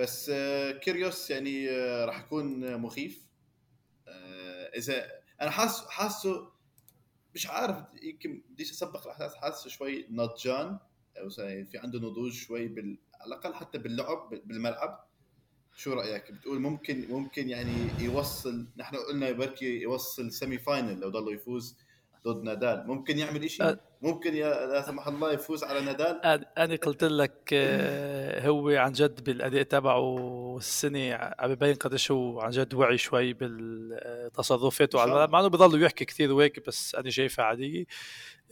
بس 0.00 0.30
آه، 0.34 0.70
كيريوس 0.72 1.30
يعني 1.30 1.70
آه، 1.70 2.04
راح 2.04 2.20
يكون 2.20 2.76
مخيف. 2.76 3.26
آه، 4.08 4.70
إذا 4.76 5.10
أنا 5.40 5.50
حاسه 5.50 5.88
حاسه 5.88 6.52
مش 7.34 7.46
عارف 7.46 7.76
يمكن 8.02 8.42
بديش 8.50 8.70
أسبق 8.70 9.04
الأحداث 9.04 9.34
حاسه 9.34 9.70
شوي 9.70 10.06
نضجان 10.10 10.78
أو 11.18 11.28
في 11.64 11.78
عنده 11.78 11.98
نضوج 11.98 12.32
شوي 12.32 12.68
بال... 12.68 12.98
على 13.20 13.34
الأقل 13.34 13.54
حتى 13.54 13.78
باللعب 13.78 14.30
بالملعب. 14.44 15.04
شو 15.76 15.92
رأيك؟ 15.92 16.32
بتقول 16.32 16.60
ممكن 16.60 17.08
ممكن 17.10 17.48
يعني 17.48 17.88
يوصل 17.98 18.66
نحن 18.76 18.96
قلنا 18.96 19.32
بركي 19.32 19.80
يوصل 19.80 20.32
semi 20.32 20.58
final 20.58 21.00
لو 21.00 21.08
ضل 21.08 21.34
يفوز. 21.34 21.78
ضد 22.26 22.42
نادال. 22.42 22.86
ممكن 22.86 23.18
يعمل 23.18 23.50
شيء 23.50 23.76
ممكن 24.02 24.34
يا 24.34 24.66
لا 24.66 24.82
سمح 24.82 25.08
الله 25.08 25.32
يفوز 25.32 25.64
على 25.64 25.80
نادال؟ 25.80 26.20
أنا 26.58 26.76
قلت 26.76 27.04
لك 27.04 27.50
آه، 27.52 28.48
هو 28.48 28.68
عن 28.68 28.92
جد 28.92 29.24
بالأداء 29.24 29.62
تبعه 29.62 30.56
السنة 30.56 31.14
عم 31.14 31.50
يبين 31.52 31.74
قديش 31.74 32.10
هو 32.10 32.40
عن 32.40 32.50
جد 32.50 32.74
وعي 32.74 32.98
شوي 32.98 33.32
بالتصرفاته 33.32 35.00
على 35.00 35.26
مع 35.26 35.40
إنه 35.40 35.48
بضل 35.48 35.82
يحكي 35.82 36.04
كثير 36.04 36.32
وهيك 36.32 36.66
بس 36.66 36.94
أنا 36.94 37.10
شايفها 37.10 37.44
عادية. 37.44 37.84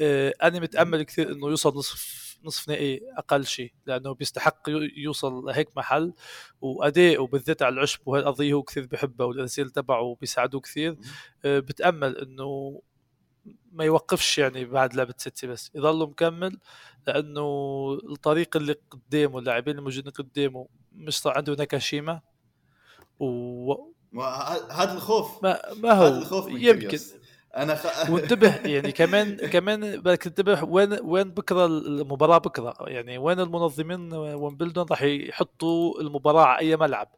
آه، 0.01 0.35
أنا 0.43 0.61
متأمل 0.61 1.03
كثير 1.03 1.33
إنه 1.33 1.49
يوصل 1.49 1.77
نصف 1.77 2.29
نصف 2.45 2.69
نهائي 2.69 3.01
أقل 3.16 3.47
شيء 3.47 3.73
لأنه 3.87 4.14
بيستحق 4.14 4.62
يوصل 4.97 5.45
لهيك 5.45 5.69
محل. 5.77 6.12
وأداء 6.61 7.23
وبالذات 7.23 7.62
على 7.62 7.73
العشب 7.73 8.01
وهالقضية 8.07 8.53
هو 8.53 8.62
كثير 8.62 8.87
بحبها 8.87 9.27
والارسال 9.27 9.71
تبعه 9.71 10.16
بيساعدوه 10.21 10.61
كثير. 10.61 10.97
بتأمل 11.45 12.19
إنه 12.19 12.81
ما 13.72 13.84
يوقفش 13.84 14.38
يعني 14.38 14.64
بعد 14.64 14.94
لعبة 14.94 15.14
سيتي 15.18 15.46
بس 15.46 15.70
يضل 15.74 16.09
مكمل 16.09 16.59
لأنه 17.07 17.42
الطريق 18.11 18.57
اللي 18.57 18.74
قدامه 18.90 19.38
اللاعبين 19.38 19.78
الموجودين 19.78 20.12
قدامه 20.12 20.68
مش 20.92 21.18
صار 21.20 21.36
عنده 21.36 21.53
نكاشيما 21.53 22.20
و 23.20 23.74
هذا 24.70 24.92
الخوف. 24.92 25.42
ما, 25.42 25.61
ما 25.76 25.92
هو. 25.92 26.07
الخوف 26.07 26.49
يمكن. 26.49 26.99
أنا 27.57 27.74
خ... 27.74 27.86
وانتبه 28.11 28.57
يعني 28.66 28.92
كمان 28.92 29.36
كمان 29.36 30.01
بدك 30.01 30.22
تنتبه 30.22 30.64
وين 30.64 30.99
وين 31.03 31.30
بكرة 31.30 31.66
المباراة 31.66 32.38
بكرة. 32.38 32.76
يعني 32.80 33.18
وين 33.18 33.40
المنظمين 33.40 34.12
ويمبلدون 34.14 34.86
راح 34.90 35.03
يحطوا 35.03 36.01
المباراة 36.01 36.44
على 36.44 36.59
أي 36.59 36.76
ملعب. 36.76 37.09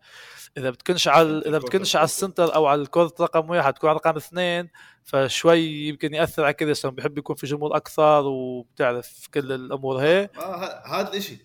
إذا 0.57 0.71
بتكونش 0.71 1.09
على 1.09 1.39
إذا 1.47 1.59
بتكونش 1.59 1.97
على 1.97 2.05
السنتر 2.05 2.55
أو 2.55 2.67
على 2.67 2.83
الكورت 2.83 3.21
رقم 3.21 3.51
واحد 3.51 3.75
تكون 3.75 3.91
على 3.91 3.97
رقم 3.97 4.17
اثنين 4.17 4.69
فشوي 5.05 5.89
يمكن 5.89 6.15
يأثر 6.15 6.45
على 6.45 6.53
كذا. 6.53 6.91
بحب 6.91 7.19
يكون 7.19 7.37
في 7.37 7.47
جمهور 7.47 7.77
أكثر 7.77 8.23
وبتعرف 8.27 9.29
كل 9.35 9.53
الأمور. 9.53 9.97
هي؟ 9.97 10.29
آه 10.39 10.83
هذا 10.87 11.15
الشيء 11.15 11.39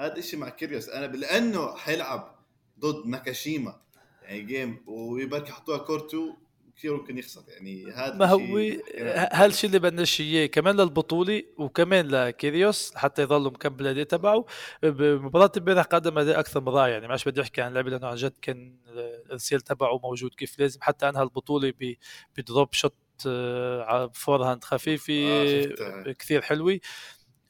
هذا 0.00 0.16
الشيء 0.16 0.38
مع 0.38 0.48
كيريوس. 0.48 0.88
أنا 0.88 1.06
لأنه 1.06 1.76
حيلعب 1.76 2.34
ضد 2.80 3.06
ناكاشيما. 3.06 3.80
يعني 4.22 4.42
جيم 4.42 4.84
ويبقى 4.86 5.42
يحطوها 5.48 5.78
كورتو 5.78 6.34
كثير 6.80 6.96
ممكن 6.96 7.18
يخسر 7.18 7.42
يعني 7.48 7.92
هذا 7.92 8.14
ما 8.14 8.26
هو 8.26 8.40
هالشيء 9.32 9.68
اللي 9.68 9.78
بدنا 9.78 10.04
إياه 10.20 10.46
كمان 10.46 10.76
للبطولة 10.76 11.42
وكمان 11.58 12.08
لكيريوس 12.08 12.94
حتى 12.94 13.22
يضل 13.22 13.44
مكمل 13.44 13.80
الاداء 13.80 14.04
تبعه. 14.04 14.44
بمباراة 14.82 15.52
امبارح 15.58 15.84
قدم 15.84 16.18
أداء 16.18 16.40
أكثر 16.40 16.60
من 16.60 16.68
رائع 16.68 16.88
يعني 16.88 17.08
ما 17.08 17.18
بدي 17.26 17.42
أحكي 17.42 17.62
عن 17.62 17.68
اللعبه 17.68 17.90
لأنه 17.90 18.06
عن 18.06 18.16
جد 18.16 18.32
كان 18.42 18.76
الارسال 19.26 19.60
تبعه 19.60 20.00
موجود 20.02 20.34
كيف 20.34 20.58
لازم. 20.58 20.78
حتى 20.82 21.08
أنهى 21.08 21.22
البطولة 21.22 21.72
ب 22.36 22.43
drop 22.43 22.72
shot 22.72 22.94
آه، 23.26 23.82
على 23.82 24.10
forehand 24.14 24.64
خفيفه 24.64 25.14
آه 25.14 26.12
كثير 26.12 26.42
حلوة. 26.42 26.80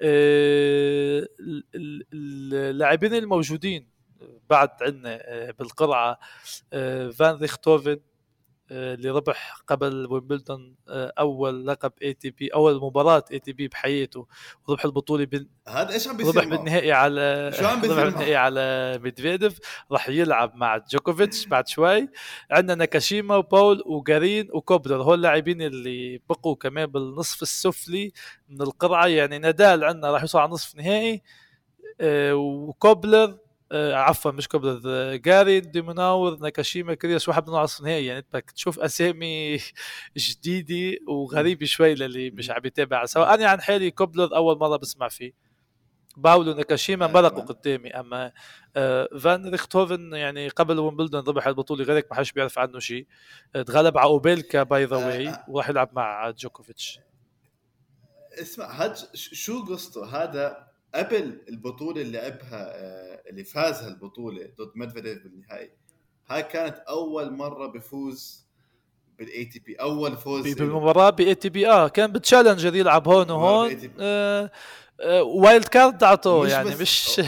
آه، 0.03 1.29
اللاعبين 2.15 3.15
الموجودين 3.15 3.89
بعد 4.51 4.71
عندنا 4.81 5.19
آه، 5.23 5.51
بالقرعة 5.51 6.19
فان 7.13 7.37
ريختوفن 7.41 8.01
اللي 8.71 9.11
ربح 9.11 9.63
قبل 9.67 10.07
ويمبلدون 10.11 10.75
آه، 10.89 11.13
أول 11.19 11.67
لقب 11.67 11.93
ATP 12.03 12.49
أول 12.49 12.81
مباراة 12.81 13.25
ATP 13.33 13.69
بحياته 13.69 14.27
وربح 14.69 14.85
البطولة 14.85 15.25
بن... 15.25 15.47
هذا 15.69 15.93
إيش 15.93 16.09
عم 16.09 16.17
بيصير 16.17 16.37
ربح 16.37 16.49
بالنهائي 16.49 16.93
على 16.93 17.51
شو 17.59 17.67
عم 17.67 17.81
ربح 17.85 18.05
بالنهائي 18.05 18.37
على 18.37 18.99
ميدفيديف 19.03 19.59
راح 19.93 20.09
يلعب 20.09 20.57
مع 20.57 20.77
جوكوفيتش 20.77 21.47
بعد 21.47 21.69
شوي. 21.69 22.09
عندنا 22.51 22.75
ناكاشيما 22.75 23.37
وباول 23.37 23.83
وجارين 23.87 24.49
وكوبلر 24.53 25.03
هول 25.03 25.15
اللاعبين 25.15 25.63
اللي 25.63 26.21
بقوا 26.29 26.55
كمان 26.55 26.87
بالنصف 26.87 27.43
السفلي 27.43 28.13
من 28.49 28.63
القرعة. 28.63 29.07
يعني 29.07 29.39
نادال 29.39 29.85
عندنا 29.85 30.11
راح 30.11 30.21
يوصل 30.21 30.39
على 30.39 30.51
نصف 30.51 30.77
نهائي 30.77 31.23
آه، 32.01 32.35
وكوبلر 32.35 33.25
آه 33.25 33.50
عفوا 33.73 34.31
مش 34.31 34.49
كوبلر 34.49 34.81
آه، 34.87 35.17
جارين 35.17 35.61
ديميناور 35.61 36.39
ناكاشيما 36.39 36.95
كيريوس 36.95 37.29
واحد 37.29 37.51
من 37.51 37.57
نصف 37.57 37.81
النهائي 37.81 38.07
يعني 38.07 38.21
بدك 38.21 38.51
تشوف 38.51 38.81
أسامي 38.81 39.61
جديدة 40.17 40.99
وغريبه 41.09 41.67
شوي 41.67 41.95
للي 41.95 42.31
مش 42.31 42.51
عم 42.51 42.61
يتابع. 42.65 43.05
سواء 43.05 43.35
أنا 43.35 43.49
عن 43.49 43.61
حالي 43.61 43.91
كوبلر 43.91 44.37
أول 44.37 44.59
مرة 44.59 44.77
بسمع 44.77 45.09
فيه. 45.09 45.33
باول 46.17 46.53
وناكاشيما 46.53 47.07
مرقوا 47.07 47.43
قدامي. 47.43 47.91
أما 47.91 48.33
آه 48.77 49.09
فان 49.21 49.51
ريختوفن 49.51 50.13
يعني 50.13 50.49
قبل 50.49 50.79
ويمبلدون 50.79 51.25
ربح 51.29 51.47
البطولة 51.47 51.85
غيرك 51.85 52.07
ما 52.11 52.17
حدش 52.17 52.33
بيعرف 52.33 52.59
عنه 52.59 52.79
شيء. 52.79 53.07
تغلب 53.53 53.99
على 53.99 54.07
أوبيلكا 54.07 54.63
by 54.63 54.85
the 54.85 54.97
way 54.97 55.35
وراح 55.49 55.69
يلعب 55.69 55.91
مع 55.93 56.31
جوكوفيتش. 56.31 57.01
اسمع 58.43 58.71
هاد 58.71 58.97
شو 59.15 59.65
قصته؟ 59.65 60.23
هذا 60.23 60.70
قبل 60.95 61.41
البطولة 61.49 62.03
اللي 62.03 62.19
لعبها 62.19 62.73
آه، 62.75 63.23
اللي 63.31 63.45
فاز 63.45 63.83
هالبطوله 63.83 64.51
ضد 64.59 64.73
ميدفيديف 64.75 65.23
بالنهائي 65.23 65.71
هاي 66.29 66.43
كانت 66.43 66.77
أول 66.77 67.33
مرة 67.33 67.67
بفوز 67.67 68.47
بال 69.19 69.45
ATP 69.45 69.75
أول 69.75 70.17
فوز 70.17 70.55
بالمباراة 70.55 71.11
ب 71.11 71.35
ATP 71.35 71.69
آه 71.69 71.89
كان 71.89 72.13
ب 72.13 72.18
challenger 72.18 72.77
يلعب 72.77 73.09
هون 73.09 73.31
وهون 73.31 73.91
آه 74.01 74.51
آه 75.01 75.23
wild 75.23 75.65
card 75.65 76.03
أعطوه 76.03 76.49
يعني 76.49 76.77
مش 76.77 77.21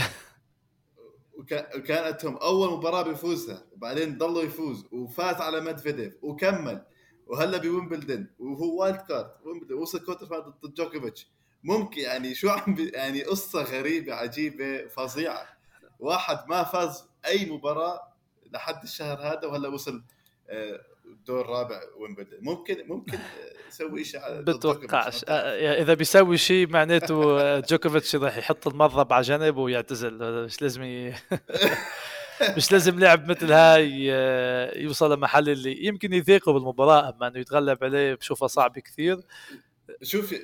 وكانت 1.77 2.17
هاي 2.17 2.37
أول 2.37 2.73
مباراة 2.73 3.03
بيفوزها 3.03 3.65
وبعدين 3.73 4.19
ضلوا 4.19 4.43
يفوز 4.43 4.87
وفاز 4.93 5.37
على 5.37 5.61
ميدفيديف 5.61 6.15
وكمل. 6.23 6.83
وهلا 7.27 7.59
بويمبلدن 7.59 8.27
وهو 8.39 8.81
wild 8.81 9.01
card 9.01 9.31
وصل 9.73 9.99
quarter 10.05 10.27
ضد 10.65 10.75
جوكوفيتش. 10.75 11.31
ممكن 11.63 12.01
يعني 12.01 12.35
شو 12.35 12.49
عم 12.49 12.77
يعني 12.95 13.23
قصة 13.23 13.63
غريبة 13.63 14.15
عجيبة 14.15 14.87
فظيعة. 14.87 15.49
واحد 15.99 16.49
ما 16.49 16.65
فاز 16.65 17.05
أي 17.27 17.51
مباراة 17.51 18.13
لحد 18.53 18.83
الشهر 18.83 19.19
هذا 19.19 19.47
وهلا 19.47 19.69
وصل 19.69 20.05
الدور 21.07 21.41
آه، 21.41 21.45
الرابع 21.45 21.81
ويمبلدون 21.97 22.39
ممكن 22.43 22.77
ممكن 22.87 23.19
يسوي 23.69 24.05
شيء 24.05 24.21
على 24.21 24.43
بتوقعش. 24.43 25.25
آه، 25.29 25.83
إذا 25.83 25.95
بيسوي 25.95 26.37
شيء 26.37 26.69
معناته 26.69 27.41
آه، 27.41 27.61
جوكوفيتش 27.61 28.17
راح 28.17 28.37
يحط 28.37 28.69
المضرب 28.69 29.13
على 29.13 29.23
جنب 29.23 29.57
ويعتزل. 29.57 30.45
مش 30.45 30.63
لازم 30.63 30.83
ي... 30.83 31.15
مش 32.57 32.73
لازم 32.73 32.99
لاعب 32.99 33.31
مثل 33.31 33.53
هاي 33.53 34.07
يوصل 34.83 35.13
لمحل 35.13 35.49
اللي 35.49 35.85
يمكن 35.85 36.13
يضايقه 36.13 36.53
بالمباراة 36.53 37.09
أما 37.09 37.29
إنه 37.29 37.39
يتغلب 37.39 37.85
عليه 37.85 38.15
بشوفها 38.15 38.49
صعب 38.49 38.79
كثير. 38.79 39.21
شوف 40.03 40.35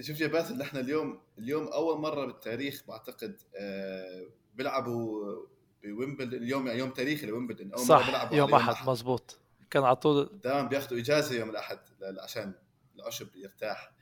شوف 0.00 0.20
يا 0.20 0.26
باسل 0.26 0.58
نحن 0.58 0.76
اليوم 0.76 1.20
اليوم 1.38 1.68
أول 1.68 2.00
مرة 2.00 2.26
بالتاريخ 2.26 2.84
بعتقد 2.88 3.40
آه، 3.56 4.26
بيلعبوا 4.54 5.36
بويمبل 5.84 6.34
اليوم 6.34 6.66
يعني 6.66 6.78
يوم 6.78 6.90
تاريخي 6.90 7.26
لويمبلدون 7.26 7.72
أول 7.72 7.86
صح 7.86 8.28
مره 8.28 8.34
يوم 8.34 8.54
أحد. 8.54 8.88
مزبوط 8.88 9.38
كان 9.70 9.84
على 9.84 9.96
طول 9.96 10.40
دائما 10.44 10.68
بياخذوا 10.68 11.00
إجازة 11.00 11.34
يوم 11.38 11.50
الأحد 11.50 11.78
عشان 12.22 12.52
العشب 12.96 13.28
يرتاح. 13.36 13.92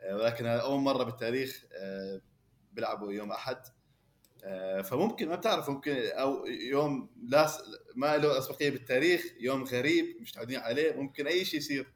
آه، 0.00 0.16
ولكن 0.16 0.46
أول 0.46 0.80
مرة 0.80 1.04
بالتاريخ 1.04 1.64
آه، 1.72 2.20
بيلعبوا 2.72 3.12
يوم 3.12 3.32
أحد. 3.32 3.62
فممكن 4.84 5.28
ما 5.28 5.36
بتعرف 5.36 5.70
ممكن 5.70 5.96
أو 5.96 6.46
يوم 6.46 7.10
لا 7.22 7.50
ما 7.96 8.16
له 8.16 8.38
أسبقية 8.38 8.70
بالتاريخ 8.70 9.24
يوم 9.40 9.64
غريب 9.64 10.16
مش 10.20 10.30
متعودين 10.30 10.58
عليه 10.58 10.92
ممكن 10.92 11.26
أي 11.26 11.44
شيء 11.44 11.60
يصير. 11.60 11.92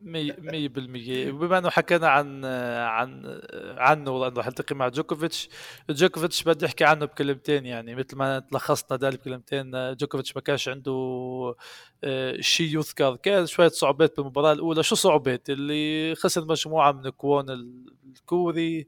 مية 0.00 0.68
بالمية. 0.68 1.32
وبما 1.32 1.58
أنه 1.58 1.70
حكينا 1.70 2.08
عن 2.08 2.44
عن 2.44 3.40
عنه 3.78 4.10
وأنه 4.10 4.42
حلتقي 4.42 4.74
مع 4.74 4.88
جوكوفيتش 4.88 5.48
جوكوفيتش 5.90 6.42
بدي 6.42 6.66
أحكي 6.66 6.84
عنه 6.84 7.06
بكلمتين 7.06 7.66
يعني. 7.66 7.94
مثل 7.94 8.16
ما 8.16 8.38
تلخصنا 8.38 8.98
ده 8.98 9.10
بكلمتين 9.10 9.94
جوكوفيتش 9.96 10.36
ما 10.36 10.42
كانش 10.42 10.68
عنده 10.68 10.92
آه، 12.04 12.40
شيء 12.40 12.78
يذكر. 12.78 13.16
كان 13.16 13.46
شوية 13.46 13.68
صعوبات 13.68 14.16
بالمباراة 14.16 14.52
الأولى. 14.52 14.82
شو 14.82 14.94
صعوبات؟ 14.94 15.50
اللي 15.50 16.14
خسر 16.14 16.44
مجموعة 16.44 16.92
من 16.92 17.10
كوون 17.10 17.50
الكوري. 17.50 18.86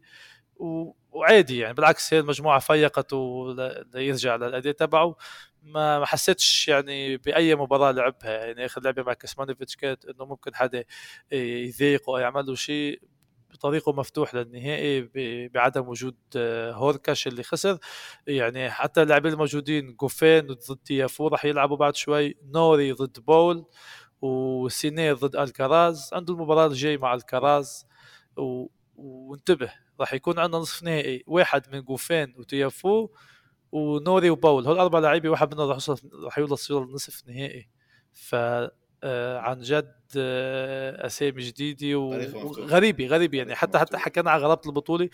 وعادي 1.12 1.58
يعني. 1.58 1.74
بالعكس 1.74 2.14
هي 2.14 2.20
المجموعة 2.20 2.58
فيقته 2.58 3.46
ليرجع 3.94 4.36
للأداء 4.36 4.72
تبعه. 4.72 5.16
ما 5.62 6.06
حسيتش 6.06 6.68
يعني 6.68 7.16
بأي 7.16 7.54
مباراة 7.54 7.90
لعبها. 7.92 8.30
يعني 8.46 8.64
آخر 8.66 8.80
لعبة 8.82 9.02
مع 9.02 9.12
كاسمانوفيتش 9.12 9.76
كانت 9.76 10.04
إنه 10.04 10.24
ممكن 10.24 10.54
حدا 10.54 10.84
يضايقه 11.32 12.10
أو 12.10 12.18
يعمل 12.18 12.46
له 12.46 12.54
شيء 12.54 13.02
بطريقة 13.50 13.92
مفتوح 13.92 14.34
للنهائي 14.34 15.10
بعدم 15.48 15.88
وجود 15.88 16.16
آه، 16.36 16.72
هوركاش 16.72 17.26
اللي 17.26 17.42
خسر. 17.42 17.78
يعني 18.26 18.70
حتى 18.70 19.02
اللاعبين 19.02 19.32
الموجودين 19.32 19.94
جوفان 19.96 20.46
ضد 20.46 20.78
تيافو 20.84 21.28
راح 21.28 21.44
يلعبوا 21.44 21.76
بعد 21.76 21.96
شوي 21.96 22.36
نوري 22.44 22.92
ضد 22.92 23.20
بول 23.20 23.66
وسينر 24.22 25.14
ضد 25.14 25.36
ألكاراز 25.36 26.10
عنده 26.12 26.34
المباراة 26.34 26.66
الجاي 26.66 26.96
مع 26.96 27.14
ألكاراز 27.14 27.86
و... 28.36 28.66
وانتبه 28.96 29.72
راح 30.00 30.14
يكون 30.14 30.38
عندنا 30.38 30.58
نصف 30.58 30.82
نهائي 30.82 31.24
واحد 31.26 31.62
من 31.72 31.80
جوفان 31.80 32.34
وتيافو 32.36 33.08
ونوري 33.72 34.30
وباول. 34.30 34.66
هول 34.66 34.78
أربع 34.78 34.98
لعيبه 34.98 35.28
واحد 35.28 35.54
منهم 35.54 35.68
راح 35.68 35.76
يوصل 35.76 36.10
راح 36.24 36.38
يوصل 36.38 36.92
نصف 36.92 37.28
نهائي. 37.28 37.68
ف 38.12 38.34
آه، 39.04 39.38
عن 39.38 39.60
جد 39.60 39.94
آه، 40.16 41.06
أسامي 41.06 41.42
جديدة 41.42 41.96
وغريبه 41.98 43.06
غريبة 43.06 43.38
يعني. 43.38 43.54
حتى 43.54 43.78
حتى 43.78 43.98
حكينا 43.98 44.30
عن 44.30 44.40
غرابه 44.40 44.60
البطولة. 44.66 45.08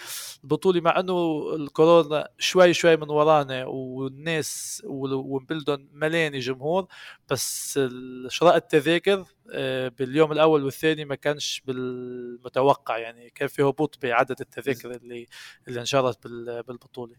البطولة 0.44 0.80
مع 0.80 1.00
إنه 1.00 1.42
الكورونا 1.56 2.28
شوي 2.38 2.74
شوي 2.74 2.96
من 2.96 3.10
ورانا 3.10 3.64
والناس 3.66 4.82
ومبلدون 4.86 5.88
مليانه 5.92 6.38
جمهور 6.38 6.86
بس 7.30 7.80
شراء 8.28 8.56
التذاكر 8.56 9.24
آه، 9.52 9.88
باليوم 9.88 10.32
الأول 10.32 10.64
والثاني 10.64 11.04
ما 11.04 11.14
كانش 11.14 11.62
بالمتوقع 11.66 12.98
يعني. 12.98 13.30
كان 13.30 13.48
في 13.48 13.62
هبوط 13.62 13.98
بعدد 14.02 14.40
التذاكر 14.40 14.90
اللي 14.90 15.26
اللي 15.68 15.80
انشرت 15.80 16.26
بالبطولة. 16.66 17.16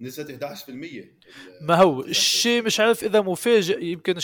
نسبة 0.00 0.54
11% 0.54 1.04
ما 1.60 1.74
هو؟ 1.74 2.00
الشيء 2.00 2.62
مش 2.62 2.80
عارف 2.80 3.04
إذا 3.04 3.20
مفاجئ 3.20 3.84
يمكن 3.84 4.18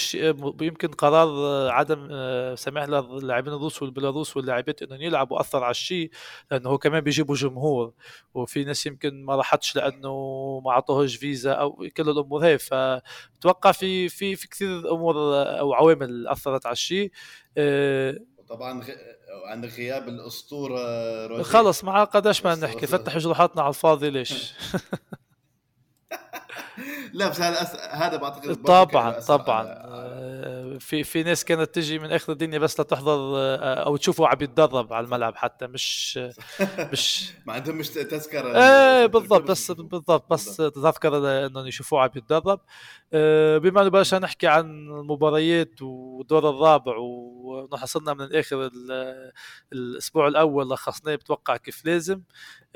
يمكن 0.60 0.88
قرار 0.88 1.28
عدم 1.70 2.08
آه، 2.10 2.54
سماح 2.54 2.84
للاعبين 2.84 3.52
الروس 3.52 3.82
والبيلاروس 3.82 4.36
واللاعبات 4.36 4.82
إنهم 4.82 5.00
يلعبوا 5.00 5.40
أثر 5.40 5.62
على 5.64 5.70
الشيء 5.70 6.10
لأنه 6.50 6.70
هو 6.70 6.78
كمان 6.78 7.00
بيجيبوا 7.00 7.34
جمهور 7.34 7.92
وفي 8.34 8.64
ناس 8.64 8.86
يمكن 8.86 9.24
ما 9.24 9.36
راحتش 9.36 9.76
لأنه 9.76 10.10
ما 10.64 10.70
اعطوهاش 10.70 11.16
فيزا 11.16 11.52
أو 11.52 11.88
كل 11.96 12.08
الأمور 12.08 12.44
هي 12.44 12.58
فبتوقع 12.58 13.72
في 13.72 14.08
في 14.08 14.36
في 14.36 14.48
كثير 14.48 14.94
أمور 14.94 15.16
أو 15.58 15.74
عوامل 15.74 16.28
أثرت 16.28 16.66
على 16.66 16.72
الشيء. 16.72 17.10
آه، 17.58 18.18
طبعا 18.48 18.84
عند 19.46 19.66
غياب 19.66 20.08
الأسطورة 20.08 21.42
خلص 21.42 21.84
ما 21.84 22.04
قداش 22.04 22.44
ما 22.44 22.54
نحكي 22.54 22.86
فتح 22.86 23.18
جروحاتنا 23.18 23.62
على 23.62 23.68
الفاضي 23.68 24.10
ليش؟ 24.10 24.32
لا 27.14 27.28
بس 27.28 27.40
هذا 27.40 27.62
أس... 27.62 27.76
هذا 27.76 28.16
بعتقد 28.16 28.54
طبعا 28.54 29.20
طبعا. 29.20 29.64
آه، 29.68 30.76
في 30.80 31.04
في 31.04 31.22
ناس 31.22 31.44
كانت 31.44 31.74
تجي 31.74 31.98
من 31.98 32.12
اخر 32.12 32.32
الدنيا 32.32 32.58
بس 32.58 32.80
لتحضر 32.80 33.36
آه، 33.36 33.74
أو 33.74 33.96
تشوفه 33.96 34.26
عم 34.26 34.38
يتدرب 34.40 34.92
على 34.92 35.04
الملعب 35.04 35.36
حتى 35.36 35.66
مش 35.66 36.18
مش 36.92 37.30
ما 37.46 37.52
عندهم 37.52 37.76
مش 37.76 37.88
تذكرة. 37.88 38.58
إيه 38.58 39.06
بالضبط 39.06 39.50
بس 39.50 39.70
بالضبط 39.70 40.32
بس 40.32 40.56
تذكرة 40.56 41.46
إنهم 41.46 41.66
يشوفوه 41.66 42.02
عم 42.02 42.10
يتدرب. 42.16 42.60
آه، 43.12 43.58
بما 43.58 43.80
إنه 43.82 43.90
بلشنا 43.90 44.20
نحكي 44.20 44.46
عن 44.46 44.64
المباريات 44.88 45.82
والدور 45.82 46.50
الرابع 46.50 46.96
ونحن 47.44 47.86
صرنا 47.86 48.14
من 48.14 48.22
الآخر 48.22 48.70
الأسبوع 49.72 50.28
الأول 50.28 50.70
لخصناه 50.70 51.14
بتوقع 51.14 51.56
كيف 51.56 51.84
لازم. 51.86 52.22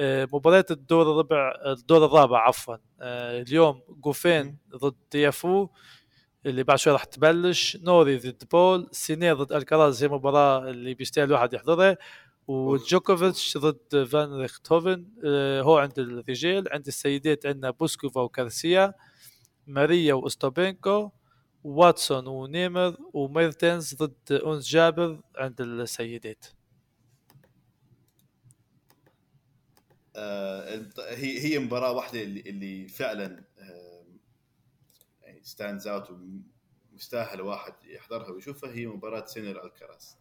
مباريات 0.01 0.71
الدور 0.71 1.03
الربع 1.03 1.53
الدور 1.67 2.05
الرابع 2.05 2.39
عفوا. 2.49 2.77
اليوم 3.01 3.81
جوفين 3.89 4.59
ضد 4.77 4.95
تيافو 5.11 5.69
اللي 6.47 6.63
بعد 6.63 6.79
شوي 6.79 6.93
راح 6.93 7.05
تبلش. 7.05 7.77
نوري 7.77 8.19
ضد 8.19 8.43
بول. 8.53 8.89
سينر 8.93 9.35
ضد 9.43 9.53
الكراز 9.53 10.03
هي 10.03 10.09
مباراة 10.09 10.71
اللي 10.71 10.95
بيستاهل 10.95 11.27
الواحد 11.27 11.55
يحضرها. 11.55 11.97
وجوكوفيتش 12.49 13.59
ضد 13.59 14.05
فان 14.05 14.41
ريختوفن 14.41 15.07
آه، 15.25 15.63
هو 15.63 15.79
عند 15.79 15.99
الرجال. 15.99 16.65
عند 16.73 16.87
السيدات 16.87 17.47
عندنا 17.47 17.71
بوسكوفا 17.71 18.21
وكارسيا 18.21 18.95
ماريا 19.67 20.15
وأستوبينكو. 20.15 21.11
واتسون 21.65 22.27
ونيمر 22.27 22.97
وميرتنز 23.13 23.95
ضد 23.95 24.33
اونس 24.33 24.69
جابر 24.69 25.21
عند 25.37 25.61
السيدات. 25.61 26.47
آه 30.17 30.87
هي 30.99 31.41
هي 31.41 31.59
مباراة 31.59 31.93
واحدة 31.93 32.23
اللي, 32.23 32.41
اللي 32.41 32.89
فعلا 32.89 33.45
يعني 35.23 35.43
stands 35.43 35.87
out 35.89 36.11
ومستاهل 36.93 37.41
واحد 37.41 37.75
يحضرها 37.85 38.31
ويشوفها. 38.31 38.73
هي 38.73 38.87
مباراة 38.87 39.27
سينر 39.27 39.67
الكراز 39.67 40.17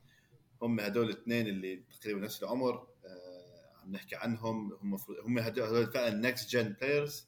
هم 0.62 0.80
هدول 0.80 1.06
الاثنين 1.06 1.48
اللي 1.48 1.84
تقريبا 2.02 2.20
نفس 2.20 2.44
العمر 2.44 2.88
آه 3.06 3.82
عم 3.84 3.92
نحكي 3.92 4.16
عنهم. 4.16 4.74
هم 4.74 4.98
هم 5.26 5.40
هدول 5.40 5.88
فعلا 5.92 6.16
next 6.16 6.50
gen 6.50 6.76
players 6.82 7.26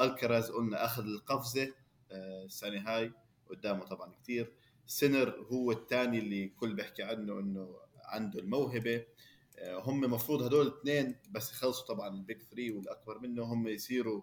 الكراز 0.00 0.50
قلنا 0.50 0.84
أخذ 0.84 1.02
القفزة. 1.04 1.72
السنة 2.12 2.80
هاي 2.80 3.12
قدامه 3.50 3.84
طبعا 3.84 4.12
كثير 4.22 4.52
سينر 4.86 5.46
هو 5.52 5.72
الثاني 5.72 6.18
اللي 6.18 6.44
الكل 6.44 6.74
بيحكي 6.74 7.02
عنه 7.02 7.38
إنه 7.40 7.76
عنده 8.04 8.40
الموهبة. 8.40 9.04
آه 9.58 9.80
هم 9.80 10.04
المفروض 10.04 10.42
هدول 10.42 10.66
الاثنين 10.66 11.16
بس 11.30 11.52
يخلصوا 11.52 11.86
طبعا 11.86 12.08
ال 12.08 12.16
big 12.16 12.42
3 12.42 12.76
والأكبر 12.76 13.18
منه 13.18 13.42
هم 13.42 13.68
يصيروا 13.68 14.22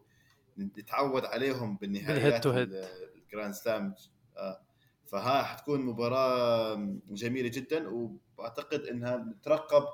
نتعود 0.57 1.25
عليهم 1.25 1.77
بالنهايات 1.77 2.45
ال 2.47 2.65
Grand 2.65 3.53
Slam 3.53 3.95
آه 4.38 4.61
فها 5.05 5.43
حتكون 5.43 5.81
مباراة 5.81 6.75
جميلة 7.09 7.47
جدا 7.49 7.89
واعتقد 8.38 8.81
إنها 8.81 9.17
نترقب 9.17 9.86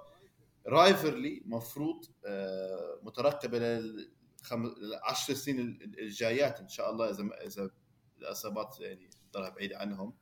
رايفرلي 0.67 1.41
مفروض 1.45 2.05
آه 2.25 2.99
مترقبه 4.41 4.75
للعشر 4.79 5.33
سنين 5.33 5.79
الجايات 5.99 6.59
إن 6.59 6.67
شاء 6.67 6.91
الله 6.91 7.09
إذا 7.09 7.23
إذا 7.45 7.69
الإصابات 8.17 8.77
يعني 8.79 9.09
تضلها 9.31 9.49
بعيده 9.49 9.77
عنهم. 9.77 10.13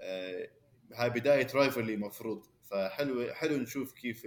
آه 0.00 0.50
هاي 0.94 1.10
بداية 1.10 1.46
رايفرلي 1.54 1.96
مفروض. 1.96 2.46
فحلو 2.62 3.34
حلو 3.34 3.56
نشوف 3.56 3.92
كيف 3.92 4.26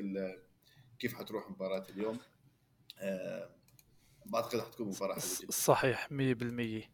كيف 1.00 1.14
حتروح 1.14 1.50
مباراة 1.50 1.86
اليوم. 1.90 2.20
آه 3.00 3.50
بعتقد 4.26 4.62
حتكون 4.62 4.88
مباراة 4.88 5.20
حلوة 5.20 5.52
صحيح 5.52 6.08
100% 6.08 6.12
إيه 6.12 6.90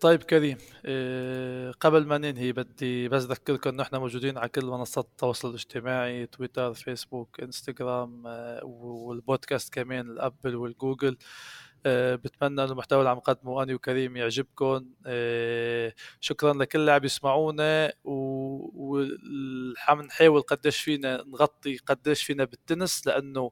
طيب 0.00 0.22
كريم 0.22 0.56
إيه 0.84 1.70
قبل 1.70 2.06
ما 2.06 2.18
ننهي 2.18 2.52
بدي 2.52 3.08
بس 3.08 3.24
أذكركم 3.24 3.70
إنه 3.70 3.82
إحنا 3.82 3.98
موجودين 3.98 4.38
على 4.38 4.48
كل 4.48 4.64
منصات 4.66 5.04
التواصل 5.04 5.48
الاجتماعي 5.50 6.26
تويتر 6.26 6.74
فيسبوك 6.74 7.40
إنستغرام 7.40 8.26
آه 8.26 8.64
والبودكاست 8.64 9.74
كمان 9.74 10.10
الأبل 10.10 10.56
والجوجل. 10.56 11.16
بتمنى 11.86 12.62
إنه 12.64 12.72
المحتوى 12.72 12.98
اللي 12.98 13.10
عم 13.10 13.16
نقدمه 13.16 13.62
أنا 13.62 13.74
وكريم 13.74 14.16
يعجبكم. 14.16 14.86
شكرا 16.20 16.52
لكل 16.52 16.78
اللي 16.80 16.92
عم 16.92 17.04
يسمعونا 17.04 17.92
وحنحاول 18.04 20.06
نحاول 20.06 20.40
قديش 20.42 20.80
فينا 20.80 21.24
نغطي 21.26 21.76
قديش 21.76 22.22
فينا 22.22 22.44
بالتنس 22.44 23.06
لأنه 23.06 23.50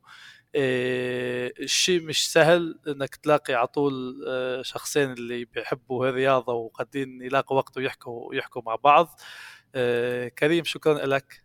الشيء 0.56 2.02
مش 2.02 2.32
سهل 2.32 2.78
إنك 2.88 3.16
تلاقي 3.16 3.54
على 3.54 3.66
طول 3.66 4.24
آه، 4.28 4.62
شخصين 4.62 5.12
اللي 5.12 5.44
بيحبوا 5.44 6.08
الرياضة 6.08 6.52
وقادرين 6.52 7.22
يلاقوا 7.22 7.56
وقت 7.56 7.76
ويحكوا 7.76 8.28
ويحكوا 8.28 8.62
مع 8.66 8.74
بعض. 8.74 9.20
آه، 9.74 10.28
كريم 10.28 10.64
شكرا 10.64 11.06
لك. 11.06 11.42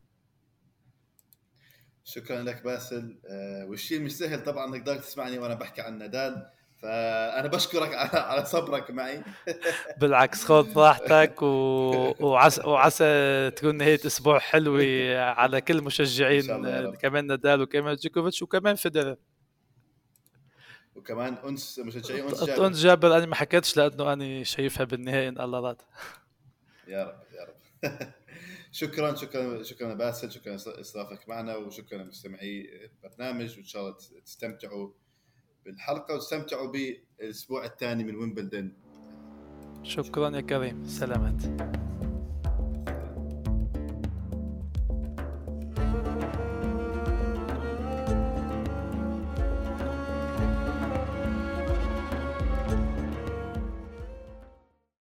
شكرا 2.03 2.43
لك 2.43 2.63
باسل. 2.63 3.19
آه، 3.29 3.65
والشيء 3.65 3.99
مش 4.01 4.17
سهل 4.17 4.43
طبعا 4.43 4.75
إنك 4.75 4.85
تقدر 4.85 4.99
تسمعني 4.99 5.37
وأنا 5.39 5.53
بحكي 5.53 5.81
عن 5.81 5.97
نادال. 5.97 6.51
فأنا 6.81 7.47
بشكرك 7.47 7.93
على 7.93 8.19
على 8.19 8.45
صبرك 8.45 8.91
معي. 8.91 9.23
بالعكس 10.01 10.43
خذ 10.43 10.77
راحتك 10.77 11.41
و... 11.41 11.47
وعسى 12.19 12.61
وعسى 12.61 13.51
تكون 13.55 13.75
نهاية 13.75 13.99
أسبوع 14.05 14.39
حلوة 14.39 14.83
على 15.17 15.61
كل 15.61 15.81
مشجعين 15.83 16.43
كمان 16.91 17.27
نادال 17.27 17.61
وكمان 17.61 17.95
جوكوفيتش 17.95 18.41
وكمان 18.41 18.75
فيدرر. 18.75 19.15
وكمان 20.95 21.33
أنس 21.33 21.79
مشجعين 21.79 22.23
أنس 22.23 22.43
جابر. 22.43 22.67
أنس 22.67 22.77
جابر 22.77 23.17
أنا 23.17 23.25
ما 23.25 23.35
حكيتش 23.35 23.77
لأنه 23.77 24.13
أنا 24.13 24.43
شايفها 24.43 24.83
بالنهاية 24.83 25.29
إن 25.29 25.41
الله 25.41 25.59
راد. 25.59 25.81
يا 26.87 27.03
رب 27.03 27.23
يا 27.33 27.43
رب. 27.43 27.55
شكرا 28.71 29.15
شكرا 29.15 29.63
شكرا 29.63 29.93
باسل 29.93 30.31
شكرا 30.31 30.55
استضافتك 30.55 31.29
معنا 31.29 31.55
وشكرا 31.55 31.97
لمستمعي 31.97 32.69
البرنامج 33.03 33.57
وإن 33.57 33.65
شاء 33.65 33.81
الله 33.81 33.97
تستمتعوا 34.25 34.91
بالحلقة 35.65 36.13
واستمتعوا 36.13 36.71
بالأسبوع 36.71 37.65
الثاني 37.65 38.03
من 38.03 38.15
ويمبلدن 38.15 38.71
شكرا 39.83 40.35
يا 40.35 40.41
كريم. 40.41 40.85
سلامات. 40.85 41.41